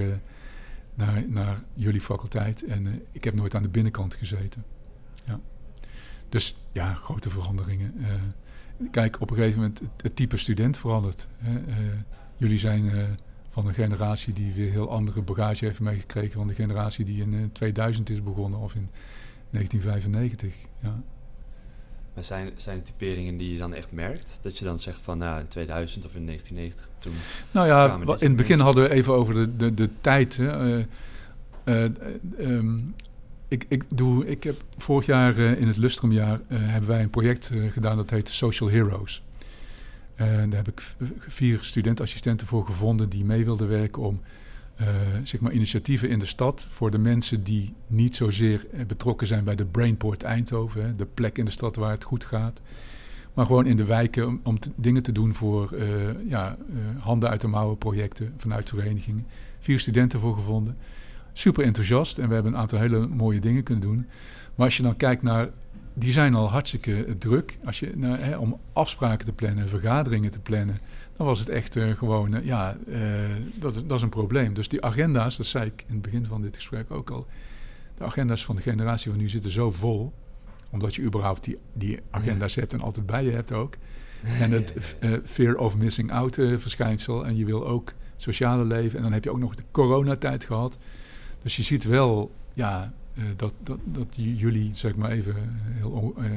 naar, 1.27 1.63
jullie 1.73 2.01
faculteit. 2.01 2.63
En 2.63 2.87
eh, 2.87 2.93
ik 3.11 3.23
heb 3.23 3.33
nooit 3.33 3.55
aan 3.55 3.63
de 3.63 3.69
binnenkant 3.69 4.13
gezeten. 4.13 4.63
Ja. 5.23 5.39
Dus 6.29 6.55
ja, 6.71 6.93
grote 6.93 7.29
veranderingen. 7.29 7.93
Eh, 7.97 8.13
kijk, 8.91 9.21
op 9.21 9.29
een 9.29 9.35
gegeven 9.35 9.59
moment, 9.59 9.81
het, 10.01 10.15
type 10.15 10.37
student 10.37 10.77
verandert. 10.77 11.27
Hè. 11.37 11.59
Eh, 11.59 11.75
jullie 12.35 12.59
zijn 12.59 13.17
van 13.49 13.67
een 13.67 13.73
generatie 13.73 14.33
die 14.33 14.53
weer 14.53 14.71
heel 14.71 14.89
andere 14.89 15.21
bagage 15.21 15.65
heeft 15.65 15.79
meegekregen 15.79 16.37
dan 16.37 16.47
de 16.47 16.53
generatie 16.53 17.05
die 17.05 17.21
in 17.21 17.33
eh, 17.33 17.39
2000 17.51 18.09
is 18.09 18.23
begonnen 18.23 18.59
of 18.59 18.75
in 18.75 18.89
1995. 19.49 20.55
Ja. 20.79 21.01
Maar 22.19 22.27
zijn, 22.27 22.51
zijn 22.55 22.83
typeringen 22.83 23.37
die 23.37 23.53
je 23.53 23.57
dan 23.57 23.73
echt 23.73 23.91
merkt? 23.91 24.39
Dat 24.41 24.57
je 24.57 24.65
dan 24.65 24.79
zegt 24.79 25.01
van, 25.01 25.17
nou, 25.17 25.39
in 25.39 25.47
2000 25.47 26.05
of 26.05 26.15
in 26.15 26.25
1990 26.25 26.95
toen... 26.99 27.13
Nou 27.51 27.67
ja, 27.67 27.93
in 27.93 27.99
het 28.07 28.19
begin 28.19 28.35
mensen. 28.35 28.59
hadden 28.59 28.83
we 28.83 28.89
even 28.89 29.13
over 29.13 29.33
de, 29.33 29.55
de, 29.55 29.73
de 29.73 29.89
tijd. 30.01 30.37
Hè. 30.37 30.77
Eh, 30.77 30.85
eh, 31.63 31.85
eh, 31.85 31.91
ehm, 32.37 32.77
ik, 33.47 33.65
ik, 33.67 33.83
doe, 33.89 34.27
ik 34.27 34.43
heb 34.43 34.55
vorig 34.77 35.05
jaar 35.05 35.37
eh, 35.37 35.61
in 35.61 35.67
het 35.67 35.77
Lustrumjaar 35.77 36.39
hebben 36.47 36.89
wij 36.89 37.01
een 37.01 37.09
project 37.09 37.51
gedaan 37.71 37.95
dat 37.95 38.09
heet 38.09 38.29
Social 38.29 38.69
Heroes. 38.69 39.23
En 40.15 40.49
daar 40.49 40.65
heb 40.65 40.67
ik 40.67 40.81
vier 41.17 41.59
studentassistenten 41.61 42.47
voor 42.47 42.65
gevonden 42.65 43.09
die 43.09 43.25
mee 43.25 43.45
wilden 43.45 43.67
werken 43.67 44.01
om 44.01 44.21
eh, 44.79 44.87
zeg 45.23 45.39
maar 45.39 45.51
initiatieven 45.51 46.09
in 46.09 46.19
de 46.19 46.25
stad 46.25 46.67
voor 46.69 46.91
de 46.91 46.97
mensen 46.97 47.43
die 47.43 47.73
niet 47.87 48.15
zozeer 48.15 48.67
eh, 48.71 48.85
betrokken 48.85 49.27
zijn 49.27 49.43
bij 49.43 49.55
de 49.55 49.65
Brainport 49.65 50.23
Eindhoven, 50.23 50.97
de 50.97 51.05
plek 51.05 51.37
in 51.37 51.45
de 51.45 51.51
stad 51.51 51.75
waar 51.75 51.91
het 51.91 52.03
goed 52.03 52.23
gaat. 52.23 52.61
Maar 53.33 53.45
gewoon 53.45 53.65
in 53.65 53.77
de 53.77 53.85
wijken 53.85 54.39
om, 54.43 54.57
dingen 54.75 55.03
te 55.03 55.11
doen 55.11 55.33
voor 55.33 55.71
eh, 55.71 55.87
ja, 56.27 56.57
handen 56.99 57.29
uit 57.29 57.41
de 57.41 57.47
mouwen 57.47 57.77
projecten 57.77 58.33
vanuit 58.37 58.69
verenigingen. 58.69 59.25
Vier 59.59 59.79
studenten 59.79 60.19
voor 60.19 60.35
gevonden. 60.35 60.77
Super 61.33 61.63
enthousiast 61.63 62.17
en 62.17 62.27
we 62.27 62.33
hebben 62.33 62.53
een 62.53 62.59
aantal 62.59 62.79
hele 62.79 63.07
mooie 63.07 63.39
dingen 63.39 63.63
kunnen 63.63 63.87
doen. 63.87 64.07
Maar 64.55 64.65
als 64.65 64.77
je 64.77 64.83
dan 64.83 64.97
kijkt 64.97 65.21
naar, 65.21 65.49
die 65.99 66.11
zijn 66.11 66.35
al 66.35 66.49
hartstikke 66.49 67.15
druk. 67.17 67.57
Als 67.65 67.79
je, 67.79 67.91
nou, 67.95 68.17
hè, 68.17 68.37
om 68.37 68.59
afspraken 68.73 69.25
te 69.25 69.33
plannen, 69.33 69.67
vergaderingen 69.69 70.31
te 70.31 70.39
plannen, 70.39 70.79
dan 71.17 71.25
was 71.25 71.39
het 71.39 71.49
echt 71.49 71.75
eh, 71.75 71.89
gewoon, 71.91 72.33
eh, 72.35 72.45
ja, 72.45 72.77
eh, 72.91 72.99
dat, 73.55 73.75
is- 73.75 73.85
dat 73.85 73.97
is 73.97 74.03
een 74.03 74.09
probleem. 74.09 74.53
Dus 74.53 74.67
die 74.69 74.83
agenda's, 74.83 75.37
dat 75.37 75.45
zei 75.45 75.65
ik 75.65 75.83
in 75.87 75.93
het 75.93 76.01
begin 76.01 76.25
van 76.25 76.41
dit 76.41 76.55
gesprek 76.55 76.91
ook 76.91 77.09
al, 77.09 77.27
de 77.97 78.03
agenda's 78.03 78.45
van 78.45 78.55
de 78.55 78.61
generatie 78.61 79.09
van 79.11 79.19
nu 79.19 79.29
zitten 79.29 79.51
zo 79.51 79.71
vol 79.71 80.13
omdat 80.71 80.95
je 80.95 81.01
überhaupt 81.01 81.43
die, 81.43 81.57
die 81.73 81.99
agenda's 82.09 82.55
hebt 82.55 82.73
en 82.73 82.81
altijd 82.81 83.05
bij 83.05 83.23
je 83.23 83.31
hebt 83.31 83.51
ook. 83.51 83.75
En 84.39 84.51
het 84.51 84.73
fear 85.25 85.55
of 85.55 85.77
missing 85.77 86.11
out 86.11 86.35
verschijnsel. 86.57 87.25
En 87.25 87.35
je 87.37 87.45
wil 87.45 87.67
ook 87.67 87.93
sociale 88.17 88.65
leven. 88.65 88.97
En 88.97 89.03
dan 89.03 89.13
heb 89.13 89.23
je 89.23 89.31
ook 89.31 89.39
nog 89.39 89.55
de 89.55 89.63
coronatijd 89.71 90.43
gehad. 90.43 90.77
Dus 91.41 91.55
je 91.55 91.63
ziet 91.63 91.83
wel 91.83 92.31
ja, 92.53 92.93
dat, 93.35 93.53
dat, 93.63 93.79
dat 93.83 94.07
j- 94.15 94.21
jullie, 94.37 94.75
zeg 94.75 94.95
maar 94.95 95.09
even 95.11 95.35
eh, 95.35 95.41
heel 95.75 96.13
eh, 96.17 96.31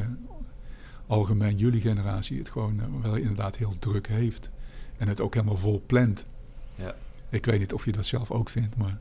algemeen, 1.07 1.57
jullie 1.57 1.81
generatie 1.81 2.39
het 2.39 2.49
gewoon 2.49 2.81
eh, 2.81 2.87
wel 3.03 3.15
inderdaad 3.17 3.57
heel 3.57 3.75
druk 3.79 4.07
heeft. 4.09 4.51
En 4.97 5.09
het 5.09 5.21
ook 5.21 5.35
helemaal 5.35 5.57
vol 5.57 5.83
plant. 5.87 6.27
Ja, 6.75 6.95
Ik 7.29 7.45
weet 7.45 7.59
niet 7.59 7.73
of 7.73 7.85
je 7.85 7.93
dat 7.93 8.07
zelf 8.07 8.31
ook 8.31 8.49
vindt, 8.49 8.77
maar 8.77 8.99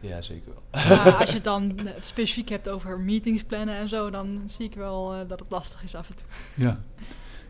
ja 0.00 0.22
zeker 0.22 0.50
wel. 0.52 0.62
Maar 0.96 1.14
als 1.14 1.28
je 1.28 1.34
het 1.34 1.44
dan 1.44 1.78
eh, 1.78 1.92
specifiek 2.00 2.48
hebt 2.48 2.68
over 2.68 3.00
meetings 3.00 3.42
plannen 3.44 3.76
en 3.76 3.88
zo, 3.88 4.10
dan 4.10 4.42
zie 4.46 4.64
ik 4.66 4.74
wel 4.74 5.14
eh, 5.14 5.28
dat 5.28 5.38
het 5.40 5.50
lastig 5.50 5.82
is 5.82 5.94
af 5.94 6.08
en 6.10 6.16
toe. 6.16 6.26
Ja. 6.54 6.80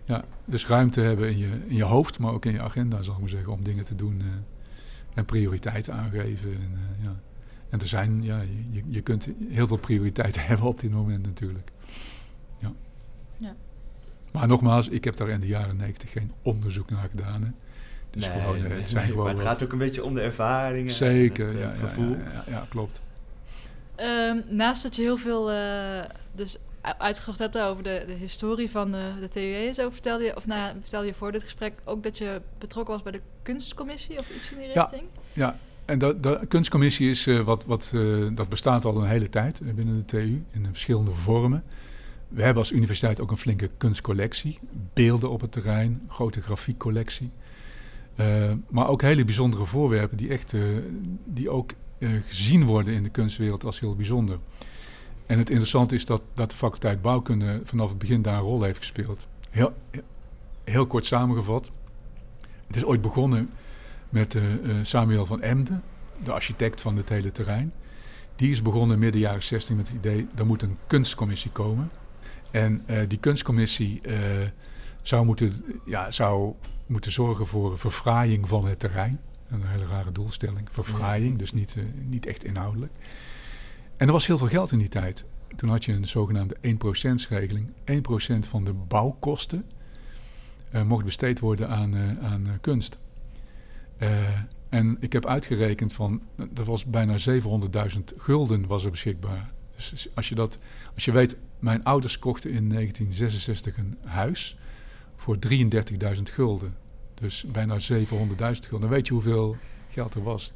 ja, 0.04 0.24
dus 0.44 0.66
ruimte 0.66 1.00
hebben 1.00 1.30
in 1.30 1.38
je, 1.38 1.60
in 1.66 1.76
je 1.76 1.84
hoofd, 1.84 2.18
maar 2.18 2.32
ook 2.32 2.44
in 2.44 2.52
je 2.52 2.60
agenda, 2.62 3.02
zal 3.02 3.14
ik 3.14 3.20
maar 3.20 3.28
zeggen, 3.28 3.52
om 3.52 3.64
dingen 3.64 3.84
te 3.84 3.94
doen 3.94 4.20
eh, 4.20 4.26
en 5.14 5.24
prioriteiten 5.24 5.94
aangeven. 5.94 6.52
En, 6.52 6.72
eh, 6.98 7.04
ja. 7.04 7.16
En 7.76 7.82
er 7.82 7.88
zijn, 7.88 8.22
ja, 8.22 8.40
je- 8.70 8.82
je, 8.88 9.00
kunt 9.00 9.28
heel 9.48 9.66
veel 9.66 9.76
prioriteiten 9.76 10.42
hebben 10.46 10.66
op 10.66 10.80
dit 10.80 10.90
moment 10.90 11.24
natuurlijk. 11.26 11.70
Ja. 12.58 12.72
Ja. 13.36 13.54
Maar 14.32 14.46
nogmaals, 14.46 14.88
ik 14.88 15.04
heb 15.04 15.16
daar 15.16 15.28
in 15.28 15.40
de 15.40 15.46
jaren 15.46 15.76
90 15.76 16.10
geen 16.12 16.32
onderzoek 16.42 16.90
naar 16.90 17.08
gedaan. 17.10 17.42
Hè. 17.42 17.48
Dus 18.10 18.26
Nee, 18.28 18.40
gewoon, 18.40 18.56
eh, 18.56 18.62
nee, 18.62 18.72
het 18.78 18.88
zijn 18.88 19.00
nee, 19.00 19.10
gewoon 19.10 19.24
maar 19.26 19.34
het 19.34 19.42
wat- 19.42 19.52
gaat 19.52 19.62
ook 19.64 19.72
een 19.72 19.78
beetje 19.78 20.04
om 20.04 20.14
de 20.14 20.20
ervaringen. 20.20 20.92
Zeker, 20.92 21.48
en 21.48 21.54
het, 21.54 21.62
ja, 21.62 21.72
eh, 21.72 21.80
ja, 21.80 21.88
gevoel. 21.88 22.10
ja, 22.10 22.16
ja, 22.34 22.42
ja, 22.46 22.66
klopt. 22.68 23.00
Ehm, 23.94 24.40
naast 24.48 24.82
dat 24.82 24.96
je 24.96 25.02
heel 25.02 25.16
veel 25.16 25.50
eh, 25.52 26.04
dus 26.32 26.56
uitgezocht 26.98 27.38
hebt 27.38 27.58
over 27.58 27.82
de, 27.82 28.04
de 28.06 28.12
historie 28.12 28.70
van 28.70 28.92
de, 28.92 29.10
de 29.20 29.28
TUE 29.28 29.66
en 29.68 29.74
zo, 29.74 29.90
vertelde 29.90 30.24
je, 30.24 30.36
of 30.36 30.46
nou, 30.46 30.60
ja, 30.60 30.74
vertelde 30.80 31.06
je 31.06 31.14
voor 31.14 31.32
dit 31.32 31.42
gesprek 31.42 31.72
ook 31.84 32.02
dat 32.02 32.18
je 32.18 32.40
betrokken 32.58 32.94
was 32.94 33.02
bij 33.02 33.12
de 33.12 33.20
kunstcommissie 33.42 34.18
of 34.18 34.30
iets 34.36 34.50
in 34.52 34.58
die 34.58 34.68
Ja. 34.68 34.82
richting? 34.82 35.08
Ja, 35.32 35.56
en 35.86 35.98
de, 35.98 36.20
de 36.20 36.40
kunstcommissie 36.48 37.10
is 37.10 37.26
eh, 37.26 37.40
wat, 37.40 37.64
wat 37.64 37.92
eh, 37.94 38.26
dat 38.34 38.48
bestaat 38.48 38.84
al 38.84 38.96
een 38.96 39.08
hele 39.08 39.28
tijd 39.28 39.60
eh, 39.60 39.74
binnen 39.74 39.96
de 39.96 40.04
TU 40.04 40.44
in 40.50 40.66
verschillende 40.70 41.10
vormen. 41.10 41.64
We 42.28 42.42
hebben 42.42 42.62
als 42.62 42.72
universiteit 42.72 43.20
ook 43.20 43.30
een 43.30 43.38
flinke 43.38 43.70
kunstcollectie, 43.76 44.58
beelden 44.92 45.30
op 45.30 45.40
het 45.40 45.52
terrein, 45.52 46.02
grote 46.08 46.42
grafiekcollectie. 46.42 47.30
Maar 48.68 48.88
ook 48.88 49.02
hele 49.02 49.24
bijzondere 49.24 49.64
voorwerpen 49.64 50.16
die, 50.16 50.28
echt, 50.28 50.54
die 51.24 51.50
ook 51.50 51.72
gezien 52.26 52.64
worden 52.64 52.94
in 52.94 53.02
de 53.02 53.08
kunstwereld 53.08 53.64
als 53.64 53.80
heel 53.80 53.96
bijzonder. 53.96 54.38
En 55.26 55.38
het 55.38 55.48
interessante 55.50 55.94
is 55.94 56.04
dat, 56.04 56.22
dat 56.34 56.50
de 56.50 56.56
faculteit 56.56 57.02
bouwkunde 57.02 57.60
vanaf 57.64 57.88
het 57.88 57.98
begin 57.98 58.22
daar 58.22 58.34
een 58.34 58.40
rol 58.40 58.62
heeft 58.62 58.78
gespeeld. 58.78 59.26
Heel, 59.50 59.72
heel 60.64 60.86
kort 60.86 61.04
samengevat. 61.04 61.70
Het 62.66 62.76
is 62.76 62.84
ooit 62.84 63.00
begonnen 63.00 63.50
met 64.08 64.34
eh, 64.34 64.52
eh, 64.52 64.84
Samuel 64.84 65.26
van 65.26 65.42
Emden, 65.42 65.82
de 66.24 66.32
architect 66.32 66.80
van 66.80 66.96
het 66.96 67.08
hele 67.08 67.32
terrein. 67.32 67.72
Die 68.36 68.50
is 68.50 68.62
begonnen 68.62 68.98
midden 68.98 69.20
jaren 69.20 69.42
60 69.42 69.76
met 69.76 69.88
het 69.88 69.96
idee, 69.96 70.28
er 70.34 70.46
moet 70.46 70.62
een 70.62 70.76
kunstcommissie 70.86 71.50
komen. 71.50 71.90
En 72.50 72.82
eh, 72.86 73.08
die 73.08 73.18
kunstcommissie 73.18 74.00
zou, 75.02 75.24
moeten, 75.24 75.64
ja, 75.86 76.10
zou 76.10 76.54
moeten 76.86 77.12
zorgen 77.12 77.46
voor 77.46 77.78
verfraaiing 77.78 78.48
van 78.48 78.66
het 78.66 78.78
terrein. 78.78 79.20
Een 79.48 79.64
hele 79.64 79.86
rare 79.86 80.12
doelstelling, 80.12 80.68
verfraaiing, 80.70 81.38
dus 81.38 81.52
niet, 81.52 81.76
niet 82.08 82.26
echt 82.26 82.44
inhoudelijk. 82.44 82.92
En 83.96 84.06
er 84.06 84.12
was 84.12 84.26
heel 84.26 84.38
veel 84.38 84.48
geld 84.48 84.72
in 84.72 84.78
die 84.78 84.88
tijd. 84.88 85.24
Toen 85.56 85.68
had 85.68 85.84
je 85.84 85.92
een 85.92 86.06
zogenaamde 86.06 86.56
1%-regeling. 86.62 87.72
1% 87.84 88.48
van 88.48 88.64
de 88.64 88.72
bouwkosten 88.72 89.64
mocht 90.84 91.04
besteed 91.04 91.40
worden 91.40 91.68
aan, 91.68 92.18
aan 92.22 92.58
kunst. 92.60 92.98
Eh, 93.98 94.28
en 94.68 94.96
ik 95.00 95.12
heb 95.12 95.26
uitgerekend 95.26 95.92
van, 95.92 96.22
dat 96.50 96.66
was 96.66 96.84
bijna 96.84 97.16
700.000 97.18 98.02
gulden 98.16 98.66
was 98.66 98.84
er 98.84 98.90
beschikbaar. 98.90 99.52
Dus 99.76 100.08
als 100.14 100.28
je, 100.28 100.34
dat, 100.34 100.58
als 100.94 101.04
je 101.04 101.12
weet, 101.12 101.36
mijn 101.58 101.84
ouders 101.84 102.18
kochten 102.18 102.50
in 102.50 102.68
1966 102.68 103.76
een 103.76 103.98
huis 104.04 104.56
voor 105.16 105.38
33.000 106.16 106.22
gulden. 106.22 106.74
Dus 107.14 107.44
bijna 107.52 107.78
700.000 107.80 108.04
gulden. 108.06 108.80
Dan 108.80 108.88
weet 108.88 109.06
je 109.06 109.12
hoeveel 109.12 109.56
geld 109.88 110.14
er 110.14 110.22
was. 110.22 110.52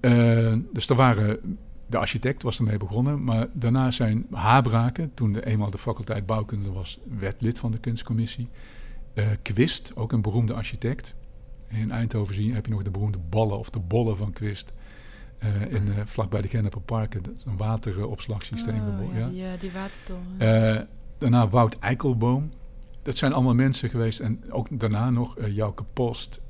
Uh, 0.00 0.54
dus 0.72 0.88
er 0.88 0.96
waren, 0.96 1.58
de 1.86 1.98
architect 1.98 2.42
was 2.42 2.58
ermee 2.58 2.78
begonnen, 2.78 3.24
maar 3.24 3.48
daarna 3.52 3.90
zijn 3.90 4.26
Habraken, 4.30 5.14
toen 5.14 5.32
de, 5.32 5.46
eenmaal 5.46 5.70
de 5.70 5.78
faculteit 5.78 6.26
bouwkunde 6.26 6.72
was, 6.72 6.98
werd 7.18 7.40
lid 7.40 7.58
van 7.58 7.70
de 7.70 7.78
kunstcommissie. 7.78 8.48
Uh, 9.14 9.26
Quist, 9.42 9.92
ook 9.94 10.12
een 10.12 10.22
beroemde 10.22 10.54
architect. 10.54 11.14
In 11.72 11.90
Eindhoven 11.90 12.34
zie 12.34 12.46
je, 12.46 12.52
heb 12.52 12.66
je 12.66 12.72
nog 12.72 12.82
de 12.82 12.90
beroemde 12.90 13.18
ballen 13.18 13.58
of 13.58 13.70
de 13.70 13.78
bollen 13.78 14.16
van 14.16 14.32
Quist. 14.32 14.72
Uh, 15.44 15.72
in, 15.72 15.86
uh, 15.86 15.94
vlakbij 16.04 16.42
de 16.42 16.48
Genneperparken, 16.48 17.22
dat 17.22 17.34
is 17.36 17.44
een 17.44 17.56
wateropslagsysteem. 17.56 18.80
Oh, 19.00 19.16
ja, 19.16 19.28
ja, 19.32 19.56
die 19.56 19.70
watertoren. 19.72 20.88
daarna 21.18 21.48
Wout 21.48 21.78
Eikelboom, 21.78 22.52
dat 23.02 23.16
zijn 23.16 23.32
allemaal 23.32 23.54
mensen 23.54 23.90
geweest. 23.90 24.20
En 24.20 24.52
ook 24.52 24.80
daarna 24.80 25.10
nog 25.10 25.36
Jouke 25.50 25.84
Post 25.92 26.40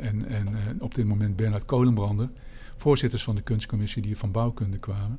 en, 0.00 0.28
en 0.28 0.56
op 0.80 0.94
dit 0.94 1.06
moment 1.06 1.36
Bernard 1.36 1.64
Kolenbrander. 1.64 2.30
Voorzitters 2.76 3.22
van 3.22 3.34
de 3.34 3.42
kunstcommissie 3.42 4.02
die 4.02 4.16
van 4.16 4.30
bouwkunde 4.30 4.78
kwamen. 4.78 5.18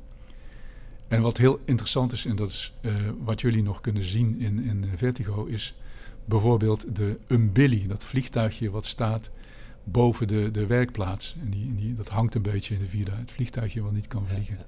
En 1.08 1.22
wat 1.22 1.36
heel 1.36 1.60
interessant 1.64 2.12
is, 2.12 2.24
en 2.24 2.36
dat 2.36 2.48
is 2.48 2.74
wat 3.24 3.40
jullie 3.40 3.62
nog 3.62 3.80
kunnen 3.80 4.04
zien 4.04 4.40
in, 4.40 4.62
in 4.64 4.84
Vertigo, 4.96 5.44
is 5.44 5.74
bijvoorbeeld 6.28 6.96
de 6.96 7.18
Umbilly, 7.28 7.86
dat 7.86 8.04
vliegtuigje 8.04 8.70
wat 8.70 8.86
staat 8.86 9.30
boven 9.84 10.28
de, 10.28 10.50
de 10.50 10.66
werkplaats. 10.66 11.36
En 11.42 11.50
die, 11.50 11.74
die, 11.74 11.94
dat 11.94 12.08
hangt 12.08 12.34
een 12.34 12.42
beetje 12.42 12.74
in 12.74 12.80
de 12.80 12.88
vierde, 12.88 13.10
het 13.14 13.30
vliegtuigje 13.30 13.82
wat 13.82 13.92
niet 13.92 14.06
kan 14.06 14.26
vliegen. 14.26 14.58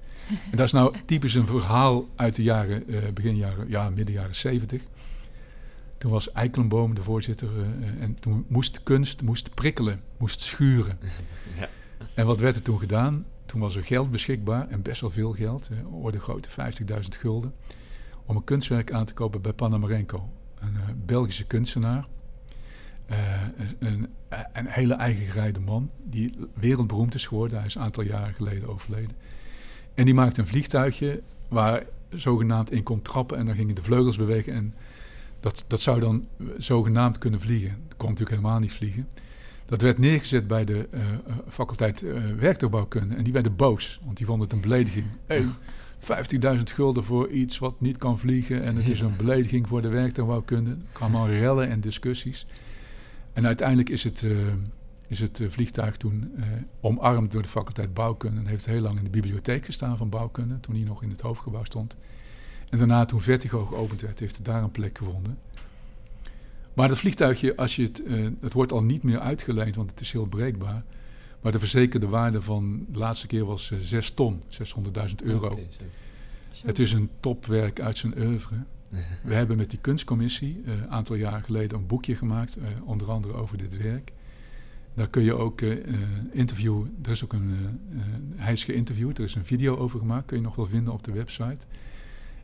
En 0.50 0.56
dat 0.56 0.66
is 0.66 0.72
nou 0.72 0.94
typisch 1.06 1.34
een 1.34 1.46
verhaal 1.46 2.08
uit 2.16 2.34
de 2.34 2.42
jaren, 2.42 2.84
begin 3.14 3.36
jaren, 3.36 3.68
ja, 3.68 3.90
midden 3.90 4.14
jaren 4.14 4.34
zeventig. 4.34 4.82
Toen 6.00 6.10
was 6.10 6.32
Eikelenboom 6.32 6.94
de 6.94 7.02
voorzitter 7.02 7.48
uh, 7.56 8.02
en 8.02 8.16
toen 8.20 8.44
moest 8.48 8.82
kunst 8.82 9.22
moest 9.22 9.54
prikkelen, 9.54 10.00
moest 10.16 10.40
schuren. 10.40 10.98
Ja. 11.58 11.68
En 12.14 12.26
wat 12.26 12.40
werd 12.40 12.56
er 12.56 12.62
toen 12.62 12.78
gedaan? 12.78 13.26
Toen 13.46 13.60
was 13.60 13.76
er 13.76 13.84
geld 13.84 14.10
beschikbaar 14.10 14.68
en 14.68 14.82
best 14.82 15.00
wel 15.00 15.10
veel 15.10 15.32
geld, 15.32 15.68
uh, 15.72 16.02
orde 16.02 16.20
grote 16.20 16.48
50.000 16.48 16.54
gulden, 17.08 17.54
om 18.26 18.36
een 18.36 18.44
kunstwerk 18.44 18.92
aan 18.92 19.04
te 19.04 19.14
kopen 19.14 19.42
bij 19.42 19.52
Panamarenko, 19.52 20.28
een 20.60 20.74
uh, 20.74 20.80
Belgische 21.06 21.44
kunstenaar. 21.44 22.06
een, 23.78 24.08
een, 24.52 24.66
hele 24.66 24.94
eigen 24.94 25.26
gerijde 25.26 25.60
man 25.60 25.90
die 26.04 26.34
wereldberoemd 26.54 27.14
is 27.14 27.26
geworden. 27.26 27.58
Hij 27.58 27.66
is 27.66 27.74
een 27.74 27.82
aantal 27.82 28.04
jaren 28.04 28.34
geleden 28.34 28.68
overleden. 28.68 29.16
En 29.94 30.04
die 30.04 30.14
maakte 30.14 30.40
een 30.40 30.46
vliegtuigje 30.46 31.22
waar 31.48 31.84
zogenaamd 32.08 32.70
in 32.70 32.82
kon 32.82 33.02
trappen 33.02 33.38
en 33.38 33.46
dan 33.46 33.54
gingen 33.54 33.74
de 33.74 33.82
vleugels 33.82 34.16
bewegen 34.16 34.52
en 34.52 34.74
dat, 35.40 35.64
dat 35.66 35.80
zou 35.80 36.00
dan 36.00 36.26
zogenaamd 36.58 37.18
kunnen 37.18 37.40
vliegen. 37.40 37.76
Dat 37.88 37.96
kon 37.96 38.08
natuurlijk 38.08 38.36
helemaal 38.36 38.60
niet 38.60 38.72
vliegen. 38.72 39.08
Dat 39.66 39.82
werd 39.82 39.98
neergezet 39.98 40.46
bij 40.46 40.64
de 40.64 40.88
uh, 40.94 41.00
faculteit 41.48 42.02
uh, 42.02 42.20
werktuigbouwkunde. 42.38 43.14
En 43.14 43.24
die 43.24 43.32
werden 43.32 43.56
boos, 43.56 44.00
want 44.04 44.16
die 44.16 44.26
vonden 44.26 44.44
het 44.44 44.56
een 44.56 44.62
belediging. 44.62 45.06
15.000 46.00 46.62
gulden 46.62 47.04
voor 47.04 47.28
iets 47.28 47.58
wat 47.58 47.80
niet 47.80 47.96
kan 47.96 48.18
vliegen. 48.18 48.62
En 48.62 48.76
het 48.76 48.88
is 48.88 49.00
een 49.00 49.16
belediging 49.16 49.68
voor 49.68 49.82
de 49.82 49.88
werktuigbouwkunde. 49.88 50.70
Er 50.70 50.76
kwamen 50.92 51.20
al 51.20 51.28
rellen 51.28 51.68
en 51.68 51.80
discussies. 51.80 52.46
En 53.32 53.46
uiteindelijk 53.46 53.88
is 53.88 54.04
het, 54.04 54.22
uh, 54.22 54.46
is 55.06 55.20
het 55.20 55.42
vliegtuig 55.48 55.96
toen 55.96 56.32
omarmd 56.80 57.32
door 57.32 57.42
de 57.42 57.48
faculteit 57.48 57.94
bouwkunde. 57.94 58.40
En 58.40 58.46
heeft 58.46 58.66
heel 58.66 58.80
lang 58.80 58.98
in 58.98 59.04
de 59.04 59.10
bibliotheek 59.10 59.64
gestaan 59.64 59.96
van 59.96 60.08
bouwkunde. 60.08 60.60
Toen 60.60 60.74
hij 60.74 60.84
nog 60.84 61.02
in 61.02 61.10
het 61.10 61.20
hoofdgebouw 61.20 61.64
stond. 61.64 61.96
En 62.70 62.78
daarna, 62.78 63.04
toen 63.04 63.20
Vertigo 63.20 63.64
geopend 63.66 64.00
werd, 64.00 64.18
heeft 64.18 64.36
het 64.36 64.44
daar 64.44 64.62
een 64.62 64.70
plek 64.70 64.98
gevonden. 64.98 65.38
Maar 66.74 66.88
dat 66.88 66.98
vliegtuigje, 66.98 67.56
als 67.56 67.76
je 67.76 67.82
het, 67.82 68.02
uh, 68.06 68.28
het 68.40 68.52
wordt 68.52 68.72
al 68.72 68.82
niet 68.82 69.02
meer 69.02 69.18
uitgeleend, 69.18 69.76
want 69.76 69.90
het 69.90 70.00
is 70.00 70.12
heel 70.12 70.26
breekbaar. 70.26 70.82
Maar 71.40 71.52
de 71.52 71.58
verzekerde 71.58 72.08
waarde 72.08 72.42
van 72.42 72.86
de 72.88 72.98
laatste 72.98 73.26
keer 73.26 73.44
was 73.44 73.70
uh, 73.70 73.78
eh, 73.78 73.84
6 73.84 74.10
ton, 74.10 74.42
600.000 74.48 75.14
euro. 75.22 75.50
Okay, 75.50 75.66
het 76.62 76.78
is 76.78 76.92
een 76.92 77.10
topwerk 77.20 77.80
uit 77.80 77.98
zijn 77.98 78.18
oeuvre. 78.18 78.56
We 79.22 79.34
hebben 79.34 79.56
met 79.56 79.70
die 79.70 79.78
kunstcommissie 79.78 80.62
een 80.64 80.78
uh, 80.78 80.86
aantal 80.86 81.16
jaar 81.16 81.42
geleden 81.42 81.78
een 81.78 81.86
boekje 81.86 82.16
gemaakt, 82.16 82.58
onder 82.84 83.10
andere 83.10 83.34
over 83.34 83.58
dit 83.58 83.76
werk. 83.76 84.12
Daar 84.94 85.08
kun 85.08 85.22
je 85.22 85.34
ook 85.34 85.60
interviewen. 86.32 86.94
Er 87.02 87.10
is 87.10 87.24
ook 87.24 87.32
een, 87.32 87.80
hij 88.36 88.52
is 88.52 88.64
geïnterviewd, 88.64 89.18
er 89.18 89.24
is 89.24 89.34
een 89.34 89.44
video 89.44 89.76
over 89.76 89.98
gemaakt, 89.98 90.26
kun 90.26 90.36
je 90.36 90.42
nog 90.42 90.56
wel 90.56 90.66
vinden 90.66 90.92
op 90.92 91.04
de 91.04 91.12
website. 91.12 91.66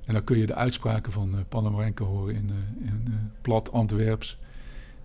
En 0.06 0.12
dan 0.12 0.24
kun 0.24 0.38
je 0.38 0.46
de 0.46 0.54
uitspraken 0.54 1.12
van 1.12 1.34
uh, 1.34 1.40
Panamarenko 1.48 2.04
horen 2.04 2.34
in, 2.34 2.50
uh, 2.50 2.88
in 2.88 3.04
uh, 3.08 3.14
plat 3.40 3.72
Antwerps. 3.72 4.38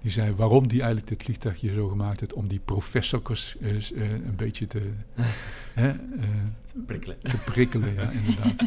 Die 0.02 0.12
zei 0.12 0.36
waarom 0.36 0.68
die 0.68 0.80
eigenlijk 0.80 1.10
dit 1.10 1.24
vliegtuigje 1.24 1.74
zo 1.74 1.88
gemaakt 1.88 2.20
heeft. 2.20 2.34
Om 2.34 2.48
die 2.48 2.60
professors 2.60 3.56
een 3.60 4.36
beetje 4.36 4.68
te, 4.68 4.92
hè, 5.74 5.94
prikkelen. 6.86 7.18
te 7.22 7.38
prikkelen. 7.38 7.94
ja, 7.94 8.10
inderdaad. 8.10 8.62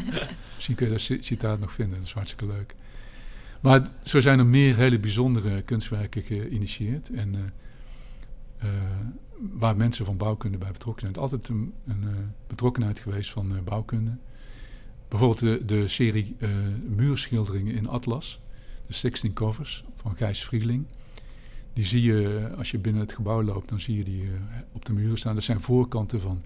Misschien 0.55 0.75
kun 0.77 0.87
je 0.87 0.93
dat 0.93 1.25
citaat 1.25 1.61
nog 1.61 1.73
vinden, 1.73 1.99
dat 1.99 2.07
is 2.07 2.13
hartstikke 2.13 2.47
leuk. 2.47 2.75
Maar 3.61 3.89
zo 4.03 4.21
zijn 4.21 4.39
er 4.39 4.47
meer 4.47 4.77
hele 4.77 4.99
bijzondere 4.99 5.63
kunstwerken 5.63 6.23
geïnitieerd. 6.23 7.11
En 7.11 7.53
waar 9.53 9.77
mensen 9.77 10.05
van 10.05 10.17
bouwkunde 10.17 10.59
bij 10.59 10.73
betrokken 10.73 11.01
zijn. 11.01 11.13
Het 11.13 11.23
is 11.23 11.31
altijd 11.31 11.49
een, 11.49 11.75
een 11.87 12.33
betrokkenheid 12.47 12.99
geweest 12.99 13.31
van 13.31 13.65
bouwkunde. 13.65 14.17
Bijvoorbeeld 15.09 15.41
de, 15.41 15.65
de 15.65 15.89
serie 15.89 16.37
muurschilderingen 16.89 17.75
in 17.75 17.89
Atlas, 17.89 18.41
de 18.87 18.93
16 18.95 19.33
covers 19.33 19.85
van 19.95 20.17
Gijs 20.17 20.45
Vrieling. 20.45 20.87
Die 21.75 21.85
zie 21.85 22.03
je, 22.03 22.51
als 22.57 22.71
je 22.71 22.79
binnen 22.79 23.03
het 23.03 23.13
gebouw 23.13 23.43
loopt, 23.43 23.69
dan 23.69 23.81
zie 23.81 23.97
je 23.97 24.05
die 24.05 24.23
uh, 24.23 24.31
op 24.73 24.85
de 24.85 24.93
muren 24.93 25.19
staan. 25.19 25.35
Dat 25.35 25.45
zijn 25.45 25.61
voorkanten 25.61 26.21
van 26.21 26.43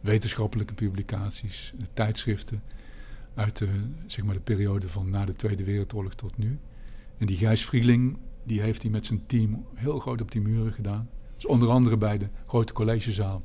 wetenschappelijke 0.00 0.74
publicaties, 0.74 1.72
uh, 1.74 1.82
tijdschriften 1.92 2.62
uit 3.34 3.56
de, 3.56 3.68
zeg 4.06 4.24
maar 4.24 4.34
de 4.34 4.40
periode 4.40 4.88
van 4.88 5.10
na 5.10 5.24
de 5.24 5.36
Tweede 5.36 5.64
Wereldoorlog 5.64 6.14
tot 6.14 6.38
nu. 6.38 6.58
En 7.16 7.26
die 7.26 7.36
Gijs 7.36 7.64
Vrieling, 7.64 8.16
die 8.44 8.60
heeft 8.60 8.82
hij 8.82 8.90
met 8.90 9.06
zijn 9.06 9.26
team 9.26 9.66
heel 9.74 9.98
groot 9.98 10.20
op 10.20 10.30
die 10.30 10.40
muren 10.40 10.72
gedaan. 10.72 11.08
Dus 11.34 11.46
onder 11.46 11.68
andere 11.68 11.96
bij 11.96 12.18
de 12.18 12.28
grote 12.46 12.72
collegezaal 12.72 13.42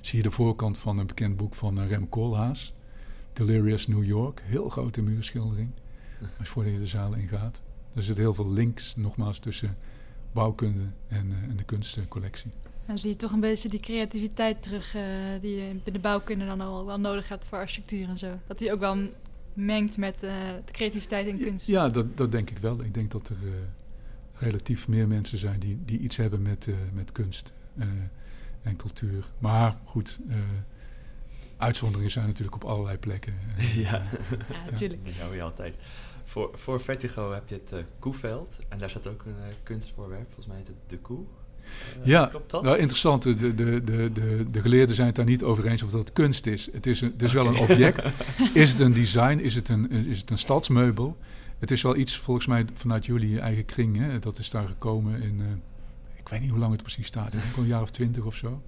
zie 0.00 0.16
je 0.16 0.22
de 0.22 0.30
voorkant 0.30 0.78
van 0.78 0.98
een 0.98 1.06
bekend 1.06 1.36
boek 1.36 1.54
van 1.54 1.80
Rem 1.80 2.08
Koolhaas. 2.08 2.74
Delirious 3.32 3.86
New 3.86 4.04
York. 4.04 4.42
Heel 4.44 4.68
grote 4.68 5.02
muurschildering. 5.02 5.70
Als 6.38 6.52
je 6.54 6.72
je 6.72 6.78
de 6.78 6.86
zaal 6.86 7.14
ingaat. 7.14 7.62
Er 7.94 8.02
zit 8.02 8.16
heel 8.16 8.34
veel 8.34 8.50
links, 8.50 8.96
nogmaals, 8.96 9.38
tussen 9.38 9.76
bouwkunde 10.32 10.84
en, 11.08 11.26
uh, 11.30 11.50
en 11.50 11.56
de 11.56 11.64
kunstcollectie. 11.64 12.50
Dan 12.86 12.98
zie 12.98 13.10
je 13.10 13.16
toch 13.16 13.32
een 13.32 13.40
beetje 13.40 13.68
die 13.68 13.80
creativiteit 13.80 14.62
terug 14.62 14.94
uh, 14.94 15.02
die 15.40 15.56
je 15.56 15.74
bij 15.84 15.92
de 15.92 15.98
bouwkunde 15.98 16.46
dan 16.46 16.60
al 16.60 16.86
wel 16.86 17.00
nodig 17.00 17.28
hebt 17.28 17.44
voor 17.44 17.58
architectuur 17.58 18.08
en 18.08 18.18
zo. 18.18 18.38
Dat 18.46 18.58
die 18.58 18.72
ook 18.72 18.80
wel 18.80 18.96
mengt 19.52 19.96
met 19.96 20.14
uh, 20.22 20.30
de 20.64 20.72
creativiteit 20.72 21.26
in 21.26 21.38
kunst. 21.38 21.66
Ja, 21.66 21.88
dat, 21.88 22.16
dat 22.16 22.32
denk 22.32 22.50
ik 22.50 22.58
wel. 22.58 22.82
Ik 22.82 22.94
denk 22.94 23.10
dat 23.10 23.28
er 23.28 23.36
relatief 24.32 24.88
meer 24.88 25.08
mensen 25.08 25.38
zijn 25.38 25.60
die, 25.60 25.78
die 25.84 25.98
iets 25.98 26.16
hebben 26.16 26.42
met, 26.42 26.68
met 26.92 27.12
kunst 27.12 27.52
en 28.62 28.76
cultuur. 28.76 29.24
Maar 29.38 29.76
goed, 29.84 30.18
Uitzonderingen 31.58 32.10
zijn 32.10 32.26
natuurlijk 32.26 32.56
op 32.56 32.64
allerlei 32.64 32.98
plekken. 32.98 33.34
ja, 33.74 34.02
natuurlijk. 34.70 35.00
Ja, 35.04 35.08
dat 35.10 35.20
hou 35.20 35.34
je 35.34 35.42
altijd. 35.42 35.74
Voor, 36.28 36.50
voor 36.54 36.80
Vertigo 36.80 37.32
heb 37.32 37.48
je 37.48 37.54
het 37.54 37.72
uh, 37.72 37.78
Koeveld. 37.98 38.58
En 38.68 38.78
daar 38.78 38.90
staat 38.90 39.06
ook 39.06 39.22
een 39.24 39.34
uh, 39.38 39.54
kunstvoorwerp. 39.62 40.24
Volgens 40.24 40.46
mij 40.46 40.56
heet 40.56 40.66
het 40.66 40.76
De 40.86 40.98
Koe. 40.98 41.18
Uh, 41.98 42.06
ja, 42.06 42.26
klopt 42.26 42.50
dat? 42.50 42.62
Nou, 42.62 42.78
interessant. 42.78 43.22
De, 43.22 43.54
de, 43.54 43.84
de, 43.84 44.12
de, 44.12 44.50
de 44.50 44.60
geleerden 44.60 44.94
zijn 44.94 45.06
het 45.06 45.16
daar 45.16 45.24
niet 45.24 45.42
over 45.42 45.66
eens 45.66 45.82
of 45.82 45.90
dat 45.90 46.12
kunst 46.12 46.46
is. 46.46 46.68
Het 46.72 46.86
is, 46.86 47.00
een, 47.00 47.12
het 47.12 47.22
is 47.22 47.34
okay. 47.34 47.44
wel 47.44 47.52
een 47.52 47.60
object. 47.60 48.02
is 48.54 48.70
het 48.70 48.80
een 48.80 48.92
design? 48.92 49.38
Is 49.38 49.54
het 49.54 49.68
een, 49.68 49.90
is 49.90 50.20
het 50.20 50.30
een 50.30 50.38
stadsmeubel? 50.38 51.16
Het 51.58 51.70
is 51.70 51.82
wel 51.82 51.96
iets 51.96 52.16
volgens 52.18 52.46
mij 52.46 52.64
vanuit 52.74 53.06
jullie 53.06 53.40
eigen 53.40 53.64
kring. 53.64 53.96
Hè? 53.96 54.18
Dat 54.18 54.38
is 54.38 54.50
daar 54.50 54.66
gekomen 54.66 55.22
in... 55.22 55.62
ik 56.16 56.28
weet 56.28 56.40
niet 56.40 56.50
hoe 56.50 56.58
lang 56.58 56.72
het 56.72 56.82
precies 56.82 57.06
staat. 57.06 57.34
Ik 57.34 57.42
denk 57.42 57.56
een 57.56 57.66
jaar 57.66 57.82
of 57.82 57.90
twintig 57.90 58.24
of 58.24 58.34
zo. 58.34 58.62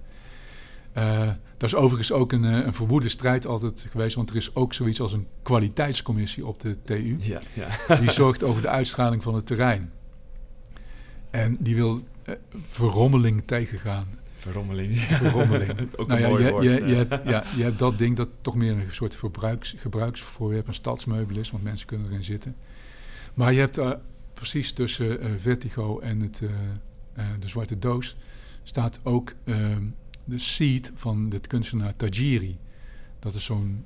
Uh, 0.97 1.27
dat 1.57 1.69
is 1.69 1.75
overigens 1.75 2.11
ook 2.11 2.31
een, 2.31 2.43
een 2.43 2.73
verwoede 2.73 3.09
strijd 3.09 3.45
altijd 3.45 3.87
geweest, 3.89 4.15
want 4.15 4.29
er 4.29 4.35
is 4.35 4.55
ook 4.55 4.73
zoiets 4.73 5.01
als 5.01 5.13
een 5.13 5.27
kwaliteitscommissie 5.41 6.45
op 6.45 6.59
de 6.59 6.77
TU. 6.83 7.17
Ja, 7.19 7.41
ja. 7.53 7.95
Die 7.95 8.11
zorgt 8.11 8.43
over 8.43 8.61
de 8.61 8.67
uitstraling 8.67 9.23
van 9.23 9.35
het 9.35 9.45
terrein. 9.45 9.91
En 11.29 11.57
die 11.59 11.75
wil 11.75 12.01
uh, 12.25 12.35
verrommeling 12.53 13.43
tegengaan. 13.45 14.07
Verrommeling. 14.33 14.97
Verrommeling. 14.97 15.71
ook 15.95 16.07
nou 16.07 16.19
een 16.19 16.25
ja, 16.25 16.27
mooi 16.27 16.43
je, 16.43 16.51
woord. 16.51 16.63
je, 16.63 16.85
je, 16.85 16.95
hebt, 16.95 17.19
ja, 17.25 17.43
je 17.55 17.63
hebt 17.63 17.79
dat 17.79 17.97
ding 17.97 18.15
dat 18.15 18.29
toch 18.41 18.55
meer 18.55 18.71
een 18.71 18.85
soort 18.89 19.15
verbruiks, 19.15 19.75
gebruiksvoorwerp, 19.77 20.67
een 20.67 20.73
stadsmeubel 20.73 21.37
is, 21.37 21.51
want 21.51 21.63
mensen 21.63 21.87
kunnen 21.87 22.07
erin 22.07 22.23
zitten. 22.23 22.55
Maar 23.33 23.53
je 23.53 23.59
hebt 23.59 23.77
uh, 23.77 23.91
precies 24.33 24.71
tussen 24.71 25.39
Vertigo 25.39 25.99
en 25.99 26.19
het, 26.19 26.43
de 27.39 27.47
Zwarte 27.47 27.79
Doos 27.79 28.15
staat 28.63 28.99
ook 29.03 29.33
ehm, 29.43 29.83
de 30.31 30.37
seed 30.37 30.91
van 30.95 31.29
dit 31.29 31.47
kunstenaar 31.47 31.95
Tajiri. 31.95 32.57
Dat 33.19 33.33
is 33.33 33.43
zo'n 33.43 33.85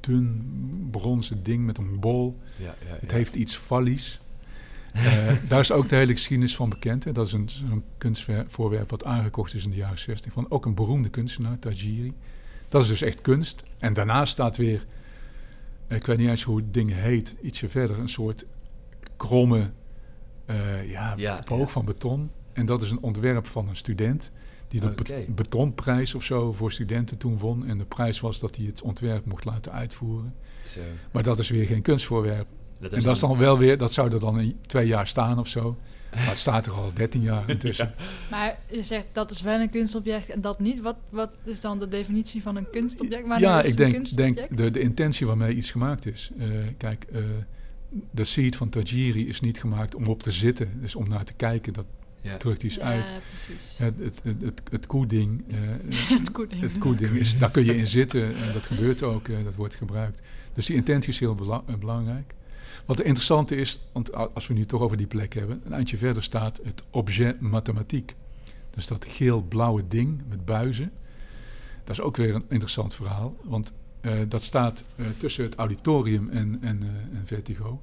dun 0.00 0.88
bronzen 0.90 1.42
ding 1.42 1.64
met 1.64 1.78
een 1.78 2.00
bol. 2.00 2.38
Ja, 2.56 2.64
ja, 2.64 2.96
het 3.00 3.10
heeft 3.10 3.34
iets 3.34 3.56
vallies. 3.56 4.20
Eh, 4.92 5.32
daar 5.48 5.60
is 5.60 5.72
ook 5.72 5.88
de 5.88 5.96
hele 5.96 6.12
geschiedenis 6.12 6.56
van 6.56 6.68
bekend. 6.68 7.04
Hè. 7.04 7.12
Dat 7.12 7.26
is 7.26 7.32
een, 7.32 7.48
een 7.70 7.84
kunstvoorwerp 7.98 8.90
wat 8.90 9.04
aangekocht 9.04 9.54
is 9.54 9.64
in 9.64 9.70
de 9.70 9.76
jaren 9.76 9.98
60 9.98 10.32
van 10.32 10.50
ook 10.50 10.66
een 10.66 10.74
beroemde 10.74 11.08
kunstenaar, 11.08 11.58
Tajiri. 11.58 12.12
Dat 12.68 12.82
is 12.82 12.88
dus 12.88 13.02
echt 13.02 13.20
kunst. 13.20 13.64
En 13.78 13.94
daarnaast 13.94 14.32
staat 14.32 14.56
weer, 14.56 14.86
ik 15.88 16.06
weet 16.06 16.18
niet 16.18 16.28
eens 16.28 16.42
hoe 16.42 16.56
het 16.56 16.74
ding 16.74 16.92
heet, 16.92 17.34
ietsje 17.42 17.68
verder, 17.68 17.98
een 17.98 18.08
soort 18.08 18.46
kromme 19.16 19.70
uh, 20.46 20.90
ja, 20.90 21.42
boog 21.44 21.72
van 21.72 21.84
beton. 21.84 22.30
En 22.52 22.66
dat 22.66 22.82
is 22.82 22.90
een 22.90 23.02
ontwerp 23.02 23.46
van 23.46 23.68
een 23.68 23.76
student 23.76 24.32
die 24.80 25.04
de 25.04 25.24
betonprijs 25.28 26.14
of 26.14 26.24
zo 26.24 26.52
voor 26.52 26.72
studenten 26.72 27.18
toen 27.18 27.38
won. 27.38 27.66
En 27.66 27.78
de 27.78 27.84
prijs 27.84 28.20
was 28.20 28.38
dat 28.38 28.56
hij 28.56 28.64
het 28.64 28.82
ontwerp 28.82 29.26
mocht 29.26 29.44
laten 29.44 29.72
uitvoeren. 29.72 30.34
Zo. 30.68 30.80
Maar 31.12 31.22
dat 31.22 31.38
is 31.38 31.48
weer 31.48 31.66
geen 31.66 31.82
kunstvoorwerp. 31.82 32.46
Dat 32.80 32.92
en 32.92 33.02
dat 33.02 33.14
is 33.14 33.20
dan 33.20 33.38
wel 33.38 33.58
weer, 33.58 33.78
dat 33.78 33.92
zou 33.92 34.12
er 34.12 34.20
dan 34.20 34.40
in 34.40 34.58
twee 34.66 34.86
jaar 34.86 35.06
staan 35.06 35.38
of 35.38 35.48
zo. 35.48 35.76
Maar 36.14 36.28
het 36.28 36.38
staat 36.38 36.66
er 36.66 36.72
al 36.72 36.90
13 36.94 37.22
jaar 37.22 37.48
intussen. 37.50 37.94
Maar 38.30 38.58
je 38.70 38.82
zegt 38.82 39.06
dat 39.12 39.30
is 39.30 39.40
wel 39.40 39.60
een 39.60 39.70
kunstobject 39.70 40.28
en 40.28 40.40
dat 40.40 40.60
niet. 40.60 40.80
Wat, 40.80 40.96
wat 41.08 41.30
is 41.44 41.60
dan 41.60 41.78
de 41.78 41.88
definitie 41.88 42.42
van 42.42 42.56
een 42.56 42.70
kunstobject? 42.70 43.26
Wanneer 43.26 43.48
ja, 43.48 43.62
is 43.62 43.70
ik 43.70 43.76
denk, 43.76 44.16
denk 44.16 44.56
de, 44.56 44.70
de 44.70 44.80
intentie 44.80 45.26
waarmee 45.26 45.54
iets 45.54 45.70
gemaakt 45.70 46.06
is. 46.06 46.30
Eh, 46.38 46.48
kijk, 46.76 47.06
eh, 47.12 47.22
de 48.10 48.24
seed 48.24 48.56
van 48.56 48.68
Tajiri 48.68 49.28
is 49.28 49.40
niet 49.40 49.60
gemaakt 49.60 49.94
om 49.94 50.06
op 50.06 50.22
te 50.22 50.32
zitten. 50.32 50.80
Dus 50.80 50.94
om 50.94 51.08
naar 51.08 51.24
te 51.24 51.34
kijken, 51.34 51.72
dat 51.72 51.86
Ja. 52.24 52.36
drukt 52.36 52.62
iets 52.62 52.74
ja, 52.74 52.82
uit. 52.82 53.12
precies. 53.28 53.74
Het, 53.76 53.98
het, 53.98 54.20
het, 54.22 54.42
het, 54.42 54.62
het 54.70 54.86
koeding, 54.86 55.44
eh, 55.48 55.56
het 56.18 56.30
goed. 56.32 56.60
het 56.60 56.78
koeding 56.78 57.16
is, 57.16 57.38
daar 57.38 57.50
kun 57.50 57.64
je 57.64 57.76
in 57.76 57.86
zitten 57.86 58.36
en 58.36 58.52
dat 58.52 58.66
gebeurt 58.66 59.02
ook, 59.02 59.28
eh, 59.28 59.44
dat 59.44 59.54
wordt 59.54 59.74
gebruikt. 59.74 60.20
Dus 60.52 60.66
die 60.66 60.76
intentie 60.76 61.12
is 61.12 61.18
heel 61.18 61.34
bela- 61.34 61.62
eh, 61.66 61.74
belangrijk. 61.74 62.34
Wat 62.86 62.96
het 62.98 63.06
interessante 63.06 63.56
is, 63.56 63.80
want 63.92 64.12
als 64.34 64.46
we 64.46 64.54
nu 64.54 64.64
toch 64.64 64.80
over 64.80 64.96
die 64.96 65.06
plek 65.06 65.34
hebben, 65.34 65.60
een 65.64 65.72
eindje 65.72 65.96
verder 65.96 66.22
staat 66.22 66.60
het 66.62 66.82
objet 66.90 67.40
mathematiek. 67.40 68.14
Dus 68.70 68.86
dat 68.86 69.04
geel-blauwe 69.08 69.88
ding 69.88 70.20
met 70.28 70.44
buizen. 70.44 70.92
Dat 71.84 71.98
is 71.98 72.00
ook 72.00 72.16
weer 72.16 72.34
een 72.34 72.44
interessant 72.48 72.94
verhaal, 72.94 73.36
want 73.42 73.72
eh, 74.00 74.20
dat 74.28 74.42
staat 74.42 74.84
eh, 74.96 75.06
tussen 75.18 75.44
het 75.44 75.54
auditorium 75.54 76.28
en, 76.28 76.58
en, 76.60 76.82
eh, 76.82 77.18
en 77.18 77.22
Vertigo. 77.24 77.80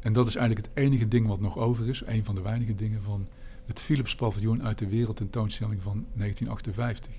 En 0.00 0.12
dat 0.12 0.26
is 0.26 0.36
eigenlijk 0.36 0.66
het 0.66 0.84
enige 0.84 1.08
ding 1.08 1.26
wat 1.26 1.40
nog 1.40 1.58
over 1.58 1.88
is, 1.88 2.02
een 2.06 2.24
van 2.24 2.34
de 2.34 2.42
weinige 2.42 2.74
dingen 2.74 3.02
van 3.02 3.28
het 3.66 3.80
Philips 3.80 4.14
paviljoen 4.14 4.62
uit 4.62 4.78
de 4.78 4.88
wereldtentoonstelling 4.88 5.82
van 5.82 6.06
1958. 6.14 7.10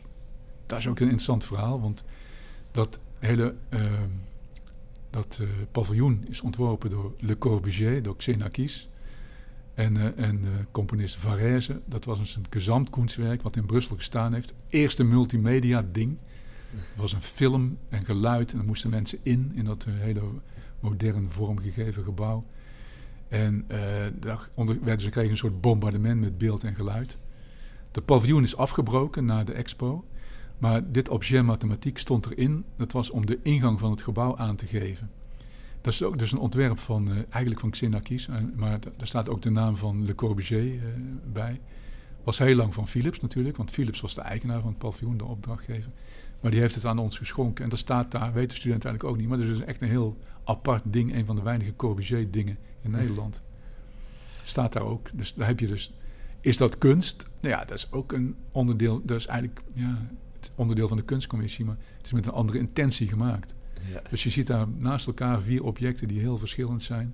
Dat 0.66 0.80
is 0.80 0.88
ook 0.88 1.00
een 1.00 1.04
interessant 1.04 1.46
verhaal, 1.46 1.82
want 1.82 2.04
dat 2.72 3.00
hele 3.20 3.56
ehm, 3.70 4.10
dat 5.10 5.38
eh, 5.42 5.48
paviljoen 5.72 6.26
is 6.30 6.42
ontworpen 6.42 6.90
door 6.90 7.14
Le 7.20 7.38
Corbusier, 7.38 8.04
door 8.04 8.16
Xenakis. 8.16 8.90
En, 9.74 9.98
eh, 9.98 10.26
en 10.28 10.42
eh, 10.44 10.50
componist 10.72 11.16
Varese, 11.16 11.82
dat 11.86 12.06
was 12.06 12.36
een 12.36 12.46
gezamtkunstwerk 12.50 13.42
wat 13.42 13.56
in 13.56 13.66
Brussel 13.66 13.96
gestaan 13.96 14.34
heeft. 14.34 14.54
Eerste 14.70 15.04
multimedia 15.04 15.86
ding. 15.92 16.18
Het 16.70 16.98
was 16.98 17.14
een 17.14 17.22
film 17.22 17.78
en 17.90 18.06
geluid 18.06 18.54
en 18.54 18.60
er 18.60 18.66
moesten 18.66 18.90
mensen 18.90 19.20
in, 19.24 19.52
in 19.56 19.66
dat 19.66 19.86
hele 19.90 20.22
modern 20.80 21.32
vormgegeven 21.32 22.04
gebouw. 22.04 22.46
En 23.30 23.66
werden 23.68 25.00
ze 25.00 25.10
kregen 25.10 25.32
een 25.32 25.38
soort 25.38 25.62
bombardement 25.62 26.20
met 26.20 26.38
beeld 26.38 26.64
en 26.64 26.76
geluid. 26.76 27.18
De 27.92 28.02
paviljoen 28.02 28.44
is 28.44 28.56
afgebroken 28.56 29.26
na 29.26 29.44
de 29.44 29.54
expo. 29.54 30.06
Maar 30.58 30.92
dit 30.92 31.10
objet 31.10 31.44
mathematiek 31.44 31.98
stond 31.98 32.26
erin. 32.26 32.66
Dat 32.76 32.92
was 32.92 33.10
om 33.10 33.26
de 33.26 33.40
ingang 33.44 33.80
van 33.80 33.92
het 33.92 34.02
gebouw 34.02 34.38
aan 34.38 34.56
te 34.56 34.66
geven. 34.66 35.12
Dat 35.82 35.94
is 35.94 36.04
ook 36.04 36.20
dus 36.20 36.32
een 36.32 36.40
ontwerp 36.40 36.80
van, 36.80 37.08
eh, 37.08 37.16
eigenlijk 37.16 37.60
van 37.60 37.70
Xenakis. 37.70 38.28
eh, 38.28 38.36
maar 38.56 38.80
daar 38.98 39.08
staat 39.08 39.30
ook 39.30 39.42
de 39.42 39.50
naam 39.50 39.78
van 39.78 40.06
Le 40.06 40.16
Corbusier 40.16 40.74
eh, 40.74 40.90
bij. 41.34 41.60
Was 42.24 42.38
heel 42.38 42.56
lang 42.56 42.74
van 42.74 42.88
Philips 42.88 43.22
natuurlijk. 43.22 43.58
Want 43.58 43.72
Philips 43.72 44.02
was 44.02 44.16
de 44.16 44.22
eigenaar 44.22 44.60
van 44.62 44.70
het 44.70 44.78
paviljoen, 44.78 45.18
de 45.18 45.26
opdrachtgever. 45.26 45.92
Maar 46.40 46.52
die 46.52 46.60
heeft 46.60 46.76
het 46.76 46.86
aan 46.86 47.00
ons 47.00 47.18
geschonken. 47.18 47.64
En 47.64 47.70
dat 47.70 47.80
staat 47.80 48.12
daar, 48.12 48.34
weten 48.34 48.58
studenten 48.58 48.90
eigenlijk 48.90 49.16
ook 49.16 49.22
niet. 49.22 49.30
Maar 49.30 49.48
het 49.48 49.60
is 49.60 49.66
echt 49.66 49.82
een 49.82 49.90
heel 49.90 50.18
apart 50.44 50.84
ding. 50.86 51.16
Een 51.16 51.26
van 51.26 51.36
de 51.36 51.42
weinige 51.42 51.76
Corbusier 51.76 52.32
dingen 52.32 52.58
in 52.82 52.92
Nederland. 52.92 53.42
Staat 54.44 54.74
daar 54.74 54.84
ook. 54.84 55.10
Dus 55.14 55.34
daar 55.34 55.48
heb 55.48 55.60
je 55.60 55.68
dus... 55.68 55.94
Is 56.42 56.58
dat 56.58 56.78
kunst? 56.78 57.28
Nou 57.40 57.54
ja, 57.56 57.66
dat 57.66 57.78
is 57.78 57.92
ook 57.92 58.12
een 58.12 58.36
onderdeel... 58.52 59.02
Dat 59.06 59.18
is 59.18 59.26
eigenlijk 59.26 59.62
ja, 59.74 60.08
het 60.40 60.52
onderdeel 60.56 60.88
van 60.88 60.98
de 60.98 61.04
kunstcommissie. 61.04 61.66
Maar 61.66 61.78
het 61.98 62.06
is 62.06 62.12
met 62.12 62.26
een 62.26 62.32
andere 62.32 62.58
intentie 62.58 63.08
gemaakt. 63.08 63.56
Ja. 63.92 64.02
Dus 64.10 64.24
je 64.24 64.30
ziet 64.30 64.48
daar 64.48 64.68
naast 64.78 65.08
elkaar 65.08 65.42
vier 65.42 65.64
objecten 65.64 66.08
die 66.08 66.20
heel 66.20 66.38
verschillend 66.38 66.84
zijn. 66.84 67.14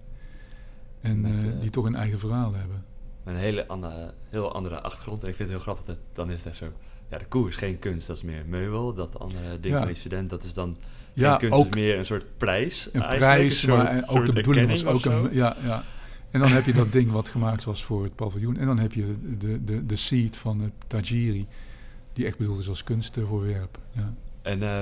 En 1.01 1.21
Met, 1.21 1.43
eh, 1.43 1.49
eh, 1.49 1.61
die 1.61 1.69
toch 1.69 1.85
een 1.85 1.95
eigen 1.95 2.19
verhaal 2.19 2.53
hebben. 2.53 2.83
Een 3.23 3.35
hele 3.35 3.67
andere, 3.67 4.13
heel 4.29 4.53
andere 4.53 4.81
achtergrond. 4.81 5.23
En 5.23 5.29
ik 5.29 5.35
vind 5.35 5.49
het 5.49 5.57
heel 5.57 5.73
grappig 5.73 5.95
dat 5.95 5.99
dan 6.13 6.31
is 6.31 6.43
dat 6.43 6.55
zo. 6.55 6.65
Ja, 7.09 7.17
de 7.17 7.25
koe 7.25 7.47
is 7.49 7.55
geen 7.55 7.79
kunst, 7.79 8.07
dat 8.07 8.15
is 8.17 8.23
meer 8.23 8.45
meubel. 8.47 8.93
Dat 8.93 9.19
andere 9.19 9.59
ding 9.59 9.73
Ja. 9.73 9.77
van 9.79 9.87
die 9.87 9.95
student, 9.97 10.29
dat 10.29 10.43
is 10.43 10.53
dan 10.53 10.77
Ja, 11.13 11.29
geen 11.29 11.39
kunst, 11.49 11.55
ook 11.65 11.75
is 11.75 11.81
meer 11.81 11.97
een 11.97 12.05
soort 12.05 12.25
prijs. 12.37 12.89
een 12.93 13.01
prijs, 13.07 13.59
soort- 13.59 13.83
maar 13.83 13.97
ook 13.97 14.03
soort 14.05 14.25
de 14.25 14.33
bedoeling 14.33 14.69
was 14.69 14.85
ook 14.85 15.05
een... 15.05 15.33
Ja, 15.33 15.55
ja. 15.63 15.83
En 16.31 16.39
dan 16.39 16.49
heb 16.49 16.65
je 16.65 16.73
dat 16.73 16.91
ding 16.91 17.11
wat 17.11 17.29
gemaakt 17.29 17.63
was 17.63 17.83
voor 17.83 18.03
het 18.03 18.15
paviljoen. 18.15 18.57
En 18.57 18.65
dan 18.65 18.79
heb 18.79 18.93
je 18.93 19.15
de, 19.21 19.37
de, 19.37 19.63
de, 19.63 19.85
de 19.85 19.95
seed 19.95 20.37
van 20.37 20.59
het 20.59 20.71
Tajiri, 20.87 21.47
die 22.13 22.25
echt 22.25 22.37
bedoeld 22.37 22.59
is 22.59 22.69
als 22.69 22.83
kunstvoorwerp. 22.83 23.77
Ja. 23.91 24.13
En, 24.41 24.63
eh, 24.63 24.81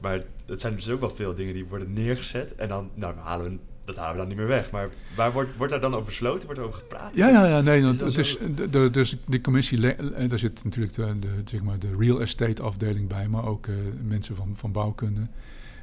maar 0.00 0.22
het 0.46 0.60
zijn 0.60 0.74
dus 0.74 0.90
ook 0.90 1.00
wel 1.00 1.10
veel 1.10 1.34
dingen 1.34 1.54
die 1.54 1.64
worden 1.64 1.92
neergezet. 1.92 2.54
En 2.54 2.68
dan 2.68 2.90
nou, 2.94 3.14
halen 3.16 3.50
we, 3.50 3.58
dat 3.84 3.96
halen 3.96 4.12
we 4.12 4.18
dan 4.18 4.28
niet 4.28 4.36
meer 4.36 4.46
weg. 4.46 4.70
Maar 4.70 4.88
waar 5.16 5.32
wordt, 5.32 5.50
wordt 5.56 5.72
daar 5.72 5.80
dan 5.80 5.92
over 5.94 6.06
besloten? 6.06 6.44
Wordt 6.44 6.60
er 6.60 6.66
over 6.66 6.80
gepraat? 6.80 7.14
Ja, 7.14 7.28
ja, 7.28 7.46
ja, 7.46 7.60
nee, 7.60 7.82
want 7.82 8.00
het 8.00 8.18
is, 8.18 8.36
de, 8.54 8.70
de- 8.70 8.90
dus 8.90 9.16
die 9.26 9.40
commissie, 9.40 9.94
eh, 9.94 10.28
daar 10.28 10.38
zit 10.38 10.64
natuurlijk 10.64 10.94
de, 10.94 11.18
de, 11.18 11.28
zeg 11.44 11.62
maar 11.62 11.78
de 11.78 11.96
real 11.98 12.20
estate 12.20 12.62
afdeling 12.62 13.08
bij, 13.08 13.28
maar 13.28 13.44
ook 13.46 13.66
eh, 13.66 13.74
mensen 14.02 14.36
van, 14.36 14.52
van 14.56 14.72
bouwkunde. 14.72 15.26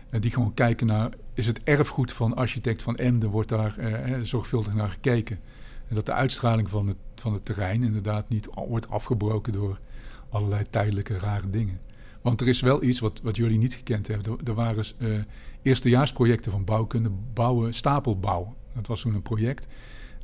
eh, 0.09 0.21
die 0.21 0.31
gewoon 0.31 0.53
kijken 0.53 0.87
naar, 0.87 1.09
is 1.33 1.47
het 1.47 1.61
erfgoed 1.63 2.13
van 2.13 2.35
architect 2.35 2.81
van 2.81 2.95
Emden, 2.95 3.29
wordt 3.29 3.49
daar 3.49 3.77
eh, 3.77 4.19
zorgvuldig 4.23 4.73
naar 4.73 4.89
gekeken. 4.89 5.39
En 5.87 5.95
dat 5.95 6.05
de 6.05 6.13
uitstraling 6.13 6.69
van 6.69 6.87
het, 6.87 6.97
van 7.15 7.33
het 7.33 7.45
terrein 7.45 7.83
inderdaad 7.83 8.29
niet 8.29 8.47
wordt 8.67 8.89
afgebroken 8.89 9.53
door 9.53 9.79
allerlei 10.29 10.63
tijdelijke 10.69 11.17
rare 11.17 11.49
dingen. 11.49 11.79
Want 12.21 12.41
er 12.41 12.47
is 12.47 12.61
wel 12.61 12.83
iets 12.83 12.99
wat, 12.99 13.21
wat 13.23 13.35
jullie 13.35 13.57
niet 13.57 13.73
gekend 13.73 14.07
hebben. 14.07 14.31
Er, 14.31 14.47
er 14.47 14.53
waren 14.53 14.85
eh, 14.97 15.09
eerstejaarsprojecten 15.61 16.51
van 16.51 16.63
bouwkunde, 16.63 17.11
bouwen, 17.33 17.73
stapelbouw. 17.73 18.55
Dat 18.73 18.87
was 18.87 19.01
toen 19.01 19.13
een 19.13 19.21
project. 19.21 19.67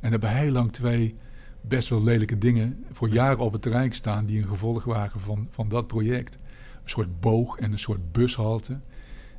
daar 0.00 0.10
hebben 0.10 0.36
heel 0.36 0.52
lang 0.52 0.72
twee 0.72 1.16
best 1.60 1.88
wel 1.88 2.02
lelijke 2.02 2.38
dingen 2.38 2.84
voor 2.92 3.08
jaren 3.08 3.38
op 3.38 3.52
het 3.52 3.62
terrein 3.62 3.92
staan 3.92 4.26
die 4.26 4.42
een 4.42 4.48
gevolg 4.48 4.84
waren 4.84 5.20
van, 5.20 5.48
van 5.50 5.68
dat 5.68 5.86
project. 5.86 6.38
Een 6.82 6.90
soort 6.90 7.20
boog 7.20 7.58
en 7.58 7.72
een 7.72 7.78
soort 7.78 8.12
bushalte. 8.12 8.80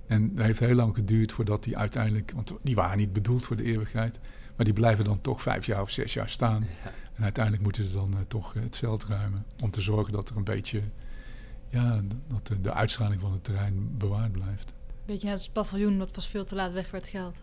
En 0.07 0.35
dat 0.35 0.45
heeft 0.45 0.59
heel 0.59 0.75
lang 0.75 0.95
geduurd 0.95 1.31
voordat 1.31 1.63
die 1.63 1.77
uiteindelijk, 1.77 2.31
want 2.35 2.53
die 2.61 2.75
waren 2.75 2.97
niet 2.97 3.13
bedoeld 3.13 3.45
voor 3.45 3.55
de 3.55 3.63
eeuwigheid, 3.63 4.19
maar 4.55 4.65
die 4.65 4.73
blijven 4.73 5.05
dan 5.05 5.21
toch 5.21 5.41
vijf 5.41 5.65
jaar 5.65 5.81
of 5.81 5.89
zes 5.89 6.13
jaar 6.13 6.29
staan. 6.29 6.61
Ja. 6.83 6.91
En 7.15 7.23
uiteindelijk 7.23 7.63
moeten 7.63 7.85
ze 7.85 7.93
dan 7.93 8.13
eh, 8.13 8.19
toch 8.27 8.55
eh, 8.55 8.61
het 8.61 8.77
veld 8.77 9.05
ruimen 9.05 9.45
om 9.63 9.71
te 9.71 9.81
zorgen 9.81 10.13
dat 10.13 10.29
er 10.29 10.37
een 10.37 10.43
beetje, 10.43 10.81
ja, 11.69 12.01
dat 12.27 12.47
de, 12.47 12.61
de 12.61 12.73
uitstraling 12.73 13.21
van 13.21 13.31
het 13.31 13.43
terrein 13.43 13.97
bewaard 13.97 14.31
blijft. 14.31 14.73
Beetje 15.05 15.25
net 15.25 15.33
als 15.35 15.43
het 15.43 15.53
paviljoen, 15.53 15.97
dat 15.97 16.11
pas 16.11 16.27
veel 16.27 16.45
te 16.45 16.55
laat 16.55 16.71
weg 16.71 16.91
werd 16.91 17.07
geld. 17.07 17.37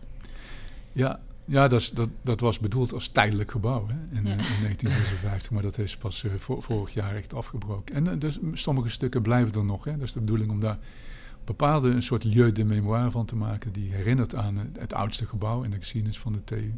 Ja, 0.91 1.19
ja 1.45 1.67
dat, 1.67 1.81
is, 1.81 1.91
dat, 1.91 2.09
dat 2.21 2.39
was 2.39 2.59
bedoeld 2.59 2.93
als 2.93 3.07
tijdelijk 3.07 3.51
gebouw 3.51 3.87
hè, 3.87 3.93
in, 4.17 4.25
Ja. 4.25 4.31
eh, 4.31 4.37
in 4.37 4.61
1956, 4.61 5.51
maar 5.51 5.63
dat 5.63 5.77
is 5.77 5.97
pas 5.97 6.23
eh, 6.23 6.31
vor- 6.37 6.63
vorig 6.63 6.93
jaar 6.93 7.15
echt 7.15 7.33
afgebroken. 7.33 7.95
En 7.95 8.07
eh, 8.07 8.19
dus 8.19 8.39
sommige 8.53 8.89
stukken 8.89 9.21
blijven 9.21 9.53
er 9.53 9.65
nog. 9.65 9.83
Hè. 9.83 9.91
Dat 9.91 10.01
is 10.07 10.13
de 10.13 10.19
bedoeling 10.19 10.51
om 10.51 10.59
daar 10.59 10.77
bepaalde 11.45 11.89
een 11.89 12.03
soort 12.03 12.23
lieu 12.23 12.51
de 12.51 12.65
mémoire 12.65 13.11
van 13.11 13.25
te 13.25 13.35
maken 13.35 13.71
die 13.71 13.91
herinnert 13.93 14.35
aan 14.35 14.57
het, 14.57 14.79
het 14.79 14.93
oudste 14.93 15.25
gebouw 15.25 15.63
in 15.63 15.69
de 15.71 15.77
geschiedenis 15.77 16.19
van 16.19 16.33
de 16.33 16.43
TU. 16.43 16.73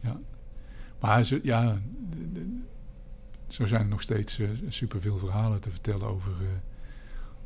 Ja. 0.00 0.20
Maar 1.00 1.28
ja, 1.42 1.62
eh, 1.64 1.70
zo 3.48 3.66
zijn 3.66 3.80
er 3.80 3.86
nog 3.86 4.02
steeds 4.02 4.38
eh, 4.38 4.48
superveel 4.68 5.16
verhalen 5.16 5.60
te 5.60 5.70
vertellen 5.70 6.06
over 6.06 6.32
eh, 6.32 6.46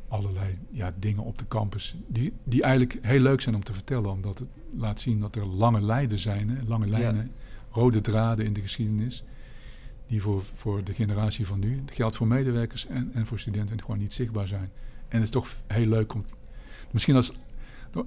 allerlei 0.07 0.57
ja, 0.69 0.93
dingen 0.99 1.23
op 1.23 1.37
de 1.37 1.47
campus. 1.47 1.95
Die, 2.07 2.33
die 2.43 2.61
eigenlijk 2.61 2.97
heel 3.01 3.19
leuk 3.19 3.41
zijn 3.41 3.55
om 3.55 3.63
te 3.63 3.73
vertellen, 3.73 4.11
omdat 4.11 4.39
het 4.39 4.47
laat 4.77 4.99
zien 4.99 5.19
dat 5.19 5.35
er 5.35 5.45
lange 5.45 5.81
lijnen 5.81 6.19
zijn, 6.19 6.49
hè, 6.49 6.63
lange 6.65 6.87
lijnen, 6.87 7.31
rode 7.71 8.01
draden 8.01 8.45
in 8.45 8.53
de 8.53 8.61
geschiedenis. 8.61 9.23
Die 10.07 10.21
voor, 10.21 10.43
voor 10.53 10.83
de 10.83 10.93
generatie 10.93 11.47
van 11.47 11.59
nu, 11.59 11.81
het 11.85 11.93
geldt 11.93 12.15
voor 12.15 12.27
medewerkers 12.27 12.87
en, 12.87 13.11
en 13.13 13.25
voor 13.25 13.39
studenten, 13.39 13.79
gewoon 13.79 13.97
niet 13.97 14.13
zichtbaar 14.13 14.47
zijn. 14.47 14.71
En 15.07 15.17
het 15.17 15.23
is 15.23 15.29
toch 15.29 15.47
heel 15.67 15.87
leuk 15.87 16.13
om. 16.13 16.25
Misschien 16.91 17.15
als 17.15 17.31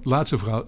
laatste 0.03 0.37
verhaal. 0.37 0.63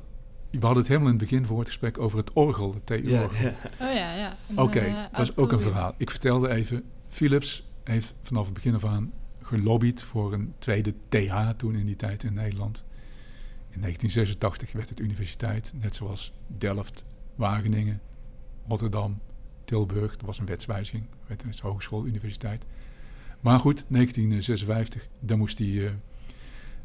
We 0.51 0.59
hadden 0.59 0.77
het 0.77 0.87
helemaal 0.87 1.11
in 1.11 1.19
het 1.19 1.29
begin 1.29 1.45
voor 1.45 1.59
het 1.59 1.67
gesprek 1.67 1.99
over 1.99 2.17
het 2.17 2.33
orgel, 2.33 2.73
het 2.73 2.85
TU-orgel. 2.85 3.43
Ja, 3.43 3.53
ja. 3.79 3.85
Oh 3.87 3.93
ja, 3.93 4.13
ja. 4.15 4.37
Oké, 4.55 4.79
eh, 4.79 5.03
dat 5.11 5.21
is 5.21 5.37
ook 5.37 5.51
een 5.51 5.59
verhaal. 5.59 5.93
Ik 5.97 6.09
vertelde 6.09 6.49
even, 6.49 6.83
Philips 7.09 7.67
heeft 7.83 8.15
vanaf 8.21 8.45
het 8.45 8.53
begin 8.53 8.75
af 8.75 8.85
aan 8.85 9.13
gelobbyd 9.41 10.03
voor 10.03 10.33
een 10.33 10.53
tweede 10.57 10.93
TH 11.09 11.49
toen 11.57 11.75
in 11.75 11.85
die 11.85 11.95
tijd 11.95 12.23
in 12.23 12.33
Nederland. 12.33 12.85
In 13.69 13.81
1986 13.81 14.71
werd 14.71 14.89
het 14.89 14.99
universiteit, 14.99 15.71
net 15.81 15.95
zoals 15.95 16.33
Delft, 16.47 17.05
Wageningen, 17.35 18.01
Rotterdam, 18.67 19.19
Tilburg. 19.65 20.11
Dat 20.11 20.25
was 20.25 20.39
een 20.39 20.45
wetswijziging, 20.45 21.05
wet, 21.27 21.59
hogeschool, 21.59 22.05
universiteit. 22.05 22.65
Maar 23.39 23.59
goed, 23.59 23.85
1956, 23.87 25.07
dan 25.19 25.37
moest 25.37 25.57
die 25.57 25.79
uh, 25.79 25.89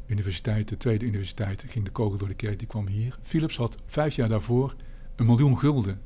universiteit, 0.05 0.67
de 0.67 0.77
tweede 0.77 1.05
universiteit, 1.05 1.65
ging 1.67 1.85
de 1.85 1.91
kogel 1.91 2.17
door 2.17 2.27
de 2.27 2.33
kerk, 2.33 2.59
die 2.59 2.67
kwam 2.67 2.87
hier. 2.87 3.17
Philips 3.21 3.57
had 3.57 3.77
vijf 3.85 4.15
jaar 4.15 4.29
daarvoor 4.29 4.75
een 5.15 5.25
miljoen 5.25 5.57
gulden 5.57 6.01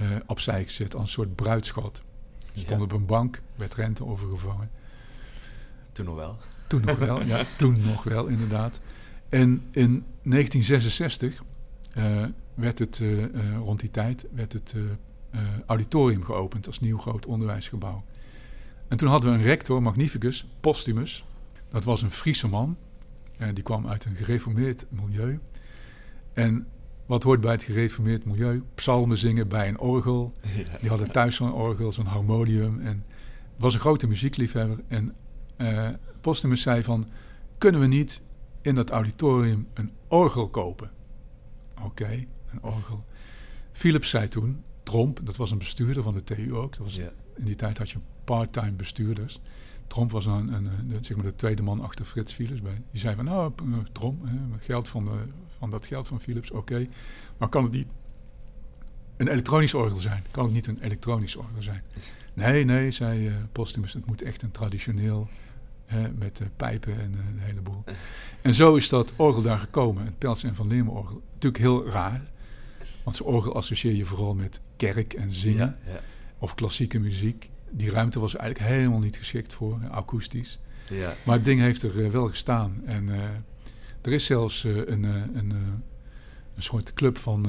uh, 0.00 0.16
opzij 0.26 0.64
gezet 0.64 0.94
als 0.94 1.02
een 1.02 1.08
soort 1.08 1.34
bruidschat. 1.34 2.02
Ze 2.52 2.60
stond 2.60 2.82
op 2.82 2.92
een 2.92 3.06
bank, 3.06 3.42
werd 3.56 3.74
rente 3.74 4.04
overgevangen. 4.04 4.70
Toen 5.92 6.04
nog 6.04 6.14
wel. 6.14 6.36
Toen 6.68 6.84
nog 6.84 6.98
wel, 6.98 7.22
ja, 7.22 7.44
toen 7.58 7.80
nog 7.82 8.02
wel, 8.02 8.26
inderdaad. 8.26 8.80
En 9.28 9.62
in 9.70 10.04
1966 10.22 11.42
uh, 11.96 12.24
werd 12.54 12.78
het, 12.78 12.98
uh, 12.98 13.24
rond 13.56 13.80
die 13.80 13.90
tijd, 13.90 14.26
werd 14.34 14.52
het 14.52 14.74
auditorium 15.66 16.24
geopend 16.24 16.66
als 16.66 16.80
nieuw 16.80 16.98
groot 16.98 17.26
onderwijsgebouw. 17.26 18.04
En 18.88 18.96
toen 18.96 19.08
hadden 19.08 19.30
we 19.30 19.36
een 19.36 19.42
rector, 19.42 19.82
Magnificus, 19.82 20.46
Postumus. 20.60 21.24
Dat 21.68 21.84
was 21.84 22.02
een 22.02 22.10
Friese 22.10 22.48
man. 22.48 22.76
En 23.36 23.54
die 23.54 23.64
kwam 23.64 23.88
uit 23.88 24.04
een 24.04 24.14
gereformeerd 24.14 24.86
milieu. 24.88 25.40
En 26.32 26.66
wat 27.10 27.22
hoort 27.22 27.40
bij 27.40 27.52
het 27.52 27.62
gereformeerd 27.62 28.24
milieu? 28.24 28.62
Psalmen 28.74 29.18
zingen 29.18 29.48
bij 29.48 29.68
een 29.68 29.78
orgel. 29.78 30.32
Die 30.80 30.88
hadden 30.88 31.10
thuis 31.10 31.36
zo'n 31.36 31.52
orgel, 31.52 31.92
zo'n 31.92 32.06
harmonium. 32.06 32.80
En 32.80 33.04
was 33.56 33.74
een 33.74 33.80
grote 33.80 34.06
muziekliefhebber. 34.06 34.78
En 34.88 35.14
uh, 35.56 35.88
Postumus 36.20 36.62
zei 36.62 36.82
van... 36.82 37.08
kunnen 37.58 37.80
we 37.80 37.86
niet 37.86 38.20
in 38.62 38.74
dat 38.74 38.90
auditorium 38.90 39.68
een 39.74 39.90
orgel 40.08 40.48
kopen? 40.48 40.90
Oké, 41.82 42.26
een 42.52 42.62
orgel. 42.62 43.04
Philips 43.72 44.08
zei 44.08 44.28
toen... 44.28 44.62
Tromp, 44.82 45.20
dat 45.22 45.36
was 45.36 45.50
een 45.50 45.58
bestuurder 45.58 46.02
van 46.02 46.14
de 46.14 46.24
TU 46.24 46.54
ook. 46.54 46.76
Dat 46.76 46.84
was, 46.84 46.98
In 47.34 47.44
die 47.44 47.56
tijd 47.56 47.78
had 47.78 47.90
je 47.90 47.98
part-time 48.24 48.72
bestuurders. 48.72 49.40
Tromp 49.90 50.10
was 50.10 50.26
een, 50.26 50.52
een, 50.52 50.66
een, 50.66 50.98
zeg 51.00 51.16
maar 51.16 51.24
de 51.24 51.36
tweede 51.36 51.62
man 51.62 51.80
achter 51.80 52.04
Frits 52.04 52.32
Philips. 52.32 52.62
Bij. 52.62 52.82
Die 52.90 53.00
zei 53.00 53.14
van, 53.14 53.24
nou, 53.24 53.52
Tromp, 53.92 54.24
geld 54.58 54.88
van, 54.88 55.04
de, 55.04 55.18
van 55.58 55.70
dat 55.70 55.86
geld 55.86 56.08
van 56.08 56.20
Philips, 56.20 56.50
oké. 56.50 56.86
Maar 57.38 57.48
kan 57.48 57.62
het 57.62 57.72
niet 57.72 57.86
een 59.16 59.28
elektronisch 59.28 59.74
orgel 59.74 59.98
zijn? 59.98 60.24
Kan 60.30 60.44
het 60.44 60.52
niet 60.52 60.66
een 60.66 60.78
elektronisch 60.80 61.36
orgel 61.36 61.62
zijn? 61.62 61.82
Nee, 62.34 62.64
nee, 62.64 62.90
zei 62.90 63.28
uh, 63.28 63.34
Postumus, 63.52 63.92
het 63.92 64.06
moet 64.06 64.22
echt 64.22 64.42
een 64.42 64.50
traditioneel, 64.50 65.28
hè, 65.86 66.10
met 66.10 66.40
uh, 66.40 66.46
pijpen 66.56 67.00
en 67.00 67.12
uh, 67.12 67.38
de 67.38 67.42
hele 67.42 67.60
boel. 67.60 67.84
En 68.42 68.54
zo 68.54 68.76
is 68.76 68.88
dat 68.88 69.12
orgel 69.16 69.42
daar 69.42 69.58
gekomen, 69.58 70.04
het 70.04 70.18
Pels 70.18 70.42
en 70.42 70.54
Van 70.54 70.68
Leermen 70.68 70.92
orgel. 70.92 71.22
Natuurlijk 71.32 71.62
heel 71.62 71.88
raar, 71.88 72.22
want 73.02 73.16
zo'n 73.16 73.26
orgel 73.26 73.54
associeer 73.54 73.94
je 73.94 74.04
vooral 74.04 74.34
met 74.34 74.60
kerk 74.76 75.12
en 75.12 75.32
zingen. 75.32 75.78
Ja, 75.84 75.92
ja. 75.92 76.00
Of 76.38 76.54
klassieke 76.54 76.98
muziek 76.98 77.50
die 77.70 77.90
ruimte 77.90 78.20
was 78.20 78.36
eigenlijk 78.36 78.70
helemaal 78.72 78.98
niet 78.98 79.16
geschikt 79.16 79.52
voor, 79.52 79.78
akoestisch. 79.90 80.58
Ja. 80.88 81.14
Maar 81.24 81.34
het 81.34 81.44
ding 81.44 81.60
heeft 81.60 81.82
er 81.82 82.10
wel 82.10 82.28
gestaan. 82.28 82.80
En 82.84 83.06
uh, 83.08 83.16
er 84.00 84.12
is 84.12 84.24
zelfs 84.24 84.64
uh, 84.64 84.76
een, 84.76 85.02
uh, 85.02 85.14
een, 85.34 85.50
een 86.56 86.62
soort 86.62 86.92
club 86.92 87.18
van 87.18 87.46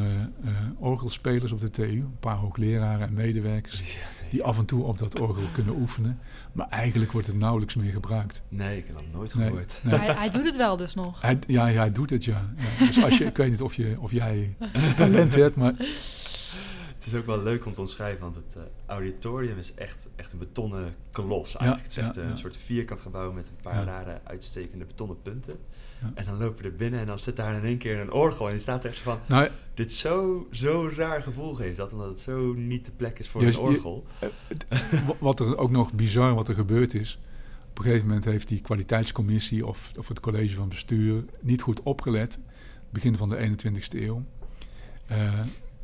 orgelspelers 0.78 1.52
op 1.52 1.60
de 1.60 1.70
TU. 1.70 1.84
Een 1.84 2.16
paar 2.20 2.36
hoogleraren 2.36 3.08
en 3.08 3.14
medewerkers. 3.14 3.80
Ja, 3.80 3.84
nee. 3.84 4.30
Die 4.32 4.44
af 4.44 4.58
en 4.58 4.66
toe 4.66 4.84
op 4.84 4.98
dat 4.98 5.20
orgel 5.20 5.44
kunnen 5.54 5.76
oefenen. 5.76 6.20
Maar 6.52 6.68
eigenlijk 6.70 7.12
wordt 7.12 7.28
het 7.28 7.38
nauwelijks 7.38 7.76
meer 7.76 7.92
gebruikt. 7.92 8.42
Nee, 8.50 8.78
ik 8.78 8.86
heb 8.88 8.96
dat 8.96 9.06
nooit 9.14 9.34
gehoord. 9.34 9.80
Nee, 9.82 10.00
nee. 10.00 10.02
Hij, 10.02 10.16
hij, 10.16 10.30
doet 10.30 10.46
het 10.46 10.56
wel 10.56 10.78
dus 10.78 10.94
nog. 10.94 11.22
Hij, 11.22 11.40
ja, 11.48 11.68
hij 11.68 11.92
doet 11.92 12.10
het, 12.10 12.26
ja. 12.26 12.54
ja. 12.58 12.86
Dus 12.86 13.04
als 13.04 13.18
je, 13.18 13.26
ik 13.26 13.38
weet 13.38 13.50
niet 13.50 13.62
of, 13.62 13.74
je, 13.74 13.96
of 14.00 14.12
jij 14.12 14.56
talent 14.98 15.36
hebt, 15.36 15.56
maar 15.56 15.74
het 17.04 17.14
is 17.14 17.20
ook 17.20 17.26
wel 17.26 17.44
leuk 17.44 17.66
om 17.66 17.74
te 17.74 17.82
omschrijven, 17.82 18.22
want 18.22 18.36
het 18.36 18.56
uh, 18.58 18.64
auditorium 18.86 19.58
is 19.58 19.74
echt, 19.74 20.08
echt 20.16 20.32
een 20.32 20.38
betonnen 20.38 20.96
kolos 21.12 21.56
eigenlijk. 21.56 21.88
het 21.88 21.98
is 21.98 22.04
echt 22.04 22.18
een 22.18 22.38
soort 22.38 22.58
vierkant 22.58 23.02
gebouw 23.02 23.32
met 23.32 23.48
een 23.48 23.62
paar 23.62 23.84
rare 23.86 24.22
uitstekende 24.24 24.86
betonnen 24.86 25.22
punten. 25.22 25.60
En 26.14 26.26
dan 26.26 26.38
lopen 26.38 26.64
we 26.64 26.70
er 26.70 26.76
binnen 26.76 27.00
en 27.00 27.06
dan 27.06 27.20
zit 27.20 27.36
daar 27.36 27.56
in 27.56 27.64
één 27.64 27.78
keer 27.78 28.00
een 28.00 28.12
orgel 28.12 28.48
en 28.48 28.54
je 28.54 28.60
staat 28.60 28.84
er 28.84 28.90
echt 28.90 29.00
van... 29.00 29.20
Nou, 29.26 29.50
dit 29.74 29.94
zo, 29.94 30.48
zo 30.52 30.92
raar 30.96 31.22
gevoel 31.22 31.54
geeft 31.54 31.78
dat, 31.78 31.92
omdat 31.92 32.10
het 32.10 32.20
zo 32.20 32.54
niet 32.54 32.86
de 32.86 32.92
plek 32.92 33.20
is 33.20 33.30
voor 33.30 33.44
een 33.44 33.58
orgel. 33.58 34.06
Eh, 34.20 34.30
wat 35.20 35.40
er 35.40 35.58
ook 35.58 35.72
nog 35.72 35.94
bizar 35.94 36.34
wat 36.34 36.48
er 36.48 36.56
gebeurd 36.56 36.94
is... 36.94 37.20
Op 37.70 37.78
een 37.78 37.84
gegeven 37.84 38.08
moment 38.08 38.26
heeft 38.26 38.48
die 38.48 38.62
kwaliteitscommissie 38.62 39.66
of, 39.66 39.92
of 39.98 40.08
het 40.08 40.20
college 40.20 40.56
van 40.56 40.70
bestuur 40.70 41.26
niet 41.40 41.62
goed 41.62 41.84
opgelet. 41.84 42.40
Begin 42.90 43.18
van 43.18 43.30
de 43.30 43.50
21ste 43.50 44.02
eeuw. 44.02 44.24
Uh, 45.12 45.40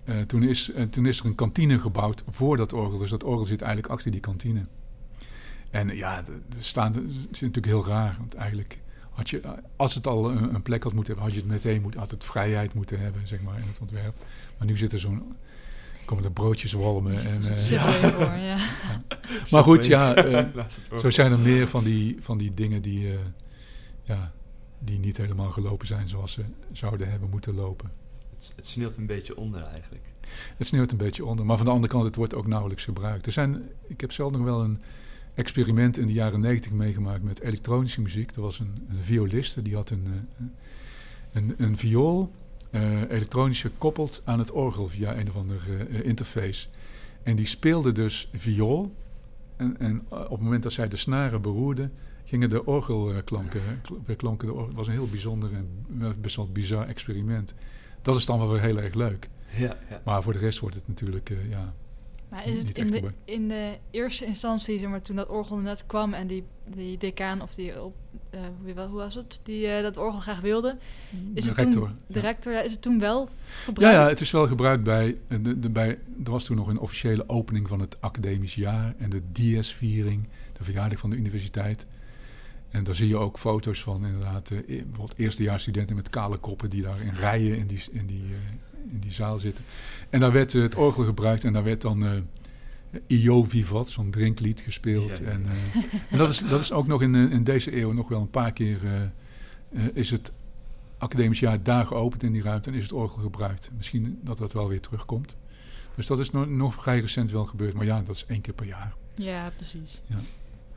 uh, 0.09 0.21
toen, 0.21 0.43
is, 0.43 0.69
uh, 0.69 0.81
toen 0.81 1.05
is 1.05 1.19
er 1.19 1.25
een 1.25 1.35
kantine 1.35 1.79
gebouwd 1.79 2.23
voor 2.29 2.57
dat 2.57 2.73
orgel. 2.73 2.97
Dus 2.97 3.09
dat 3.09 3.23
orgel 3.23 3.45
zit 3.45 3.61
eigenlijk 3.61 3.93
achter 3.93 4.11
die 4.11 4.19
kantine. 4.19 4.65
En 5.69 5.95
ja, 5.95 6.17
er 6.17 6.33
staan, 6.59 6.93
het 6.93 7.03
is 7.31 7.39
natuurlijk 7.39 7.65
heel 7.65 7.85
raar. 7.85 8.15
Want 8.19 8.33
eigenlijk 8.35 8.81
had 9.11 9.29
je, 9.29 9.41
als 9.75 9.93
het 9.93 10.07
al 10.07 10.29
een, 10.29 10.55
een, 10.55 10.61
plek 10.61 10.83
had 10.83 10.93
moeten 10.93 11.13
hebben, 11.13 11.33
had 11.33 11.43
je 11.43 11.49
het 11.49 11.63
meteen 11.63 11.81
moet, 11.81 11.95
had 11.95 12.11
het 12.11 12.23
vrijheid 12.23 12.73
moeten 12.73 12.99
hebben, 12.99 13.27
zeg 13.27 13.41
maar, 13.41 13.57
in 13.57 13.67
het 13.67 13.79
ontwerp. 13.79 14.15
Maar 14.57 14.67
nu 14.67 14.77
zit 14.77 14.93
er 14.93 14.99
zo'n 14.99 15.35
komen 16.05 16.23
er 16.23 16.31
broodjes 16.31 16.71
walmen. 16.71 17.25
En, 17.25 17.41
uh, 17.41 17.69
ja. 17.69 17.81
Voor, 18.11 18.21
ja. 18.21 18.37
ja. 18.37 18.57
Maar 19.51 19.63
goed, 19.63 19.85
ja, 19.85 20.25
uh, 20.25 20.43
zo 21.01 21.09
zijn 21.09 21.31
er 21.31 21.39
meer 21.39 21.67
van 21.67 21.83
die, 21.83 22.17
van 22.19 22.37
die 22.37 22.53
dingen 22.53 22.81
die, 22.81 23.07
uh, 23.07 23.13
ja, 24.03 24.31
die 24.79 24.99
niet 24.99 25.17
helemaal 25.17 25.49
gelopen 25.49 25.87
zijn 25.87 26.07
zoals 26.07 26.31
ze 26.31 26.43
zouden 26.71 27.09
hebben 27.09 27.29
moeten 27.29 27.55
lopen 27.55 27.91
het, 28.55 28.67
sneeuwt 28.67 28.97
een 28.97 29.05
beetje 29.05 29.37
onder 29.37 29.63
eigenlijk. 29.63 30.03
Het 30.57 30.67
sneeuwt 30.67 30.91
een 30.91 30.97
beetje 30.97 31.25
onder, 31.25 31.45
maar 31.45 31.57
van 31.57 31.65
de 31.65 31.71
andere 31.71 31.91
kant, 31.93 32.05
het 32.05 32.15
wordt 32.15 32.35
ook 32.35 32.47
nauwelijks 32.47 32.83
gebruikt. 32.83 33.25
Er 33.25 33.31
zijn, 33.31 33.69
ik 33.87 34.01
heb 34.01 34.11
zelf 34.11 34.31
nog 34.31 34.41
wel 34.41 34.63
een 34.63 34.81
experiment 35.33 35.97
in 35.97 36.07
de 36.07 36.13
jaren 36.13 36.39
negentig 36.39 36.71
meegemaakt 36.71 37.23
met 37.23 37.41
elektronische 37.41 38.01
muziek. 38.01 38.31
Er 38.31 38.41
was 38.41 38.59
een, 38.59 38.87
violiste, 38.99 39.61
die 39.61 39.75
had 39.75 39.89
een, 39.89 40.05
eh, 40.07 40.45
een, 41.31 41.53
een 41.57 41.77
viool 41.77 42.31
uh, 42.71 43.01
elektronisch 43.01 43.61
gekoppeld 43.61 44.21
aan 44.25 44.39
het 44.39 44.51
orgel 44.51 44.87
via 44.87 45.17
een 45.17 45.29
of 45.29 45.35
andere 45.35 45.89
uh, 45.89 46.05
interface. 46.05 46.67
En 47.23 47.35
die 47.35 47.45
speelde 47.45 47.91
dus 47.91 48.29
viool. 48.33 48.95
En, 49.55 49.79
en 49.79 50.05
op 50.09 50.29
het 50.29 50.41
moment 50.41 50.63
dat 50.63 50.71
zij 50.71 50.87
de 50.87 50.97
snaren 50.97 51.41
beroerde, 51.41 51.89
gingen 52.25 52.49
de 52.49 52.65
orgelklanken, 52.65 53.61
orgel. 54.01 54.67
Het 54.67 54.75
was 54.75 54.87
een 54.87 54.93
heel 54.93 55.07
bijzonder 55.07 55.49
en 55.53 55.85
best 56.21 56.35
wel 56.35 56.51
bizar 56.51 56.87
experiment 56.87 57.53
dat 58.07 58.15
is 58.17 58.25
dan 58.25 58.39
wel 58.39 58.49
weer 58.49 58.61
heel 58.61 58.77
erg 58.77 58.93
leuk. 58.93 59.29
Ja, 59.57 59.77
ja. 59.89 60.01
Maar 60.05 60.23
voor 60.23 60.33
de 60.33 60.39
rest 60.39 60.59
wordt 60.59 60.75
het 60.75 60.87
natuurlijk, 60.87 61.29
uh, 61.29 61.49
ja... 61.49 61.73
Maar 62.29 62.47
is 62.47 62.57
het 62.57 62.77
in 62.77 62.87
de, 62.87 63.11
in 63.25 63.47
de 63.47 63.77
eerste 63.91 64.25
instantie, 64.25 64.79
zeg 64.79 64.89
maar, 64.89 65.01
toen 65.01 65.15
dat 65.15 65.27
orgel 65.27 65.57
net 65.57 65.83
kwam 65.85 66.13
en 66.13 66.27
die, 66.27 66.43
die 66.75 66.97
decaan 66.97 67.41
of 67.41 67.53
die 67.53 67.83
op, 67.83 67.95
uh, 68.33 68.39
hoe, 68.63 68.81
hoe 68.81 68.97
was 68.97 69.15
het, 69.15 69.39
die 69.43 69.67
uh, 69.67 69.81
dat 69.81 69.97
orgel 69.97 70.19
graag 70.19 70.39
wilde, 70.39 70.77
is 71.33 71.43
de 71.43 71.49
het 71.49 71.57
rector, 71.57 71.87
toen, 71.87 71.97
de 72.07 72.19
rector, 72.19 72.53
ja, 72.53 72.61
is 72.61 72.71
het 72.71 72.81
toen 72.81 72.99
wel 72.99 73.29
gebruikt? 73.63 73.95
Ja, 73.95 74.03
ja, 74.03 74.09
het 74.09 74.21
is 74.21 74.31
wel 74.31 74.47
gebruikt 74.47 74.83
bij, 74.83 75.17
de, 75.27 75.59
de, 75.59 75.69
bij, 75.69 75.89
er 76.23 76.31
was 76.31 76.43
toen 76.43 76.55
nog 76.55 76.67
een 76.67 76.79
officiële 76.79 77.29
opening 77.29 77.67
van 77.67 77.79
het 77.79 78.01
academisch 78.01 78.55
jaar 78.55 78.93
en 78.97 79.09
de 79.09 79.21
DS-viering, 79.31 80.27
de 80.57 80.63
verjaardag 80.63 80.99
van 80.99 81.09
de 81.09 81.15
universiteit. 81.15 81.85
En 82.69 82.83
daar 82.83 82.95
zie 82.95 83.07
je 83.07 83.17
ook 83.17 83.37
foto's 83.37 83.83
van 83.83 84.05
inderdaad, 84.05 84.49
uh, 84.49 84.59
bijvoorbeeld 84.67 85.13
eerstejaarsstudenten 85.17 85.95
met 85.95 86.09
kale 86.09 86.37
koppen 86.37 86.69
die 86.69 86.81
daar 86.81 87.01
in 87.01 87.13
rijen 87.13 87.57
in 87.57 87.67
die, 87.67 87.83
in 87.91 88.05
die, 88.05 88.23
uh, 88.23 88.91
in 88.91 88.99
die 88.99 89.11
zaal 89.11 89.39
zitten. 89.39 89.63
En 90.09 90.19
daar 90.19 90.31
werd 90.31 90.53
uh, 90.53 90.61
het 90.61 90.75
orgel 90.75 91.03
gebruikt 91.03 91.43
en 91.43 91.53
daar 91.53 91.63
werd 91.63 91.81
dan 91.81 92.03
uh, 92.03 92.11
Io 93.07 93.43
Vivat, 93.43 93.89
zo'n 93.89 94.11
drinklied 94.11 94.59
gespeeld. 94.59 95.21
En, 95.21 95.45
en, 96.09 96.17
dat, 96.17 96.29
is, 96.29 96.43
dat 96.49 96.59
is 96.59 96.71
ook 96.71 96.87
nog 96.87 97.01
in, 97.01 97.15
in 97.15 97.43
deze 97.43 97.79
eeuw 97.79 97.91
nog 97.91 98.07
wel 98.07 98.21
een 98.21 98.29
paar 98.29 98.53
keer 98.53 99.11
is 99.93 100.11
het 100.11 100.31
academisch 100.97 101.39
jaar 101.39 101.63
daar 101.63 101.85
geopend 101.85 102.23
in 102.23 102.31
die 102.31 102.41
ruimte 102.41 102.69
en 102.69 102.75
is 102.75 102.83
het 102.83 102.91
orgel 102.91 103.21
gebruikt. 103.21 103.71
Misschien 103.77 104.19
dat 104.23 104.37
dat 104.37 104.53
wel 104.53 104.67
weer 104.67 104.81
terugkomt. 104.81 105.35
Dus 105.95 106.07
dat 106.07 106.19
is 106.19 106.31
nog, 106.31 106.47
nog 106.47 106.73
vrij 106.73 106.99
recent 106.99 107.31
wel 107.31 107.45
gebeurd, 107.45 107.73
maar 107.73 107.85
ja, 107.85 108.01
dat 108.01 108.15
is 108.15 108.25
één 108.27 108.41
keer 108.41 108.53
per 108.53 108.65
jaar. 108.65 108.93
Ja, 109.15 109.51
precies. 109.55 110.01
Ja. 110.05 110.17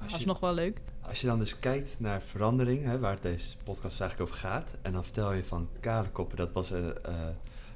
Dat 0.07 0.19
is 0.19 0.25
nog 0.25 0.41
wel 0.41 0.55
leuk. 0.55 0.81
Als 1.11 1.21
je 1.21 1.27
dan 1.27 1.39
dus 1.39 1.59
kijkt 1.59 1.97
naar 1.99 2.23
verandering, 2.23 2.85
hè, 2.85 2.99
waar 2.99 3.21
deze 3.21 3.57
podcast 3.65 4.01
eigenlijk 4.01 4.31
over 4.31 4.45
gaat, 4.45 4.77
en 4.83 4.93
dan 4.93 5.05
vertel 5.05 5.33
je 5.33 5.45
van 5.45 5.69
kaderkoppen, 5.81 6.37
dat 6.37 6.53
was 6.53 6.73
uh, 6.73 6.79
uh, 6.79 6.93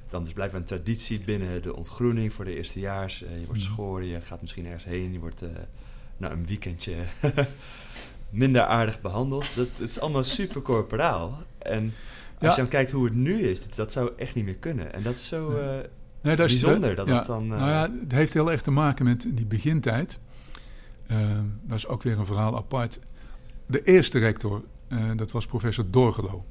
dan 0.09 0.23
dus 0.23 0.33
blijkbaar 0.33 0.59
een 0.59 0.65
traditie 0.65 1.19
binnen 1.19 1.61
de 1.61 1.75
ontgroening 1.75 2.33
voor 2.33 2.45
de 2.45 2.55
eerstejaars. 2.55 3.23
Uh, 3.23 3.39
je 3.39 3.45
wordt 3.45 3.61
mhm. 3.61 3.71
schoren, 3.71 4.05
je 4.05 4.21
gaat 4.21 4.41
misschien 4.41 4.65
ergens 4.65 4.83
heen, 4.83 5.13
je 5.13 5.19
wordt 5.19 5.43
nou, 6.17 6.33
een 6.33 6.45
weekendje 6.45 6.95
minder 8.29 8.61
aardig 8.61 9.01
behandeld. 9.01 9.55
Dat, 9.55 9.67
het 9.67 9.89
is 9.89 9.99
allemaal 9.99 10.23
super 10.23 10.61
corporaal. 10.61 11.37
En 11.57 11.93
als 12.39 12.55
je 12.55 12.61
dan 12.61 12.69
kijkt 12.69 12.91
hoe 12.91 13.05
het 13.05 13.15
nu 13.15 13.41
is, 13.41 13.65
dat, 13.65 13.75
dat, 13.75 13.91
zou 13.91 14.11
echt 14.17 14.35
niet 14.35 14.45
meer 14.45 14.55
kunnen. 14.55 14.93
En 14.93 15.03
dat 15.03 15.13
is 15.13 15.27
zo 15.27 15.49
nee, 16.21 16.35
dat 16.35 16.49
is 16.49 16.59
bijzonder. 16.59 16.95
dat 16.95 17.07
ja, 17.07 17.17
het 17.17 17.25
dan, 17.25 17.47
nou 17.47 17.69
ja, 17.69 17.91
het 18.01 18.11
heeft 18.11 18.33
heel 18.33 18.51
erg 18.51 18.61
te 18.61 18.71
maken 18.71 19.05
met 19.05 19.27
die 19.29 19.45
begintijd. 19.45 20.19
dat 21.61 21.77
is 21.77 21.87
ook 21.87 22.03
weer 22.03 22.19
een 22.19 22.25
verhaal 22.25 22.57
apart. 22.57 22.99
De 23.65 23.83
eerste 23.83 24.19
rector, 24.19 24.63
uh, 24.89 25.11
dat 25.15 25.31
was 25.31 25.45
professor 25.45 25.91
Dorgelo. 25.91 26.45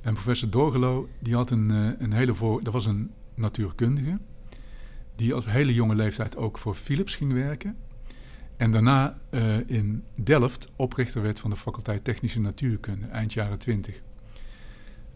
En 0.00 0.14
professor 0.14 0.50
Dorgelo, 0.50 1.08
die 1.18 1.34
had 1.34 1.50
een, 1.50 1.70
uh, 1.70 1.90
een 1.98 2.12
hele 2.12 2.34
voor... 2.34 2.62
Dat 2.62 2.72
was 2.72 2.86
een 2.86 3.10
natuurkundige. 3.34 4.18
die 5.16 5.36
op 5.36 5.44
hele 5.46 5.74
jonge 5.74 5.94
leeftijd 5.94 6.36
ook 6.36 6.58
voor 6.58 6.74
Philips 6.74 7.16
ging 7.16 7.32
werken. 7.32 7.76
En 8.56 8.70
daarna 8.70 9.18
uh, 9.30 9.56
in 9.66 10.04
Delft 10.14 10.70
oprichter 10.76 11.22
werd 11.22 11.40
van 11.40 11.50
de 11.50 11.56
faculteit 11.56 12.04
Technische 12.04 12.40
Natuurkunde, 12.40 13.06
eind 13.06 13.32
jaren 13.32 13.58
20. 13.58 14.00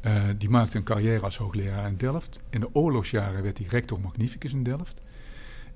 Uh, 0.03 0.24
die 0.38 0.48
maakte 0.48 0.76
een 0.76 0.84
carrière 0.84 1.24
als 1.24 1.36
hoogleraar 1.36 1.86
in 1.86 1.96
Delft. 1.96 2.42
In 2.50 2.61
de 2.61 2.74
oorlogsjaren 2.74 3.42
werd 3.42 3.59
hij 3.59 3.66
rector 3.66 4.00
magnificus 4.00 4.53
in 4.53 4.62
Delft. 4.62 5.00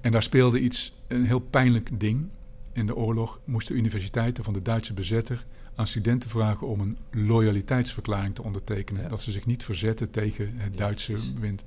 En 0.01 0.12
daar 0.12 0.22
speelde 0.22 0.61
iets, 0.61 0.97
een 1.09 1.24
heel 1.24 1.39
pijnlijk 1.39 2.01
ding. 2.01 2.29
In 2.77 2.87
de 2.87 2.97
oorlog 2.97 3.41
moesten 3.45 3.77
universiteiten 3.77 4.45
van 4.45 4.53
de 4.53 4.62
Duitse 4.62 4.93
bezetter 4.93 5.47
aan 5.74 5.87
studenten 5.87 6.31
vragen 6.31 6.66
om 6.66 6.81
een 6.81 6.99
loyaliteitsverklaring 7.11 8.35
te 8.35 8.43
ondertekenen. 8.43 9.03
Ja. 9.03 9.09
Dat 9.09 9.20
ze 9.20 9.33
zich 9.33 9.47
niet 9.47 9.64
verzetten 9.64 10.11
tegen 10.11 10.53
het 10.57 10.77
Duitse 10.77 11.14
wind. 11.41 11.64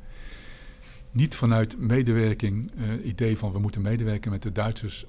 Niet 1.11 1.35
vanuit 1.35 1.79
medewerking, 1.79 2.71
uh, 2.77 3.05
idee 3.05 3.37
van 3.37 3.51
we 3.51 3.59
moeten 3.59 3.81
medewerken 3.81 4.31
met 4.31 4.41
de 4.41 4.51
Duitsers. 4.51 5.05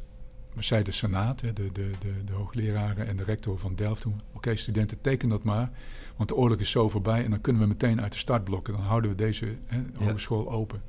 Maar 0.54 0.64
zei 0.64 0.82
de 0.82 0.90
Senaat, 0.90 1.40
de, 1.40 1.52
de, 1.52 1.70
de, 1.72 1.92
de, 2.24 2.32
hoogleraren 2.32 3.06
en 3.06 3.16
de 3.16 3.24
rector 3.24 3.58
van 3.58 3.74
Delft 3.74 4.00
toen. 4.02 4.20
Oké, 4.28 4.36
okay, 4.36 4.56
studenten, 4.56 5.00
teken 5.00 5.28
dat 5.28 5.42
maar. 5.42 5.70
Want 6.16 6.28
de 6.28 6.34
oorlog 6.34 6.58
is 6.58 6.70
zo 6.70 6.88
voorbij 6.88 7.24
en 7.24 7.30
dan 7.30 7.40
kunnen 7.40 7.62
we 7.62 7.68
meteen 7.68 8.00
uit 8.00 8.12
de 8.12 8.18
startblokken. 8.18 8.72
Dan 8.72 8.82
houden 8.82 9.10
we 9.10 9.16
deze 9.16 9.56
hè, 9.66 9.82
hogeschool 9.94 10.44
ja. 10.44 10.50
open. 10.50 10.82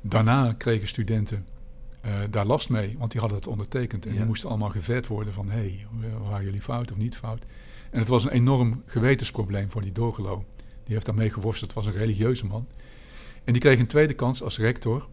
Daarna 0.00 0.52
kregen 0.52 0.88
studenten 0.88 1.46
uh, 2.04 2.18
daar 2.30 2.46
last 2.46 2.68
mee, 2.68 2.96
want 2.98 3.10
die 3.10 3.20
hadden 3.20 3.38
het 3.38 3.46
ondertekend. 3.46 4.06
En 4.06 4.12
ja. 4.12 4.16
die 4.16 4.26
moesten 4.26 4.48
allemaal 4.48 4.70
gevet 4.70 5.06
worden 5.06 5.32
van... 5.32 5.50
hé, 5.50 5.58
hey, 5.58 5.86
waren 6.28 6.44
jullie 6.44 6.60
fout 6.62 6.90
of 6.90 6.96
niet 6.96 7.16
fout? 7.16 7.44
En 7.90 7.98
het 7.98 8.08
was 8.08 8.24
een 8.24 8.30
enorm 8.30 8.82
gewetensprobleem 8.86 9.70
voor 9.70 9.82
die 9.82 9.92
Dorgelo. 9.92 10.44
Die 10.84 10.94
heeft 10.94 11.06
daarmee 11.06 11.30
geworsteld, 11.30 11.74
het 11.74 11.84
was 11.84 11.94
een 11.94 12.00
religieuze 12.00 12.46
man. 12.46 12.66
En 13.44 13.52
die 13.52 13.62
kreeg 13.62 13.78
een 13.78 13.86
tweede 13.86 14.14
kans 14.14 14.42
als 14.42 14.58
rector 14.58 15.08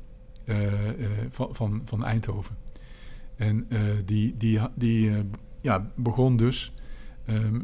uh, 0.46 0.74
uh, 0.74 1.08
van, 1.30 1.50
van, 1.56 1.82
van, 1.86 2.04
Eindhoven. 2.04 2.58
En 3.36 3.68
die, 4.06 4.38
die, 4.38 4.60
die 4.76 5.12
ja, 5.62 5.92
begon 5.96 6.38
dus 6.38 6.74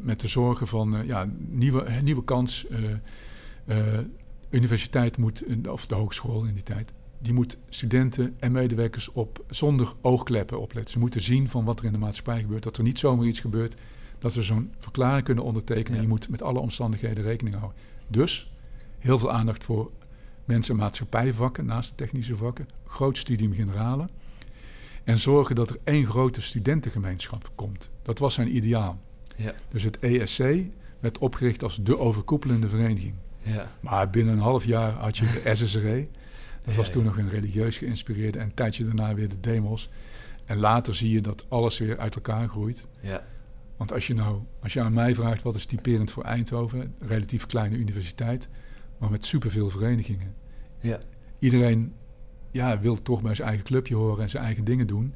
met 0.02 0.20
de 0.20 0.28
zorgen 0.28 0.68
van... 0.68 1.02
ja, 1.06 1.30
nieuwe, 1.38 1.86
nieuwe 2.02 2.24
kans... 2.24 2.68
universiteit 4.50 5.18
moet, 5.18 5.44
of 5.68 5.86
de 5.86 5.96
hogeschool 5.96 6.44
in 6.44 6.54
die 6.54 6.64
tijd 6.64 6.94
die 7.20 7.34
moet 7.34 7.58
studenten 7.70 8.36
en 8.40 8.52
medewerkers 8.52 9.12
op 9.12 9.44
zonder 9.50 9.94
oogkleppen 10.02 10.60
opletten. 10.60 10.92
Ze 10.92 11.00
moeten 11.00 11.22
zien 11.22 11.50
van 11.50 11.66
wat 11.66 11.80
er 11.80 11.86
in 11.86 11.92
de 11.92 11.98
maatschappij 11.98 12.40
gebeurt. 12.40 12.64
Dat 12.64 12.78
er 12.78 12.84
niet 12.84 13.00
zomaar 13.00 13.26
iets 13.26 13.40
gebeurt. 13.40 13.76
Dat 14.20 14.34
we 14.34 14.42
zo'n 14.42 14.74
verklaring 14.78 15.26
kunnen 15.26 15.44
ondertekenen. 15.44 15.96
Ja. 15.96 16.02
Je 16.02 16.10
moet 16.10 16.30
met 16.30 16.42
alle 16.42 16.60
omstandigheden 16.60 17.24
rekening 17.24 17.56
houden. 17.56 17.78
Dus 18.08 18.52
heel 19.00 19.20
veel 19.20 19.32
aandacht 19.32 19.64
voor 19.64 19.92
mensen- 20.46 20.74
en 20.74 20.80
maatschappijvakken 20.80 21.66
naast 21.66 21.90
de 21.90 21.96
technische 21.96 22.36
vakken. 22.36 22.68
Groot 22.86 23.18
studium 23.18 23.54
generale. 23.54 24.08
En 25.04 25.20
zorgen 25.20 25.56
dat 25.56 25.70
er 25.70 25.78
één 25.84 26.06
grote 26.06 26.42
studentengemeenschap 26.42 27.52
komt. 27.56 27.92
Dat 28.02 28.20
was 28.20 28.34
zijn 28.34 28.56
ideaal. 28.56 29.00
Ja. 29.36 29.54
Dus 29.70 29.84
het 29.84 30.00
ESC 30.00 30.44
werd 31.00 31.18
opgericht 31.18 31.64
als 31.64 31.80
de 31.84 32.00
overkoepelende 32.00 32.70
vereniging. 32.70 33.14
Ja. 33.42 33.72
Maar 33.80 34.10
binnen 34.10 34.34
een 34.34 34.40
half 34.40 34.66
jaar 34.66 34.92
had 34.92 35.18
je 35.18 35.42
de 35.44 35.56
SSRE. 35.56 36.08
Dat 36.70 36.78
was 36.78 36.90
toen 36.90 37.04
nog 37.04 37.18
een 37.18 37.30
religieus 37.30 37.78
geïnspireerde. 37.78 38.40
En 38.40 38.46
een 38.46 38.54
tijdje 38.54 38.84
daarna 38.84 39.14
weer 39.14 39.30
de 39.30 39.40
demos. 39.40 39.90
En 40.46 40.58
later 40.58 40.96
zie 40.96 41.12
je 41.12 41.22
dat 41.22 41.46
alles 41.48 41.78
weer 41.78 41.98
uit 41.98 42.16
elkaar 42.16 42.48
groeit. 42.48 42.88
Ja. 43.02 43.24
Want 43.78 43.94
als 43.94 44.08
je 44.08 44.14
nou, 44.14 44.42
als 44.62 44.74
je 44.74 44.82
aan 44.82 44.94
mij 44.94 45.14
vraagt 45.14 45.42
wat 45.42 45.56
is 45.56 45.66
typerend 45.66 46.12
voor 46.12 46.24
Eindhoven, 46.24 46.82
een 46.82 47.08
relatief 47.08 47.46
kleine 47.46 47.78
universiteit, 47.78 48.50
maar 48.98 49.12
met 49.12 49.26
superveel 49.26 49.70
verenigingen. 49.70 50.34
Ja. 50.80 51.00
Iedereen 51.40 51.94
ja, 52.52 52.80
wil 52.80 53.02
toch 53.02 53.22
bij 53.22 53.36
zijn 53.36 53.48
eigen 53.48 53.66
clubje 53.66 53.96
horen 53.96 54.24
en 54.24 54.30
zijn 54.30 54.44
eigen 54.44 54.64
dingen 54.64 54.88
doen. 54.88 55.14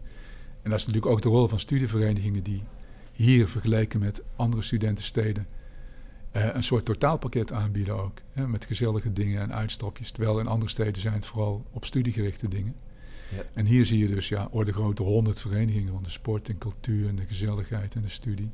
En 0.61 0.69
dat 0.69 0.79
is 0.79 0.85
natuurlijk 0.85 1.11
ook 1.13 1.21
de 1.21 1.29
rol 1.29 1.47
van 1.47 1.59
studieverenigingen 1.59 2.43
die 2.43 2.63
hier 3.11 3.47
vergeleken 3.47 3.99
met 3.99 4.23
andere 4.35 4.63
studentensteden 4.63 5.47
uh, 6.33 6.55
een 6.55 6.63
soort 6.63 6.85
totaalpakket 6.85 7.51
aanbieden 7.51 7.99
ook. 7.99 8.17
Hè, 8.31 8.47
met 8.47 8.65
gezellige 8.65 9.13
dingen 9.13 9.41
en 9.41 9.53
uitstapjes. 9.53 10.11
Terwijl 10.11 10.39
in 10.39 10.47
andere 10.47 10.71
steden 10.71 11.01
zijn 11.01 11.13
het 11.13 11.25
vooral 11.25 11.65
op 11.71 11.85
studiegerichte 11.85 12.47
dingen. 12.47 12.75
Ja. 13.35 13.43
En 13.53 13.65
hier 13.65 13.85
zie 13.85 13.99
je 13.99 14.07
dus 14.07 14.29
ja, 14.29 14.47
orde 14.51 14.73
grote 14.73 15.03
honderd 15.03 15.41
verenigingen 15.41 15.93
van 15.93 16.03
de 16.03 16.09
sport 16.09 16.49
en 16.49 16.57
cultuur 16.57 17.07
en 17.07 17.15
de 17.15 17.25
gezelligheid 17.25 17.95
en 17.95 18.01
de 18.01 18.09
studie. 18.09 18.51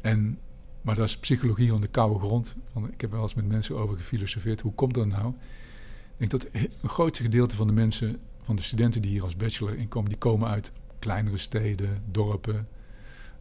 En, 0.00 0.38
maar 0.82 0.94
dat 0.94 1.08
is 1.08 1.18
psychologie 1.18 1.68
van 1.68 1.80
de 1.80 1.88
koude 1.88 2.18
grond. 2.18 2.56
Van, 2.72 2.92
ik 2.92 3.00
heb 3.00 3.10
wel 3.10 3.22
eens 3.22 3.34
met 3.34 3.48
mensen 3.48 3.76
over 3.76 3.96
gefilosofeerd. 3.96 4.60
Hoe 4.60 4.74
komt 4.74 4.94
dat 4.94 5.06
nou? 5.06 5.28
Ik 5.28 6.30
denk 6.30 6.30
dat 6.30 6.48
een 6.82 6.88
groot 6.88 7.16
gedeelte 7.16 7.56
van 7.56 7.66
de 7.66 7.72
mensen, 7.72 8.18
van 8.42 8.56
de 8.56 8.62
studenten 8.62 9.02
die 9.02 9.10
hier 9.10 9.22
als 9.22 9.36
bachelor 9.36 9.76
inkomen, 9.76 10.08
die 10.08 10.18
komen 10.18 10.48
uit 10.48 10.72
kleinere 10.98 11.38
steden, 11.38 12.02
dorpen, 12.10 12.68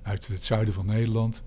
uit 0.02 0.28
het 0.28 0.44
zuiden 0.44 0.74
van 0.74 0.86
Nederland. 0.86 1.44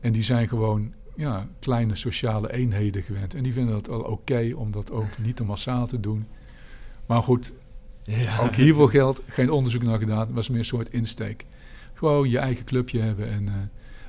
En 0.00 0.12
die 0.12 0.22
zijn 0.22 0.48
gewoon 0.48 0.94
ja, 1.16 1.48
kleine 1.58 1.94
sociale 1.94 2.52
eenheden 2.52 3.02
gewend. 3.02 3.34
En 3.34 3.42
die 3.42 3.52
vinden 3.52 3.74
het 3.74 3.88
al 3.88 4.00
oké 4.00 4.52
om 4.56 4.70
dat 4.70 4.90
ook 4.90 5.18
niet 5.18 5.36
te 5.36 5.44
massaal 5.44 5.86
te 5.86 6.00
doen. 6.00 6.26
Maar 7.06 7.22
goed, 7.22 7.54
ja. 8.02 8.38
ook 8.38 8.54
hiervoor 8.54 8.90
geldt 8.90 9.20
geen 9.26 9.50
onderzoek 9.50 9.82
naar 9.82 9.98
gedaan. 9.98 10.18
Het 10.18 10.32
was 10.32 10.48
meer 10.48 10.58
een 10.58 10.64
soort 10.64 10.92
insteek. 10.92 11.46
Gewoon 11.94 12.30
je 12.30 12.38
eigen 12.38 12.64
clubje 12.64 13.00
hebben. 13.00 13.30
En, 13.30 13.42
uh, 13.46 13.52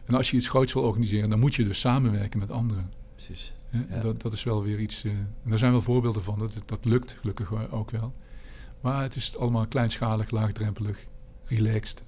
en 0.06 0.16
als 0.16 0.32
je 0.32 0.38
iets 0.38 0.50
groots 0.50 0.74
wil 0.74 0.84
organiseren, 0.84 1.30
dan 1.30 1.40
moet 1.40 1.56
je 1.56 1.64
dus 1.64 1.80
samenwerken 1.80 2.40
met 2.40 2.52
anderen. 2.52 2.92
Precies. 3.16 3.54
Ja, 3.90 4.00
dat, 4.00 4.22
dat 4.22 4.34
is 4.34 4.44
wel 4.44 4.64
weer 4.64 4.80
iets. 4.80 5.04
Uh, 5.04 5.12
en 5.12 5.52
er 5.52 5.58
zijn 5.58 5.72
wel 5.72 5.82
voorbeelden 5.82 6.24
van. 6.24 6.40
Dat, 6.40 6.54
dat 6.66 6.86
lukt 6.86 7.18
gelukkig 7.20 7.72
ook 7.72 7.92
wel. 7.92 8.14
Maar 8.82 9.02
het 9.02 9.16
is 9.16 9.38
allemaal 9.38 9.68
kleinschalig, 9.68 10.32
laagdrempelig, 10.32 11.06
relaxed. 11.46 12.04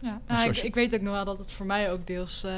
Ja, 0.00 0.20
nou, 0.26 0.48
ik, 0.48 0.54
je... 0.54 0.66
ik, 0.66 0.74
weet 0.74 0.94
ook 0.94 1.00
nog 1.00 1.12
wel 1.12 1.24
dat 1.24 1.38
het 1.38 1.52
voor 1.52 1.66
mij 1.66 1.92
ook 1.92 2.06
deels 2.06 2.44
uh, 2.44 2.52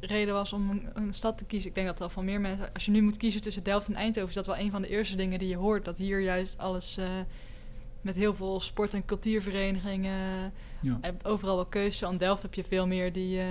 reden 0.00 0.34
was 0.34 0.52
om 0.52 0.70
een, 0.70 0.88
een, 0.94 1.14
stad 1.14 1.38
te 1.38 1.44
kiezen. 1.44 1.68
Ik 1.68 1.74
denk 1.74 1.86
dat 1.86 1.98
wel 1.98 2.08
van 2.08 2.24
meer 2.24 2.40
mensen, 2.40 2.72
als 2.74 2.84
je 2.84 2.90
nu 2.90 3.02
moet 3.02 3.16
kiezen 3.16 3.40
tussen 3.40 3.62
Delft 3.62 3.88
en 3.88 3.94
Eindhoven, 3.94 4.28
is 4.28 4.34
dat 4.34 4.46
wel 4.46 4.58
een 4.58 4.70
van 4.70 4.82
de 4.82 4.88
eerste 4.88 5.16
dingen 5.16 5.38
die 5.38 5.48
je 5.48 5.56
hoort. 5.56 5.84
Dat 5.84 5.96
hier 5.96 6.20
juist 6.20 6.58
alles 6.58 6.98
uh, 6.98 7.04
met 8.00 8.14
heel 8.14 8.34
veel 8.34 8.60
sport- 8.60 8.94
en 8.94 9.04
cultuurverenigingen. 9.04 10.12
Ja. 10.80 10.98
Je 11.00 11.06
hebt 11.06 11.26
overal 11.26 11.56
wel 11.56 11.66
keuze. 11.66 12.06
Aan 12.06 12.16
Delft 12.16 12.42
heb 12.42 12.54
je 12.54 12.64
veel 12.64 12.86
meer 12.86 13.12
die, 13.12 13.36
uh, 13.36 13.44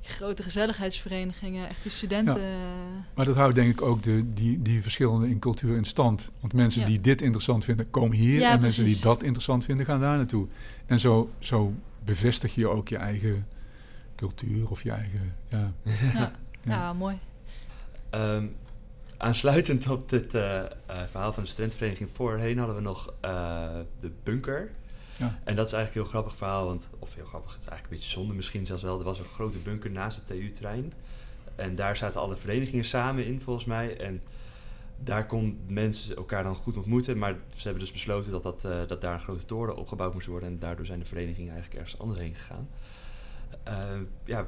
die 0.00 0.10
grote 0.10 0.42
gezelligheidsverenigingen, 0.42 1.68
echt 1.68 1.82
die 1.82 1.92
studenten. 1.92 2.40
Ja. 2.40 3.06
Maar 3.14 3.24
dat 3.24 3.36
houdt 3.36 3.54
denk 3.54 3.70
ik 3.70 3.82
ook 3.82 4.02
de, 4.02 4.32
die, 4.34 4.62
die 4.62 4.82
verschillen 4.82 5.28
in 5.28 5.38
cultuur 5.38 5.76
in 5.76 5.84
stand. 5.84 6.30
Want 6.40 6.52
mensen 6.52 6.80
ja. 6.80 6.86
die 6.86 7.00
dit 7.00 7.22
interessant 7.22 7.64
vinden, 7.64 7.90
komen 7.90 8.16
hier. 8.16 8.42
en 8.42 8.60
mensen 8.60 8.84
die 8.84 9.00
dat 9.00 9.22
interessant 9.22 9.64
vinden, 9.64 9.86
gaan 9.86 10.00
daar 10.00 10.16
naartoe. 10.16 10.46
En 10.86 11.00
zo, 11.00 11.30
zo 11.38 11.74
bevestig 12.04 12.54
je 12.54 12.68
ook 12.68 12.88
je 12.88 12.96
eigen 12.96 13.46
cultuur 14.20 14.70
of 14.70 14.82
je 14.82 14.90
eigen. 14.90 15.34
Ja, 15.48 15.72
ja. 16.12 16.12
ja. 16.14 16.32
ja 16.62 16.92
mooi. 16.92 17.18
Um, 18.10 18.56
aansluitend 19.16 19.90
op 19.90 20.08
dit 20.08 20.34
uh, 20.34 20.42
uh, 20.42 21.02
verhaal 21.10 21.32
van 21.32 21.42
de 21.42 21.48
studentenvereniging 21.48 22.10
voorheen 22.10 22.58
hadden 22.58 22.76
we 22.76 22.82
nog 22.82 23.14
uh, 23.24 23.78
de 24.00 24.10
bunker. 24.22 24.70
Ja. 25.18 25.38
En 25.44 25.56
dat 25.56 25.66
is 25.66 25.72
eigenlijk 25.72 25.94
een 25.94 26.00
heel 26.00 26.10
grappig 26.10 26.36
verhaal, 26.36 26.66
want, 26.66 26.88
of 26.98 27.14
heel 27.14 27.24
grappig, 27.24 27.52
het 27.52 27.60
is 27.60 27.68
eigenlijk 27.68 27.92
een 27.92 27.98
beetje 28.00 28.18
zonde 28.18 28.34
misschien 28.34 28.66
zelfs 28.66 28.82
wel. 28.82 28.98
Er 28.98 29.04
was 29.04 29.18
een 29.18 29.24
grote 29.24 29.58
bunker 29.58 29.90
naast 29.90 30.16
het 30.16 30.26
TU-trein. 30.26 30.92
En 31.54 31.74
daar 31.74 31.96
zaten 31.96 32.20
alle 32.20 32.36
verenigingen 32.36 32.84
samen 32.84 33.26
in, 33.26 33.40
volgens 33.40 33.66
mij. 33.66 33.96
En 33.96 34.22
daar 34.98 35.26
kon 35.26 35.58
mensen 35.66 36.16
elkaar 36.16 36.42
dan 36.42 36.54
goed 36.54 36.76
ontmoeten. 36.76 37.18
Maar 37.18 37.34
ze 37.50 37.62
hebben 37.62 37.80
dus 37.80 37.92
besloten 37.92 38.32
dat, 38.32 38.42
dat, 38.42 38.88
dat 38.88 39.00
daar 39.00 39.14
een 39.14 39.20
grote 39.20 39.44
toren 39.44 39.76
opgebouwd 39.76 40.14
moest 40.14 40.26
worden. 40.26 40.48
En 40.48 40.58
daardoor 40.58 40.86
zijn 40.86 40.98
de 40.98 41.04
verenigingen 41.04 41.52
eigenlijk 41.52 41.80
ergens 41.80 42.00
anders 42.00 42.20
heen 42.20 42.34
gegaan. 42.34 42.68
Uh, 43.68 43.74
ja, 44.24 44.46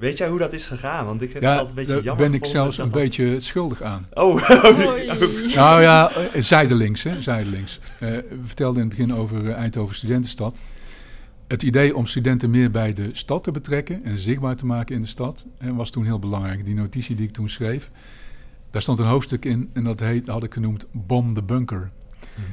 weet 0.00 0.18
jij 0.18 0.28
hoe 0.28 0.38
dat 0.38 0.52
is 0.52 0.64
gegaan? 0.64 1.06
Want 1.06 1.22
ik 1.22 1.32
heb 1.32 1.42
ja, 1.42 1.50
het 1.50 1.58
altijd 1.58 1.78
een 1.78 1.84
beetje 1.86 2.02
jammer 2.02 2.30
ben 2.30 2.34
ik 2.34 2.46
zelfs 2.46 2.78
een 2.78 2.90
dat... 2.90 3.02
beetje 3.02 3.40
schuldig 3.40 3.82
aan. 3.82 4.06
Oh, 4.12 4.48
nou 5.54 5.80
ja, 5.80 6.10
zijdelings, 6.34 7.02
hè, 7.02 7.22
zijdelings. 7.22 7.78
Uh, 7.78 8.10
we 8.10 8.24
vertelden 8.44 8.82
in 8.82 8.88
het 8.88 8.98
begin 8.98 9.14
over 9.14 9.50
Eindhoven 9.50 9.94
Studentenstad. 9.94 10.58
Het 11.48 11.62
idee 11.62 11.96
om 11.96 12.06
studenten 12.06 12.50
meer 12.50 12.70
bij 12.70 12.92
de 12.92 13.10
stad 13.12 13.44
te 13.44 13.50
betrekken 13.50 14.04
en 14.04 14.18
zichtbaar 14.18 14.56
te 14.56 14.66
maken 14.66 14.94
in 14.94 15.00
de 15.00 15.08
stad 15.08 15.46
was 15.58 15.90
toen 15.90 16.04
heel 16.04 16.18
belangrijk. 16.18 16.64
Die 16.64 16.74
notitie 16.74 17.16
die 17.16 17.26
ik 17.26 17.32
toen 17.32 17.48
schreef, 17.48 17.90
daar 18.70 18.82
stond 18.82 18.98
een 18.98 19.06
hoofdstuk 19.06 19.44
in 19.44 19.70
en 19.72 19.84
dat 19.84 20.00
heet, 20.00 20.26
had 20.26 20.42
ik 20.42 20.52
genoemd 20.52 20.86
Bom 20.92 21.34
the 21.34 21.42
Bunker. 21.42 21.90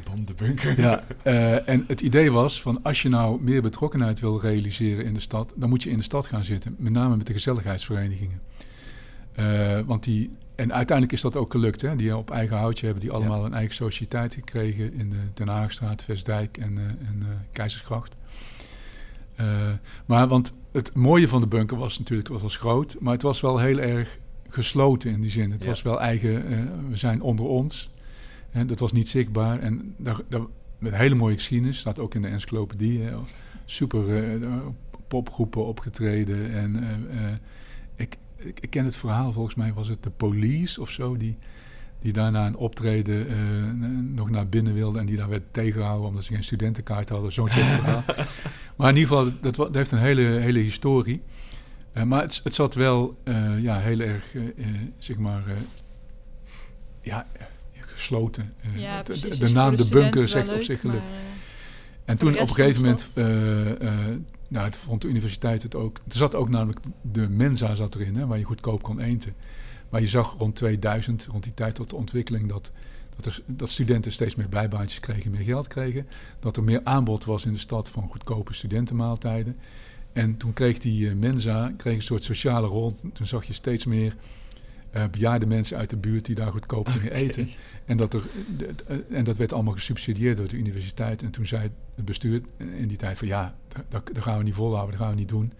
Bom 0.03 0.25
de 0.25 0.33
bunker. 0.33 0.79
Ja, 0.79 1.03
uh, 1.23 1.69
en 1.69 1.83
het 1.87 2.01
idee 2.01 2.31
was 2.31 2.61
van 2.61 2.79
als 2.83 3.01
je 3.01 3.09
nou 3.09 3.41
meer 3.41 3.61
betrokkenheid 3.61 4.19
wil 4.19 4.39
realiseren 4.39 5.05
in 5.05 5.13
de 5.13 5.19
stad, 5.19 5.53
dan 5.55 5.69
moet 5.69 5.83
je 5.83 5.89
in 5.89 5.97
de 5.97 6.03
stad 6.03 6.27
gaan 6.27 6.45
zitten. 6.45 6.75
Met 6.77 6.91
name 6.91 7.15
met 7.15 7.27
de 7.27 7.33
gezelligheidsverenigingen. 7.33 8.41
Uh, 9.39 9.79
want 9.85 10.03
die, 10.03 10.29
en 10.55 10.73
uiteindelijk 10.73 11.17
is 11.17 11.21
dat 11.21 11.35
ook 11.35 11.51
gelukt. 11.51 11.81
Hè? 11.81 11.95
Die 11.95 12.17
op 12.17 12.31
eigen 12.31 12.57
houtje 12.57 12.85
hebben 12.85 13.03
die 13.03 13.11
allemaal 13.11 13.39
ja. 13.39 13.45
een 13.45 13.53
eigen 13.53 13.75
sociëteit 13.75 14.33
gekregen 14.33 14.93
in 14.93 15.09
de 15.09 15.19
Den 15.33 15.47
Haagstraat, 15.47 16.03
Vestdijk 16.03 16.57
en, 16.57 16.71
uh, 16.71 16.83
en 16.83 17.23
Keizersgracht. 17.51 18.15
maar 20.05 20.27
want 20.27 20.53
het 20.71 20.93
mooie 20.93 21.27
van 21.27 21.41
de 21.41 21.47
bunker 21.47 21.77
was 21.77 21.99
natuurlijk, 21.99 22.29
het 22.29 22.41
was 22.41 22.57
groot, 22.57 22.95
maar 22.99 23.13
het 23.13 23.21
was 23.21 23.41
wel 23.41 23.59
heel 23.59 23.79
erg 23.79 24.19
gesloten 24.49 25.11
in 25.11 25.21
die 25.21 25.29
zin. 25.29 25.51
Het 25.51 25.63
ja. 25.63 25.69
was 25.69 25.81
wel 25.81 26.01
eigen, 26.01 26.89
we 26.89 26.97
zijn 26.97 27.21
onder 27.21 27.45
ons. 27.45 27.90
En 28.51 28.67
dat 28.67 28.79
was 28.79 28.91
niet 28.91 29.09
zichtbaar. 29.09 29.59
En 29.59 29.95
daar, 29.97 30.19
daar, 30.27 30.41
met 30.79 30.91
een 30.91 30.97
hele 30.97 31.15
mooie 31.15 31.35
geschiedenis. 31.35 31.77
Staat 31.77 31.99
ook 31.99 32.15
in 32.15 32.21
de 32.21 32.27
encyclopedie. 32.27 33.01
Super 33.65 34.39
popgroepen 35.07 35.65
opgetreden. 35.65 36.53
En 36.53 36.83
ik, 37.95 38.17
ik, 38.37 38.59
ik, 38.59 38.69
ken 38.69 38.85
het 38.85 38.95
verhaal, 38.95 39.31
volgens 39.31 39.55
mij 39.55 39.73
was 39.73 39.87
het 39.87 40.03
de 40.03 40.09
police 40.09 40.81
of 40.81 40.89
zo... 40.89 41.17
die 41.17 41.37
die 42.01 42.13
daarna 42.13 42.45
een 42.45 42.55
optreden 42.55 43.31
uh, 43.31 43.35
nog 44.15 44.29
naar 44.29 44.47
binnen 44.47 44.73
wilde 44.73 44.99
en 44.99 45.05
die 45.05 45.17
daar 45.17 45.29
werd 45.29 45.43
tegengehouden 45.51 46.07
omdat 46.07 46.23
ze 46.23 46.33
geen 46.33 46.43
studentenkaart 46.43 47.09
hadden. 47.09 47.31
Zo'n 47.31 47.49
soort 47.49 47.65
verhaal. 47.65 48.03
Maar 48.75 48.89
in 48.89 48.97
ieder 48.97 49.15
geval, 49.15 49.31
dat, 49.41 49.55
dat 49.55 49.75
heeft 49.75 49.91
een 49.91 49.97
hele, 49.97 50.21
hele 50.21 50.59
historie. 50.59 51.21
Uh, 51.93 52.03
maar 52.03 52.21
het, 52.21 52.41
het, 52.43 52.53
zat 52.53 52.73
wel 52.73 53.17
uh, 53.23 53.63
ja, 53.63 53.79
heel 53.79 53.99
erg, 53.99 54.35
zeg 54.97 55.17
maar, 55.17 55.43
ja, 57.01 57.27
gesloten. 58.01 58.53
Ja, 58.75 59.03
de, 59.03 59.37
de, 59.37 59.49
naam 59.49 59.75
de, 59.75 59.87
bunker 59.87 60.29
zegt 60.29 60.47
leuk, 60.47 60.55
op 60.55 60.63
zich 60.63 60.79
geluk. 60.79 60.99
maar, 60.99 61.09
En 62.05 62.17
toen 62.17 62.33
op 62.33 62.49
een 62.49 62.55
gegeven 62.55 62.81
moment, 62.81 63.07
nou, 64.47 64.65
het 64.65 64.75
vond 64.75 65.01
de 65.01 65.07
universiteit 65.07 65.63
het 65.63 65.75
ook. 65.75 65.97
Er 65.97 66.15
zat 66.15 66.35
ook 66.35 66.49
namelijk 66.49 66.79
de 67.01 67.29
Mensa 67.29 67.75
zat 67.75 67.95
erin, 67.95 68.15
hè, 68.15 68.27
waar 68.27 68.37
je 68.37 68.43
goedkoop 68.43 68.83
kon 68.83 68.99
eten. 68.99 69.35
Maar 69.89 70.01
je 70.01 70.07
zag 70.07 70.35
rond 70.37 70.55
2000, 70.55 71.27
rond 71.31 71.43
die 71.43 71.53
tijd 71.53 71.75
tot 71.75 71.89
de 71.89 71.95
ontwikkeling, 71.95 72.49
dat, 72.49 72.71
dat, 73.15 73.25
er, 73.25 73.41
dat 73.45 73.69
studenten 73.69 74.11
steeds 74.11 74.35
meer 74.35 74.49
bijbaantjes 74.49 74.99
kregen, 74.99 75.31
meer 75.31 75.43
geld 75.43 75.67
kregen. 75.67 76.07
Dat 76.39 76.57
er 76.57 76.63
meer 76.63 76.81
aanbod 76.83 77.25
was 77.25 77.45
in 77.45 77.53
de 77.53 77.59
stad 77.59 77.89
van 77.89 78.09
goedkope 78.09 78.53
studentenmaaltijden. 78.53 79.57
En 80.13 80.37
toen 80.37 80.53
kreeg 80.53 80.77
die 80.77 81.15
Mensa 81.15 81.73
kreeg 81.77 81.95
een 81.95 82.01
soort 82.01 82.23
sociale 82.23 82.67
rol. 82.67 82.93
Toen 83.13 83.27
zag 83.27 83.43
je 83.45 83.53
steeds 83.53 83.85
meer 83.85 84.15
uh, 84.95 85.03
bejaarde 85.11 85.45
mensen 85.45 85.77
uit 85.77 85.89
de 85.89 85.97
buurt 85.97 86.25
die 86.25 86.35
daar 86.35 86.51
goedkoop 86.51 86.87
gingen 86.87 87.11
eten. 87.11 87.49
En 87.85 87.97
dat, 87.97 88.13
er, 88.13 88.23
uh, 88.89 89.17
en 89.17 89.23
dat 89.23 89.37
werd 89.37 89.53
allemaal 89.53 89.73
gesubsidieerd 89.73 90.37
door 90.37 90.47
de 90.47 90.57
universiteit. 90.57 91.21
En 91.21 91.31
toen 91.31 91.45
zei 91.47 91.71
het 91.95 92.05
bestuur 92.05 92.41
in 92.57 92.87
die 92.87 92.97
tijd 92.97 93.17
van 93.17 93.27
ja, 93.27 93.55
dat, 93.89 94.09
dat 94.13 94.23
gaan 94.23 94.37
we 94.37 94.43
niet 94.43 94.53
volhouden, 94.53 94.91
dat 94.91 95.05
gaan 95.05 95.13
we 95.13 95.19
niet 95.19 95.29
doen. 95.29 95.51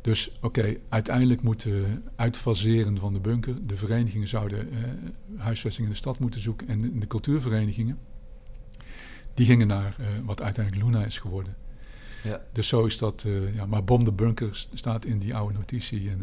Dus 0.00 0.38
oké, 0.40 0.76
uiteindelijk 0.88 1.42
moeten 1.42 2.04
uitfaseren 2.16 2.98
van 2.98 3.12
de 3.12 3.20
bunker. 3.20 3.66
De 3.66 3.76
verenigingen 3.76 4.28
zouden 4.28 4.68
uh, 4.68 4.78
huisvesting 5.36 5.86
in 5.86 5.92
de 5.92 5.98
stad 5.98 6.18
moeten 6.18 6.40
zoeken. 6.40 6.68
En 6.68 6.80
de, 6.80 6.98
de 6.98 7.06
cultuurverenigingen, 7.06 7.98
die 9.34 9.46
gingen 9.46 9.66
naar 9.66 9.96
uh, 10.00 10.06
wat 10.24 10.42
uiteindelijk 10.42 10.84
Luna 10.86 11.04
is 11.04 11.18
geworden. 11.18 11.56
Ja. 12.22 12.40
Dus 12.52 12.68
zo 12.68 12.84
is 12.84 12.98
dat. 12.98 13.26
Ja, 13.54 13.66
maar 13.66 13.84
Bom 13.84 14.04
de 14.04 14.12
Bunker 14.12 14.66
staat 14.74 15.04
in 15.04 15.18
die 15.18 15.34
oude 15.34 15.54
notitie. 15.54 16.10
En, 16.10 16.22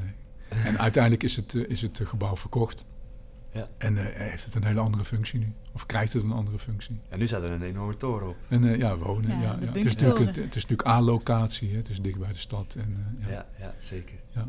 en 0.66 0.80
uiteindelijk 0.80 1.24
is 1.24 1.36
het, 1.36 1.54
is 1.54 1.82
het 1.82 2.02
gebouw 2.04 2.38
verkocht. 2.38 2.86
Ja. 3.52 3.68
En 3.78 3.98
heeft 3.98 4.46
het 4.46 4.56
een 4.56 4.64
hele 4.64 4.80
andere 4.80 5.06
functie 5.06 5.40
nu. 5.40 5.54
Of 5.74 5.86
krijgt 5.86 6.14
het 6.14 6.24
een 6.24 6.32
andere 6.32 6.60
functie. 6.60 7.00
En 7.10 7.20
nu 7.20 7.28
staat 7.28 7.44
er 7.44 7.52
een 7.52 7.62
enorme 7.62 7.98
toren 7.98 8.28
op. 8.28 8.36
En 8.48 8.64
uh, 8.64 8.78
ja, 8.78 8.98
wonen. 8.98 9.30
Ja, 9.30 9.42
Ja. 9.42 9.58
Het, 9.66 9.76
is 9.76 9.84
natuurlijk, 9.84 10.36
het 10.36 10.56
is 10.56 10.66
natuurlijk 10.66 10.88
A-locatie. 10.88 11.70
hè. 11.70 11.78
Het 11.78 11.90
is 11.90 12.02
dicht 12.02 12.20
bij 12.20 12.32
de 12.32 12.38
stad. 12.38 12.76
En, 12.78 13.16
uh, 13.20 13.28
ja. 13.28 13.32
Ja, 13.32 13.46
ja 13.60 13.74
zeker. 13.78 14.16
Ja. 14.34 14.48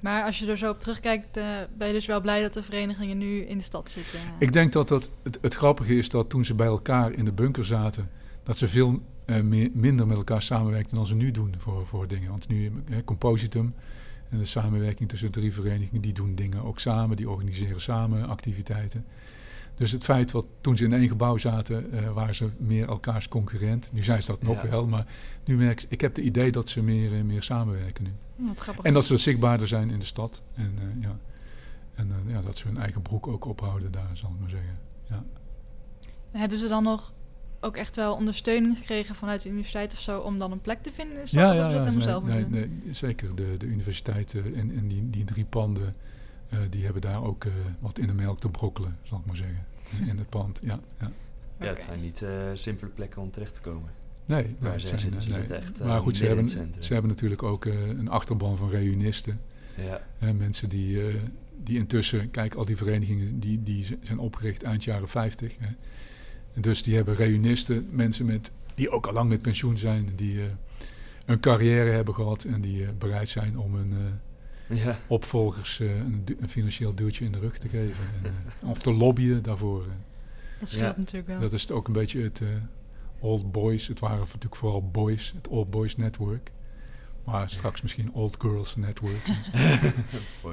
Maar 0.00 0.24
als 0.24 0.38
je 0.38 0.46
er 0.46 0.56
zo 0.56 0.70
op 0.70 0.80
terugkijkt, 0.80 1.36
eh, 1.36 1.44
ben 1.76 1.86
je 1.86 1.92
dus 1.92 2.06
wel 2.06 2.20
blij 2.20 2.42
dat 2.42 2.54
de 2.54 2.62
verenigingen 2.62 3.18
nu 3.18 3.40
in 3.40 3.58
de 3.58 3.64
stad 3.64 3.90
zitten. 3.90 4.20
Ik 4.38 4.52
denk 4.52 4.72
dat, 4.72 4.88
dat 4.88 5.08
het, 5.22 5.38
het 5.40 5.54
grappige 5.54 5.94
is 5.94 6.08
dat 6.08 6.28
toen 6.28 6.44
ze 6.44 6.54
bij 6.54 6.66
elkaar 6.66 7.12
in 7.12 7.24
de 7.24 7.32
bunker 7.32 7.64
zaten, 7.64 8.10
dat 8.42 8.58
ze 8.58 8.68
veel 8.68 9.02
eh, 9.24 9.40
meer, 9.40 9.70
minder 9.72 10.06
met 10.06 10.16
elkaar 10.16 10.42
samenwerkten 10.42 10.96
dan 10.96 11.06
ze 11.06 11.14
nu 11.14 11.30
doen 11.30 11.54
voor, 11.58 11.86
voor 11.86 12.08
dingen. 12.08 12.30
Want 12.30 12.48
nu, 12.48 12.72
eh, 12.90 12.96
Compositum 13.04 13.74
en 14.30 14.38
de 14.38 14.44
samenwerking 14.44 15.08
tussen 15.08 15.32
de 15.32 15.38
drie 15.38 15.52
verenigingen, 15.52 16.02
die 16.02 16.12
doen 16.12 16.34
dingen 16.34 16.62
ook 16.64 16.78
samen, 16.78 17.16
die 17.16 17.30
organiseren 17.30 17.80
samen 17.80 18.28
activiteiten. 18.28 19.04
Dus 19.76 19.92
het 19.92 20.04
feit 20.04 20.30
dat 20.30 20.46
toen 20.60 20.76
ze 20.76 20.84
in 20.84 20.92
één 20.92 21.08
gebouw 21.08 21.36
zaten, 21.36 21.92
eh, 21.92 22.10
waren 22.12 22.34
ze 22.34 22.48
meer 22.58 22.88
elkaars 22.88 23.28
concurrent. 23.28 23.90
Nu 23.92 24.02
zijn 24.02 24.22
ze 24.22 24.30
dat 24.30 24.42
nog 24.42 24.62
Ja. 24.62 24.68
wel, 24.68 24.86
maar 24.86 25.06
nu 25.44 25.56
merk 25.56 25.82
ik, 25.82 25.90
ik 25.90 26.00
heb 26.00 26.16
het 26.16 26.24
idee 26.24 26.52
dat 26.52 26.68
ze 26.68 26.82
meer, 26.82 27.14
eh, 27.14 27.22
meer 27.22 27.42
samenwerken 27.42 28.04
nu. 28.04 28.12
Wat 28.36 28.58
grappig. 28.58 28.84
En 28.84 28.92
dat 28.92 29.04
ze 29.04 29.16
zichtbaarder 29.16 29.68
zijn 29.68 29.90
in 29.90 29.98
de 29.98 30.04
stad. 30.04 30.42
En, 30.54 30.78
eh, 30.78 31.02
ja. 31.02 31.18
en 31.94 32.10
eh, 32.10 32.32
ja, 32.32 32.40
dat 32.42 32.56
ze 32.58 32.66
hun 32.66 32.78
eigen 32.78 33.02
broek 33.02 33.26
ook 33.26 33.44
ophouden 33.44 33.92
daar, 33.92 34.10
zal 34.12 34.30
ik 34.30 34.40
maar 34.40 34.50
zeggen. 34.50 34.78
Ja. 35.10 35.24
Hebben 36.30 36.58
ze 36.58 36.68
dan 36.68 36.82
nog 36.82 37.12
ook 37.60 37.76
echt 37.76 37.96
wel 37.96 38.14
ondersteuning 38.14 38.76
gekregen 38.76 39.14
vanuit 39.14 39.42
de 39.42 39.48
universiteit 39.48 39.92
of 39.92 40.00
zo 40.00 40.20
om 40.20 40.38
dan 40.38 40.52
een 40.52 40.60
plek 40.60 40.82
te 40.82 40.90
vinden? 40.92 41.16
Ja, 41.24 41.52
ja, 41.52 41.70
ze 41.70 41.76
ja. 41.76 41.90
Nee, 41.90 42.02
zelf 42.02 42.24
nee, 42.48 42.70
zeker. 42.90 43.34
De, 43.34 43.56
de 43.56 43.66
universiteiten 43.66 44.54
en, 44.54 44.76
en 44.76 44.88
die, 44.88 45.10
die 45.10 45.24
drie 45.24 45.44
panden, 45.44 45.94
eh, 46.50 46.58
die 46.70 46.84
hebben 46.84 47.02
daar 47.02 47.22
ook 47.22 47.44
eh, 47.44 47.52
wat 47.78 47.98
in 47.98 48.06
de 48.06 48.14
melk 48.14 48.40
te 48.40 48.48
brokkelen, 48.48 48.98
zal 49.02 49.18
ik 49.18 49.26
maar 49.26 49.36
zeggen. 49.36 49.66
In 50.06 50.18
het 50.18 50.28
pand, 50.28 50.60
ja. 50.62 50.80
ja. 51.00 51.10
Ja, 51.58 51.66
het 51.66 51.82
zijn 51.82 52.00
niet 52.00 52.22
eh, 52.22 52.30
simpele 52.54 52.90
plekken 52.90 53.22
om 53.22 53.30
terecht 53.30 53.54
te 53.54 53.60
komen. 53.60 53.90
Nee, 54.24 54.42
het 54.42 54.54
zij 54.60 54.78
zijn, 54.78 55.00
zitten, 55.00 55.22
ze 55.22 55.28
nee. 55.28 55.38
zitten 55.38 55.56
echt, 55.56 55.84
maar 55.84 56.00
goed, 56.00 56.16
ze 56.16 56.26
hebben, 56.26 56.48
ze 56.78 56.92
hebben 56.92 57.10
natuurlijk 57.10 57.42
ook 57.42 57.66
eh, 57.66 57.88
een 57.88 58.08
achterban 58.08 58.56
van 58.56 58.68
reunisten. 58.68 59.40
Ja, 59.76 60.32
mensen 60.32 60.68
die, 60.68 61.08
eh, 61.08 61.14
die 61.64 61.78
intussen, 61.78 62.30
kijk, 62.30 62.54
al 62.54 62.64
die 62.64 62.76
verenigingen 62.76 63.40
die, 63.40 63.62
die 63.62 63.98
zijn 64.02 64.18
opgericht 64.18 64.62
eind 64.62 64.84
jaren 64.84 65.08
50. 65.08 65.56
Hè. 65.58 65.68
Dus 66.60 66.82
die 66.82 66.94
hebben 66.94 67.14
reunisten, 67.14 67.88
mensen 67.90 68.26
met, 68.26 68.50
die 68.74 68.90
ook 68.90 69.06
al 69.06 69.12
lang 69.12 69.28
met 69.28 69.42
pensioen 69.42 69.78
zijn, 69.78 70.08
die 70.16 70.40
eh, 70.40 70.46
een 71.26 71.40
carrière 71.40 71.90
hebben 71.90 72.14
gehad 72.14 72.44
en 72.44 72.60
die 72.60 72.84
eh, 72.84 72.88
bereid 72.98 73.28
zijn 73.28 73.58
om 73.58 73.74
hun 73.74 73.92
eh, 74.68 74.84
ja. 74.84 74.98
opvolgers 75.06 75.80
eh, 75.80 75.96
een, 75.96 76.24
een 76.40 76.48
financieel 76.48 76.94
duwtje 76.94 77.24
in 77.24 77.32
de 77.32 77.38
rug 77.38 77.58
te 77.58 77.68
geven. 77.68 78.04
En, 78.22 78.30
eh, 78.62 78.68
of 78.68 78.78
te 78.78 78.92
lobbyen 78.92 79.42
daarvoor. 79.42 79.84
Dat 80.60 80.68
scheelt 80.68 80.84
Ja. 80.84 80.94
natuurlijk 80.98 81.26
wel. 81.26 81.40
Dat 81.40 81.52
is 81.52 81.70
ook 81.70 81.86
een 81.86 81.92
beetje 81.92 82.22
het 82.22 82.40
eh, 82.40 82.48
Old 83.18 83.52
Boys. 83.52 83.86
Het 83.86 84.00
waren 84.00 84.18
natuurlijk 84.18 84.56
vooral 84.56 84.88
boys, 84.90 85.32
het 85.36 85.48
Old 85.48 85.70
Boys 85.70 85.96
Network. 85.96 86.50
Maar 87.26 87.50
straks 87.50 87.82
misschien 87.82 88.12
Old 88.12 88.36
Girls 88.38 88.76
Network. 88.76 89.26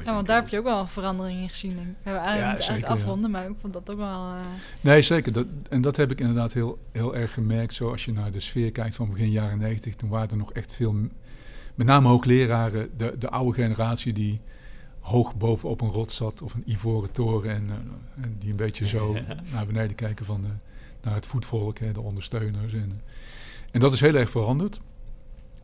Ja, 0.05 0.13
want 0.13 0.27
daar 0.27 0.35
heb 0.41 0.49
je 0.49 0.57
ook 0.57 0.63
wel 0.63 0.79
een 0.79 0.87
verandering 0.87 1.41
in 1.41 1.49
gezien. 1.49 1.75
denk 1.75 1.87
ik. 1.87 1.93
We 2.03 2.09
hebben 2.09 2.21
eigenlijk, 2.27 2.81
Ja, 2.81 2.87
afronden, 2.87 3.31
maar 3.31 3.49
ik 3.49 3.55
vond 3.61 3.73
dat 3.73 3.89
ook 3.89 3.97
wel... 3.97 4.07
eh, 4.27 4.39
Nee, 4.81 5.01
zeker. 5.01 5.33
Dat, 5.33 5.45
en 5.69 5.81
dat 5.81 5.95
heb 5.95 6.11
ik 6.11 6.19
inderdaad 6.19 6.53
heel, 6.53 6.77
heel 6.91 7.15
erg 7.15 7.33
gemerkt. 7.33 7.73
Zo 7.73 7.91
als 7.91 8.05
je 8.05 8.11
naar 8.13 8.31
de 8.31 8.39
sfeer 8.39 8.71
kijkt 8.71 8.95
van 8.95 9.09
begin 9.09 9.31
jaren 9.31 9.57
90, 9.57 9.95
toen 9.95 10.09
waren 10.09 10.29
er 10.29 10.37
nog 10.37 10.51
echt 10.53 10.73
veel, 10.73 10.93
met 11.75 11.87
name 11.87 12.07
hoogleraren, 12.07 12.89
de, 12.97 13.15
de 13.19 13.29
oude 13.29 13.61
generatie 13.61 14.13
die 14.13 14.41
hoog 14.99 15.35
bovenop 15.35 15.81
een 15.81 15.89
rots 15.91 16.15
zat 16.15 16.41
of 16.41 16.53
een 16.53 16.63
ivoren 16.71 17.11
toren 17.11 17.51
en, 17.51 17.69
eh, 17.69 18.23
en 18.23 18.35
die 18.39 18.49
een 18.49 18.55
beetje 18.55 18.87
zo 18.87 19.13
Ja. 19.13 19.21
naar 19.53 19.65
beneden 19.65 19.95
kijken 19.95 20.25
van, 20.25 20.45
eh, 20.45 20.49
naar 21.01 21.13
het 21.15 21.25
voetvolk, 21.25 21.79
hè, 21.79 21.91
de 21.91 22.01
ondersteuners. 22.01 22.73
En, 22.73 23.01
en 23.71 23.79
dat 23.79 23.93
is 23.93 23.99
heel 23.99 24.15
erg 24.15 24.29
veranderd. 24.29 24.79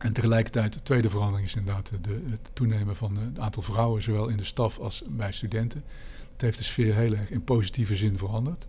En 0.00 0.12
tegelijkertijd, 0.12 0.72
de 0.72 0.82
tweede 0.82 1.10
verandering 1.10 1.48
is 1.48 1.54
inderdaad 1.54 1.90
de, 2.00 2.22
het 2.30 2.50
toenemen 2.52 2.96
van 2.96 3.16
eh, 3.18 3.24
het 3.24 3.38
aantal 3.38 3.62
vrouwen, 3.62 4.02
zowel 4.02 4.28
in 4.28 4.36
de 4.36 4.44
staf 4.44 4.78
als 4.78 5.02
bij 5.08 5.32
studenten. 5.32 5.84
Het 6.32 6.40
heeft 6.40 6.58
de 6.58 6.64
sfeer 6.64 6.94
heel 6.94 7.14
erg 7.14 7.30
in 7.30 7.44
positieve 7.44 7.96
zin 7.96 8.18
veranderd. 8.18 8.66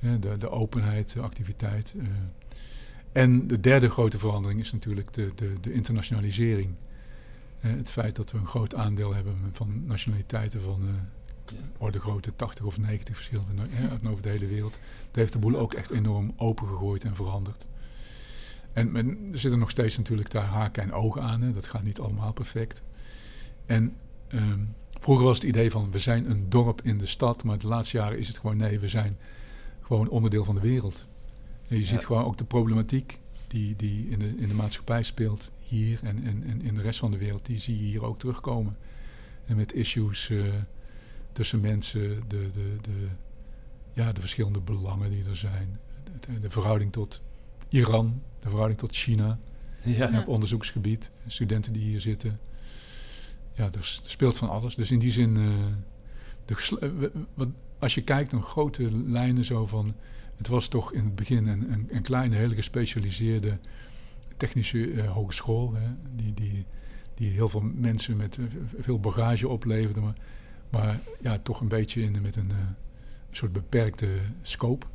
Ja. 0.00 0.16
De, 0.16 0.36
de 0.36 0.50
openheid, 0.50 1.12
de 1.12 1.20
activiteit. 1.20 1.94
eh. 1.98 2.06
En 3.12 3.46
de 3.46 3.60
derde 3.60 3.90
grote 3.90 4.18
verandering 4.18 4.60
is 4.60 4.72
natuurlijk 4.72 5.12
de, 5.12 5.32
de, 5.34 5.52
de 5.60 5.72
internationalisering. 5.72 6.74
Eh, 7.60 7.70
het 7.70 7.90
feit 7.90 8.16
dat 8.16 8.30
we 8.30 8.38
een 8.38 8.46
groot 8.46 8.74
aandeel 8.74 9.14
hebben 9.14 9.36
van 9.52 9.82
nationaliteiten 9.86 10.62
van 10.62 10.82
eh, 10.82 11.54
orde 11.78 12.00
grootte 12.00 12.36
80 12.36 12.64
of 12.64 12.78
90 12.78 13.16
verschillende 13.16 13.62
eh, 13.76 13.90
uit 13.90 14.06
over 14.06 14.22
de 14.22 14.28
hele 14.28 14.46
wereld. 14.46 14.72
Dat 15.06 15.16
heeft 15.16 15.32
de 15.32 15.38
boel 15.38 15.56
ook 15.56 15.74
echt 15.74 15.90
enorm 15.90 16.32
opengegooid 16.36 17.04
en 17.04 17.14
veranderd. 17.14 17.66
En 18.72 18.92
men, 18.92 19.28
er 19.32 19.38
zitten 19.38 19.60
nog 19.60 19.70
steeds 19.70 19.96
natuurlijk 19.96 20.30
daar 20.30 20.44
haken 20.44 20.82
en 20.82 20.92
ogen 20.92 21.22
aan. 21.22 21.42
Hè. 21.42 21.52
Dat 21.52 21.66
gaat 21.66 21.82
niet 21.82 22.00
allemaal 22.00 22.32
perfect. 22.32 22.82
En 23.66 23.96
ehm, 24.28 24.60
vroeger 24.90 25.24
was 25.26 25.36
het 25.36 25.46
idee 25.48 25.70
van 25.70 25.90
we 25.90 25.98
zijn 25.98 26.30
een 26.30 26.48
dorp 26.48 26.80
in 26.82 26.98
de 26.98 27.06
stad, 27.06 27.44
maar 27.44 27.58
de 27.58 27.66
laatste 27.66 27.96
jaren 27.96 28.18
is 28.18 28.28
het 28.28 28.38
gewoon 28.38 28.56
nee, 28.56 28.80
we 28.80 28.88
zijn 28.88 29.16
gewoon 29.80 30.08
onderdeel 30.08 30.44
van 30.44 30.54
de 30.54 30.60
wereld. 30.60 31.06
En 31.68 31.78
je 31.78 31.84
ziet 31.86 32.00
Ja. 32.00 32.06
gewoon 32.06 32.24
ook 32.24 32.38
de 32.38 32.44
problematiek 32.44 33.18
die, 33.46 33.76
die 33.76 34.08
in, 34.08 34.18
de, 34.18 34.34
in 34.36 34.48
de 34.48 34.54
maatschappij 34.54 35.02
speelt 35.02 35.50
hier 35.62 35.98
en, 36.02 36.24
en, 36.24 36.42
en 36.46 36.62
in 36.62 36.74
de 36.74 36.82
rest 36.82 36.98
van 36.98 37.10
de 37.10 37.18
wereld, 37.18 37.46
die 37.46 37.58
zie 37.58 37.76
je 37.76 37.84
hier 37.84 38.04
ook 38.04 38.18
terugkomen. 38.18 38.74
En 39.46 39.56
met 39.56 39.72
issues 39.74 40.30
eh, 40.30 40.38
tussen 41.32 41.60
mensen, 41.60 42.22
de, 42.28 42.50
de, 42.52 42.76
de, 42.80 43.06
ja, 43.92 44.12
de 44.12 44.20
verschillende 44.20 44.60
belangen 44.60 45.10
die 45.10 45.24
er 45.24 45.36
zijn. 45.36 45.78
De, 46.20 46.40
de 46.40 46.50
verhouding 46.50 46.92
tot 46.92 47.22
Iran, 47.72 48.22
de 48.38 48.48
verhouding 48.48 48.78
tot 48.78 48.94
China 48.94 49.38
Ja. 49.82 50.10
Ja. 50.10 50.20
op 50.20 50.28
onderzoeksgebied, 50.28 51.10
studenten 51.26 51.72
die 51.72 51.82
hier 51.82 52.00
zitten. 52.00 52.40
Ja, 53.52 53.64
er, 53.64 53.74
er 53.74 54.00
speelt 54.02 54.38
van 54.38 54.48
alles. 54.48 54.74
Dus 54.74 54.90
in 54.90 54.98
die 54.98 55.12
zin, 55.12 55.36
eh, 55.36 55.42
de 56.44 56.78
eh, 56.80 57.20
wat, 57.34 57.48
als 57.78 57.94
je 57.94 58.02
kijkt 58.02 58.32
naar 58.32 58.42
grote 58.42 58.98
lijnen 58.98 59.44
zo 59.44 59.66
van... 59.66 59.94
Het 60.36 60.48
was 60.48 60.68
toch 60.68 60.92
in 60.92 61.04
het 61.04 61.14
begin 61.14 61.46
een, 61.46 61.72
een, 61.72 61.88
een 61.90 62.02
kleine, 62.02 62.36
hele 62.36 62.54
gespecialiseerde 62.54 63.58
technische 64.36 64.92
eh, 64.92 65.12
hogeschool. 65.12 65.74
Hè, 65.74 65.88
die, 66.16 66.34
die, 66.34 66.66
die 67.14 67.30
heel 67.30 67.48
veel 67.48 67.70
mensen 67.74 68.16
met 68.16 68.38
veel 68.80 69.00
bagage 69.00 69.48
opleverde. 69.48 70.00
Maar, 70.00 70.16
maar 70.70 71.00
ja, 71.20 71.38
toch 71.38 71.60
een 71.60 71.68
beetje 71.68 72.02
in, 72.02 72.22
met 72.22 72.36
een, 72.36 72.50
een 72.50 72.76
soort 73.30 73.52
beperkte 73.52 74.08
scope. 74.42 74.86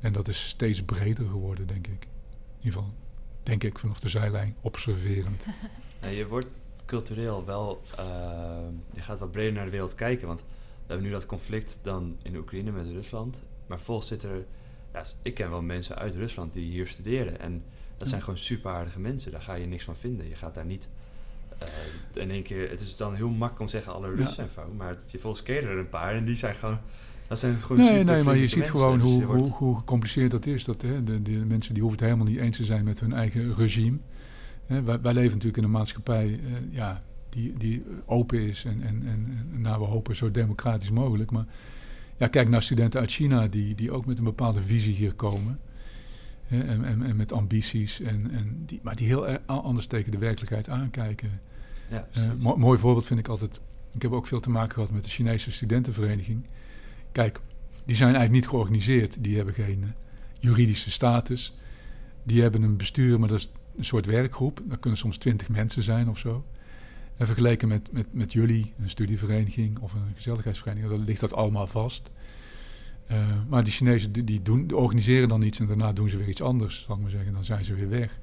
En 0.00 0.12
dat 0.12 0.28
is 0.28 0.48
steeds 0.48 0.82
breder 0.82 1.28
geworden, 1.28 1.66
denk 1.66 1.86
ik. 1.86 2.08
In 2.60 2.66
ieder 2.66 2.80
geval, 2.80 2.94
denk 3.42 3.64
ik, 3.64 3.78
vanaf 3.78 4.00
de 4.00 4.08
zijlijn, 4.08 4.56
observerend. 4.60 5.46
Je 6.18 6.26
wordt 6.26 6.46
cultureel 6.84 7.44
wel, 7.44 7.82
uh, 7.98 8.04
je 8.92 9.00
gaat 9.00 9.18
wat 9.18 9.30
breder 9.30 9.52
naar 9.52 9.64
de 9.64 9.70
wereld 9.70 9.94
kijken. 9.94 10.26
Want 10.26 10.40
we 10.40 10.46
hebben 10.86 11.06
nu 11.06 11.12
dat 11.12 11.26
conflict 11.26 11.78
dan 11.82 12.16
in 12.22 12.36
Oekraïne 12.36 12.70
met 12.70 12.86
Rusland. 12.86 13.42
Maar 13.66 13.78
volgens 13.78 14.08
zit 14.08 14.22
er, 14.22 14.44
ja, 14.92 15.04
ik 15.22 15.34
ken 15.34 15.50
wel 15.50 15.62
mensen 15.62 15.96
uit 15.96 16.14
Rusland 16.14 16.52
die 16.52 16.70
hier 16.70 16.86
studeren. 16.86 17.40
En 17.40 17.64
dat 17.96 18.08
zijn 18.08 18.22
gewoon 18.22 18.38
super 18.38 18.70
aardige 18.70 19.00
mensen. 19.00 19.32
Daar 19.32 19.42
ga 19.42 19.54
je 19.54 19.66
niks 19.66 19.84
van 19.84 19.96
vinden. 19.96 20.28
Je 20.28 20.36
gaat 20.36 20.54
daar 20.54 20.64
niet 20.64 20.88
uh, 21.62 22.22
in 22.22 22.30
één 22.30 22.42
keer, 22.42 22.70
het 22.70 22.80
is 22.80 22.96
dan 22.96 23.14
heel 23.14 23.28
makkelijk 23.28 23.60
om 23.60 23.66
te 23.66 23.72
zeggen 23.72 23.92
alle 23.92 24.08
Russen 24.08 24.26
ja. 24.26 24.32
zijn 24.32 24.48
fout. 24.48 24.72
Maar 24.72 24.96
je 25.06 25.18
volgens 25.18 25.42
ken 25.42 25.62
er 25.62 25.78
een 25.78 25.88
paar 25.88 26.14
en 26.14 26.24
die 26.24 26.36
zijn 26.36 26.54
gewoon 26.54 26.80
dat 27.30 27.38
zijn 27.38 27.56
gewoon 27.56 27.82
nee, 27.82 28.04
nee, 28.04 28.22
maar 28.22 28.36
je 28.36 28.48
ziet 28.48 28.70
gewoon 28.70 29.00
dus 29.00 29.10
hoe, 29.10 29.24
hoe, 29.24 29.48
hoe, 29.48 29.76
gecompliceerd 29.76 30.30
dat 30.30 30.46
is. 30.46 30.64
Dat, 30.64 30.82
hè, 30.82 31.04
de, 31.04 31.22
de, 31.22 31.30
mensen 31.30 31.74
die 31.74 31.82
hoeven 31.82 32.00
het 32.00 32.08
helemaal 32.08 32.32
niet 32.32 32.42
eens 32.42 32.56
te 32.56 32.64
zijn 32.64 32.84
met 32.84 33.00
hun 33.00 33.12
eigen 33.12 33.54
regime. 33.54 33.98
Hè, 34.66 34.82
wij, 34.82 35.00
wij, 35.00 35.12
leven 35.12 35.30
natuurlijk 35.30 35.56
in 35.56 35.64
een 35.64 35.70
maatschappij 35.70 36.26
uh, 36.26 36.38
ja, 36.70 37.02
die, 37.28 37.54
die 37.56 37.84
open 38.06 38.40
is 38.40 38.64
en, 38.64 38.82
en, 38.82 39.02
en, 39.06 39.46
en 39.52 39.60
nou, 39.60 39.80
we 39.80 39.86
hopen 39.86 40.16
zo 40.16 40.30
democratisch 40.30 40.90
mogelijk. 40.90 41.30
Maar 41.30 41.44
ja, 42.16 42.26
kijk 42.26 42.48
naar 42.48 42.62
studenten 42.62 43.00
uit 43.00 43.10
China 43.10 43.48
die, 43.48 43.74
die 43.74 43.92
ook 43.92 44.06
met 44.06 44.18
een 44.18 44.24
bepaalde 44.24 44.62
visie 44.62 44.94
hier 44.94 45.14
komen. 45.14 45.60
Hè, 46.46 46.60
en, 46.60 46.84
en, 46.84 47.02
en, 47.02 47.16
met 47.16 47.32
ambities, 47.32 48.00
en, 48.00 48.30
en 48.30 48.62
die, 48.66 48.80
maar 48.82 48.96
die 48.96 49.06
heel 49.06 49.38
anders 49.46 49.86
tegen 49.86 50.12
de 50.12 50.18
werkelijkheid 50.18 50.68
aankijken. 50.68 51.40
Ja, 51.90 52.08
uh, 52.40 52.54
mooi 52.56 52.78
voorbeeld 52.78 53.06
vind 53.06 53.20
ik 53.20 53.28
altijd. 53.28 53.60
Ik 53.92 54.02
heb 54.02 54.12
ook 54.12 54.26
veel 54.26 54.40
te 54.40 54.50
maken 54.50 54.74
gehad 54.74 54.90
met 54.90 55.04
de 55.04 55.10
Chinese 55.10 55.50
studentenvereniging. 55.50 56.44
Kijk, 57.12 57.40
die 57.84 57.96
zijn 57.96 58.14
eigenlijk 58.14 58.40
niet 58.40 58.48
georganiseerd. 58.48 59.16
Die 59.20 59.36
hebben 59.36 59.54
geen 59.54 59.80
uh, 59.82 59.88
juridische 60.38 60.90
status. 60.90 61.54
Die 62.22 62.42
hebben 62.42 62.62
een 62.62 62.76
bestuur, 62.76 63.18
maar 63.18 63.28
dat 63.28 63.38
is 63.38 63.52
een 63.76 63.84
soort 63.84 64.06
werkgroep. 64.06 64.62
Dat 64.64 64.80
kunnen 64.80 64.98
soms 64.98 65.16
twintig 65.16 65.48
mensen 65.48 65.82
zijn 65.82 66.08
of 66.08 66.18
zo. 66.18 66.44
En 67.16 67.26
vergeleken 67.26 67.68
met, 67.68 67.92
met, 67.92 68.06
met 68.14 68.32
jullie, 68.32 68.72
een 68.78 68.90
studievereniging 68.90 69.78
of 69.78 69.92
een 69.92 70.12
gezelligheidsvereniging, 70.14 70.92
dan 70.92 71.04
ligt 71.04 71.20
dat 71.20 71.34
allemaal 71.34 71.66
vast. 71.66 72.10
Uh, 73.10 73.26
maar 73.48 73.64
die 73.64 73.72
Chinezen 73.72 74.12
die, 74.12 74.42
doen, 74.42 74.66
die 74.66 74.76
organiseren 74.76 75.28
dan 75.28 75.42
iets 75.42 75.58
en 75.58 75.66
daarna 75.66 75.92
doen 75.92 76.08
ze 76.08 76.16
weer 76.16 76.28
iets 76.28 76.42
anders, 76.42 76.84
zal 76.86 76.96
ik 76.96 77.02
maar 77.02 77.10
zeggen. 77.10 77.32
Dan 77.32 77.44
zijn 77.44 77.64
ze 77.64 77.74
weer 77.74 77.88
weg. 77.88 78.20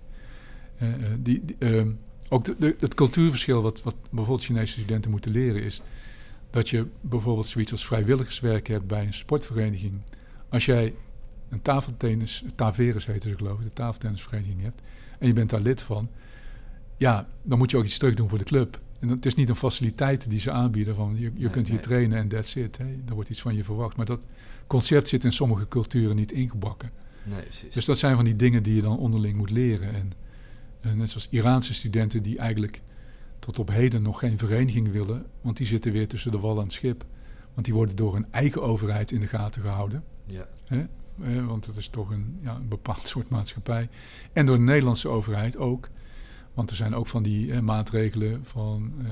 Uh, 0.81 0.89
die, 1.19 1.43
ehm, 1.59 1.89
ook 2.29 2.59
de, 2.59 2.75
het 2.79 2.93
cultuurverschil 2.93 3.61
wat, 3.61 3.83
wat 3.83 3.95
bijvoorbeeld 4.09 4.45
Chinese 4.45 4.73
studenten 4.73 5.11
moeten 5.11 5.31
leren 5.31 5.63
is 5.63 5.81
dat 6.49 6.69
je 6.69 6.87
bijvoorbeeld 7.01 7.47
zoiets 7.47 7.71
als 7.71 7.85
vrijwilligerswerk 7.85 8.67
hebt 8.67 8.87
bij 8.87 9.05
een 9.05 9.13
sportvereniging. 9.13 10.01
Als 10.49 10.65
jij 10.65 10.95
een 11.49 11.61
tafeltennis, 11.61 12.43
Taveres 12.55 13.05
heet 13.05 13.23
ze 13.23 13.35
geloof 13.37 13.57
ik, 13.57 13.63
de 13.63 13.73
tafeltennisvereniging 13.73 14.61
hebt, 14.61 14.81
en 15.19 15.27
je 15.27 15.33
bent 15.33 15.49
daar 15.49 15.61
lid 15.61 15.81
van, 15.81 16.09
ja, 16.97 17.27
dan 17.43 17.57
moet 17.57 17.71
je 17.71 17.77
ook 17.77 17.85
iets 17.85 17.97
terug 17.97 18.13
doen 18.13 18.29
voor 18.29 18.37
de 18.37 18.43
club. 18.43 18.79
En 18.99 19.07
het 19.09 19.25
is 19.25 19.35
niet 19.35 19.49
een 19.49 19.55
faciliteit 19.55 20.29
die 20.29 20.39
ze 20.39 20.51
aanbieden 20.51 20.95
van 20.95 21.15
je, 21.17 21.31
je 21.35 21.49
kunt 21.49 21.67
hier 21.67 21.79
trainen 21.79 22.17
en 22.17 22.27
that's 22.27 22.55
it. 22.55 22.77
Hè. 22.77 22.85
Er 23.07 23.13
wordt 23.13 23.29
iets 23.29 23.41
van 23.41 23.55
je 23.55 23.63
verwacht. 23.63 23.97
Maar 23.97 24.05
dat 24.05 24.21
concept 24.67 25.09
zit 25.09 25.23
in 25.23 25.33
sommige 25.33 25.67
culturen 25.67 26.15
niet 26.15 26.31
ingebakken. 26.31 26.91
Nee, 27.23 27.41
precies. 27.41 27.73
Dus 27.73 27.85
dat 27.85 27.97
zijn 27.97 28.15
van 28.15 28.25
die 28.25 28.35
dingen 28.35 28.63
die 28.63 28.75
je 28.75 28.81
dan 28.81 28.97
onderling 28.97 29.37
moet 29.37 29.49
leren. 29.49 29.93
En, 29.93 30.11
en 30.81 30.97
net 30.97 31.09
zoals 31.09 31.27
Iraanse 31.29 31.73
studenten 31.73 32.23
die 32.23 32.37
eigenlijk 32.37 32.81
tot 33.47 33.59
op 33.59 33.69
heden 33.69 34.01
nog 34.01 34.19
geen 34.19 34.37
vereniging 34.37 34.91
willen, 34.91 35.25
want 35.41 35.57
die 35.57 35.67
zitten 35.67 35.91
weer 35.91 36.07
tussen 36.07 36.31
de 36.31 36.39
wal 36.39 36.57
en 36.57 36.63
het 36.63 36.71
schip. 36.71 37.05
Want 37.53 37.65
die 37.65 37.75
worden 37.75 37.95
door 37.95 38.15
een 38.15 38.31
eigen 38.31 38.61
overheid 38.61 39.11
in 39.11 39.19
de 39.19 39.27
gaten 39.27 39.61
gehouden. 39.61 40.03
Ja. 40.25 40.47
Hè? 40.65 40.85
Eh, 41.21 41.45
want 41.45 41.65
het 41.65 41.77
is 41.77 41.87
toch 41.87 42.09
een, 42.09 42.39
ja, 42.41 42.55
een 42.55 42.67
bepaald 42.67 43.07
soort 43.13 43.29
maatschappij. 43.29 43.89
En 44.33 44.45
door 44.45 44.57
de 44.57 44.63
Nederlandse 44.63 45.07
overheid 45.07 45.57
ook. 45.57 45.89
Want 46.53 46.69
er 46.69 46.75
zijn 46.75 46.95
ook 46.95 47.07
van 47.07 47.23
die 47.23 47.51
eh, 47.51 47.59
maatregelen 47.59 48.45
van, 48.45 48.93
eh, 48.99 49.07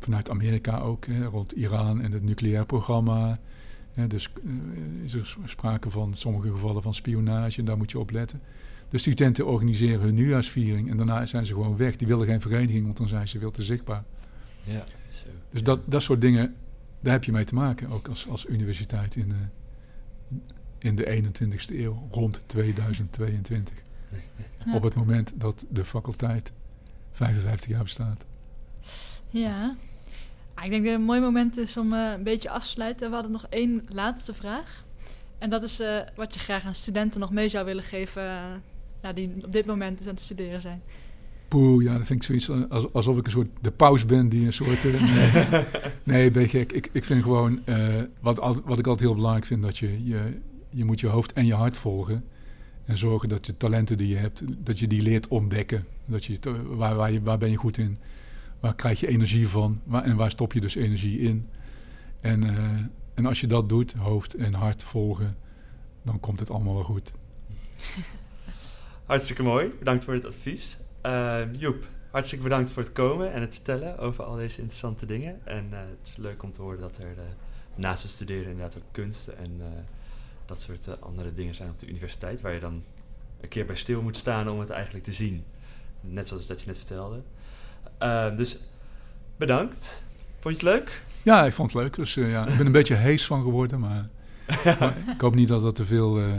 vanuit 0.00 0.30
Amerika 0.30 0.78
ook, 0.78 1.06
rond 1.30 1.52
Iran 1.52 2.00
en 2.00 2.12
het 2.12 2.22
nucleair 2.22 2.66
programma. 2.66 3.38
dus 4.06 4.32
eh, 4.44 5.04
is 5.04 5.14
er 5.14 5.36
sprake 5.44 5.90
van 5.90 6.14
sommige 6.14 6.50
gevallen 6.50 6.82
van 6.82 6.94
spionage 6.94 7.58
en 7.58 7.64
daar 7.64 7.76
moet 7.76 7.90
je 7.90 7.98
op 7.98 8.10
letten. 8.10 8.40
De 8.90 8.98
studenten 8.98 9.46
organiseren 9.46 10.00
hun 10.00 10.14
nieuwjaarsviering 10.14 10.90
en 10.90 10.96
daarna 10.96 11.26
zijn 11.26 11.46
ze 11.46 11.52
gewoon 11.52 11.76
weg. 11.76 11.96
Die 11.96 12.06
willen 12.06 12.26
geen 12.26 12.40
vereniging, 12.40 12.84
want 12.84 12.96
dan 12.96 13.08
zijn 13.08 13.28
ze 13.28 13.38
veel 13.38 13.50
te 13.50 13.62
zichtbaar. 13.62 14.04
Ja, 14.64 14.84
zo. 15.10 15.26
Dus 15.50 15.62
dat, 15.62 15.80
dat 15.84 16.02
soort 16.02 16.20
dingen, 16.20 16.54
daar 17.00 17.12
heb 17.12 17.24
je 17.24 17.32
mee 17.32 17.44
te 17.44 17.54
maken, 17.54 17.90
ook 17.90 18.08
als, 18.08 18.28
als 18.28 18.46
universiteit 18.46 19.16
in, 19.16 19.28
uh, 19.28 20.36
in 20.78 20.96
de 20.96 21.22
21ste 21.22 21.74
eeuw, 21.74 22.08
rond 22.10 22.42
2022. 22.46 23.74
Ja. 24.64 24.74
Op 24.74 24.82
het 24.82 24.94
moment 24.94 25.32
dat 25.34 25.64
de 25.68 25.84
faculteit 25.84 26.52
55 27.12 27.68
jaar 27.68 27.82
bestaat. 27.82 28.24
Ja, 29.28 29.76
ah, 30.54 30.64
ik 30.64 30.70
denk 30.70 30.82
dat 30.82 30.92
het 30.92 31.00
een 31.00 31.06
mooi 31.06 31.20
moment 31.20 31.56
is 31.56 31.76
om 31.76 31.92
uh, 31.92 32.12
een 32.12 32.22
beetje 32.22 32.50
af 32.50 32.62
te 32.62 32.68
sluiten. 32.68 33.08
We 33.08 33.14
hadden 33.14 33.32
nog 33.32 33.46
één 33.48 33.86
laatste 33.88 34.34
vraag. 34.34 34.84
En 35.38 35.50
dat 35.50 35.62
is 35.62 35.80
uh, 35.80 35.98
wat 36.16 36.34
je 36.34 36.40
graag 36.40 36.64
aan 36.64 36.74
studenten 36.74 37.20
nog 37.20 37.30
mee 37.30 37.48
zou 37.48 37.64
willen 37.64 37.84
geven 37.84 38.22
nou, 39.02 39.14
die 39.14 39.44
op 39.44 39.52
dit 39.52 39.66
moment 39.66 39.98
dus 39.98 40.06
aan 40.06 40.14
het 40.14 40.22
studeren 40.22 40.60
zijn? 40.60 40.82
Poeh, 41.48 41.84
ja, 41.84 41.98
dat 41.98 42.06
vind 42.06 42.18
ik 42.18 42.40
zoiets 42.40 42.70
als, 42.70 42.92
alsof 42.92 43.18
ik 43.18 43.24
een 43.24 43.30
soort 43.30 43.48
de 43.60 43.70
paus 43.70 44.06
ben 44.06 44.28
die 44.28 44.46
een 44.46 44.52
soort. 44.52 44.84
Uh, 44.84 45.02
nee, 45.02 45.64
nee, 46.04 46.30
ben 46.30 46.48
gek. 46.48 46.72
Ik, 46.72 46.88
ik 46.92 47.04
vind 47.04 47.22
gewoon 47.22 47.60
uh, 47.64 48.02
wat, 48.20 48.38
wat 48.38 48.78
ik 48.78 48.86
altijd 48.86 49.00
heel 49.00 49.14
belangrijk 49.14 49.46
vind, 49.46 49.62
dat 49.62 49.78
je, 49.78 50.04
je, 50.04 50.38
je 50.68 50.84
moet 50.84 51.00
je 51.00 51.06
hoofd 51.06 51.32
en 51.32 51.46
je 51.46 51.54
hart 51.54 51.76
volgen. 51.76 52.24
En 52.84 52.98
zorgen 52.98 53.28
dat 53.28 53.46
je 53.46 53.56
talenten 53.56 53.98
die 53.98 54.08
je 54.08 54.16
hebt, 54.16 54.42
dat 54.64 54.78
je 54.78 54.86
die 54.86 55.02
leert 55.02 55.28
ontdekken. 55.28 55.84
Dat 56.06 56.24
je, 56.24 56.38
waar, 56.66 56.94
waar, 56.94 57.12
je, 57.12 57.22
waar 57.22 57.38
ben 57.38 57.50
je 57.50 57.56
goed 57.56 57.78
in? 57.78 57.98
Waar 58.60 58.74
krijg 58.74 59.00
je 59.00 59.06
energie 59.06 59.48
van? 59.48 59.80
Waar, 59.84 60.02
en 60.02 60.16
waar 60.16 60.30
stop 60.30 60.52
je 60.52 60.60
dus 60.60 60.74
energie 60.74 61.18
in? 61.18 61.48
En, 62.20 62.42
uh, 62.44 62.58
en 63.14 63.26
als 63.26 63.40
je 63.40 63.46
dat 63.46 63.68
doet, 63.68 63.92
hoofd 63.92 64.34
en 64.34 64.54
hart 64.54 64.82
volgen, 64.82 65.36
dan 66.02 66.20
komt 66.20 66.40
het 66.40 66.50
allemaal 66.50 66.74
wel 66.74 66.84
goed. 66.84 67.12
Hartstikke 69.10 69.42
mooi. 69.42 69.72
Bedankt 69.78 70.04
voor 70.04 70.14
het 70.14 70.24
advies. 70.24 70.78
Uh, 71.06 71.40
Joep, 71.52 71.86
hartstikke 72.10 72.44
bedankt 72.44 72.70
voor 72.70 72.82
het 72.82 72.92
komen 72.92 73.32
en 73.32 73.40
het 73.40 73.54
vertellen 73.54 73.98
over 73.98 74.24
al 74.24 74.36
deze 74.36 74.58
interessante 74.58 75.06
dingen. 75.06 75.40
En 75.44 75.68
uh, 75.72 75.78
het 75.78 76.08
is 76.08 76.16
leuk 76.16 76.42
om 76.42 76.52
te 76.52 76.62
horen 76.62 76.80
dat 76.80 76.96
er 76.96 77.04
uh, 77.04 77.22
naast 77.74 78.02
het 78.02 78.12
studeren 78.12 78.50
inderdaad 78.50 78.76
ook 78.76 78.88
kunsten 78.92 79.38
en 79.38 79.60
dat 80.46 80.60
soort 80.60 81.00
andere 81.00 81.34
dingen 81.34 81.54
zijn 81.54 81.70
op 81.70 81.78
de 81.78 81.86
universiteit. 81.88 82.40
Waar 82.40 82.52
je 82.52 82.60
dan 82.60 82.82
een 83.40 83.48
keer 83.48 83.66
bij 83.66 83.76
stil 83.76 84.02
moet 84.02 84.16
staan 84.16 84.50
om 84.50 84.60
het 84.60 84.70
eigenlijk 84.70 85.04
te 85.04 85.12
zien. 85.12 85.44
Net 86.00 86.28
zoals 86.28 86.46
dat 86.46 86.60
je 86.60 86.66
net 86.66 86.78
vertelde. 86.78 87.22
dus 88.36 88.58
bedankt. 89.36 90.02
Vond 90.40 90.60
je 90.60 90.66
het 90.66 90.78
leuk? 90.78 91.02
Ja, 91.22 91.44
ik 91.44 91.52
vond 91.52 91.72
het 91.72 91.82
leuk. 91.82 91.94
Dus 91.94 92.14
ja, 92.14 92.46
ik 92.46 92.56
ben 92.56 92.66
een 92.66 92.72
beetje 92.80 92.94
hees 92.94 93.26
van 93.26 93.42
geworden, 93.42 93.80
maar, 93.80 94.08
maar 94.64 94.96
ik 95.14 95.20
hoop 95.20 95.34
niet 95.34 95.48
dat 95.48 95.60
dat 95.62 95.74
te 95.74 95.84
veel 95.84 96.20
uh, 96.20 96.32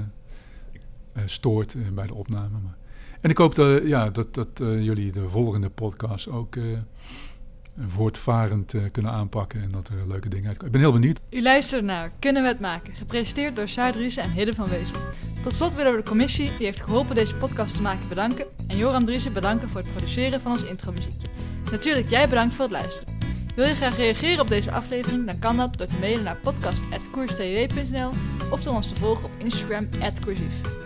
stoort 1.26 1.74
uh, 1.74 1.88
bij 1.89 2.07
de 2.07 2.14
opname. 2.14 2.59
Maar. 2.64 2.78
En 3.22 3.30
ik 3.30 3.38
hoop 3.38 3.55
dat, 3.55 3.88
ja, 3.88 4.09
dat, 4.09 4.34
dat 4.34 4.59
uh, 4.62 4.84
jullie 4.84 5.12
de 5.12 5.30
volgende 5.30 5.70
podcast 5.70 6.28
ook 6.28 6.57
voortvarend 7.88 8.74
kunnen 8.91 9.12
aanpakken 9.12 9.62
en 9.62 9.72
dat 9.72 9.88
er 9.88 10.07
leuke 10.07 10.30
dingen 10.30 10.47
uitkomen. 10.47 10.66
Ik 10.66 10.72
ben 10.72 10.82
heel 10.82 10.99
benieuwd. 10.99 11.20
U 11.30 11.41
luistert 11.41 11.84
naar 11.84 12.12
Kunnen 12.20 12.41
we 12.41 12.47
het 12.47 12.59
maken? 12.59 12.95
Gepresenteerd 12.95 13.55
door 13.55 13.68
Saar 13.68 13.91
Driessen 13.91 14.24
en 14.24 14.32
Hidde 14.32 14.53
van 14.53 14.70
Wezel. 14.70 14.95
Tot 15.43 15.53
slot 15.53 15.76
willen 15.76 15.91
we 15.91 15.97
de 15.97 16.09
commissie 16.09 16.51
die 16.57 16.66
heeft 16.66 16.82
geholpen 16.82 17.16
deze 17.16 17.36
podcast 17.36 17.76
te 17.76 17.82
maken 17.82 18.07
bedanken 18.07 18.45
en 18.68 18.78
Joram 18.78 19.05
Driessen 19.05 19.34
bedanken 19.34 19.70
voor 19.70 19.82
het 19.82 19.91
produceren 19.91 20.41
van 20.41 20.51
ons 20.51 20.64
intromuziekje. 20.64 21.28
Natuurlijk 21.72 22.09
jij 22.09 22.30
bedankt 22.30 22.53
voor 22.53 22.64
het 22.64 22.74
luisteren. 22.74 23.14
Wil 23.55 23.66
je 23.66 23.76
graag 23.76 23.97
reageren 23.97 24.39
op 24.39 24.47
deze 24.47 24.72
aflevering? 24.72 25.26
Dan 25.26 25.39
kan 25.39 25.57
dat 25.57 25.78
door 25.78 25.88
te 25.88 25.97
mailen 25.99 26.24
naar 26.24 26.38
podcast.koerstw.nl 26.38 28.09
of 28.51 28.64
door 28.64 28.76
ons 28.76 28.88
te 28.88 28.95
volgen 28.95 29.26
op 29.26 29.32
Instagram 29.38 29.89
@coursief. 30.24 30.81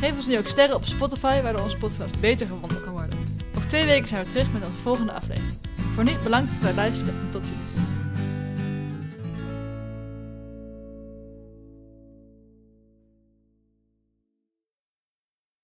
Geef 0.00 0.16
ons 0.16 0.26
nu 0.26 0.38
ook 0.38 0.46
sterren 0.46 0.76
op 0.76 0.84
Spotify, 0.84 1.42
waardoor 1.42 1.64
onze 1.64 1.76
podcast 1.76 2.20
beter 2.20 2.46
gevonden 2.46 2.82
kan 2.82 2.92
worden. 2.92 3.18
Over 3.56 3.68
twee 3.68 3.84
weken 3.84 4.08
zijn 4.08 4.24
we 4.24 4.30
terug 4.30 4.52
met 4.52 4.62
onze 4.62 4.78
volgende 4.82 5.12
aflevering. 5.12 5.58
Voor 5.94 6.04
nu 6.04 6.12
bedankt 6.22 6.50
voor 6.58 6.66
het 6.66 6.76
luisteren 6.76 7.14
en 7.14 7.30
tot 7.30 7.46
ziens. 7.46 7.99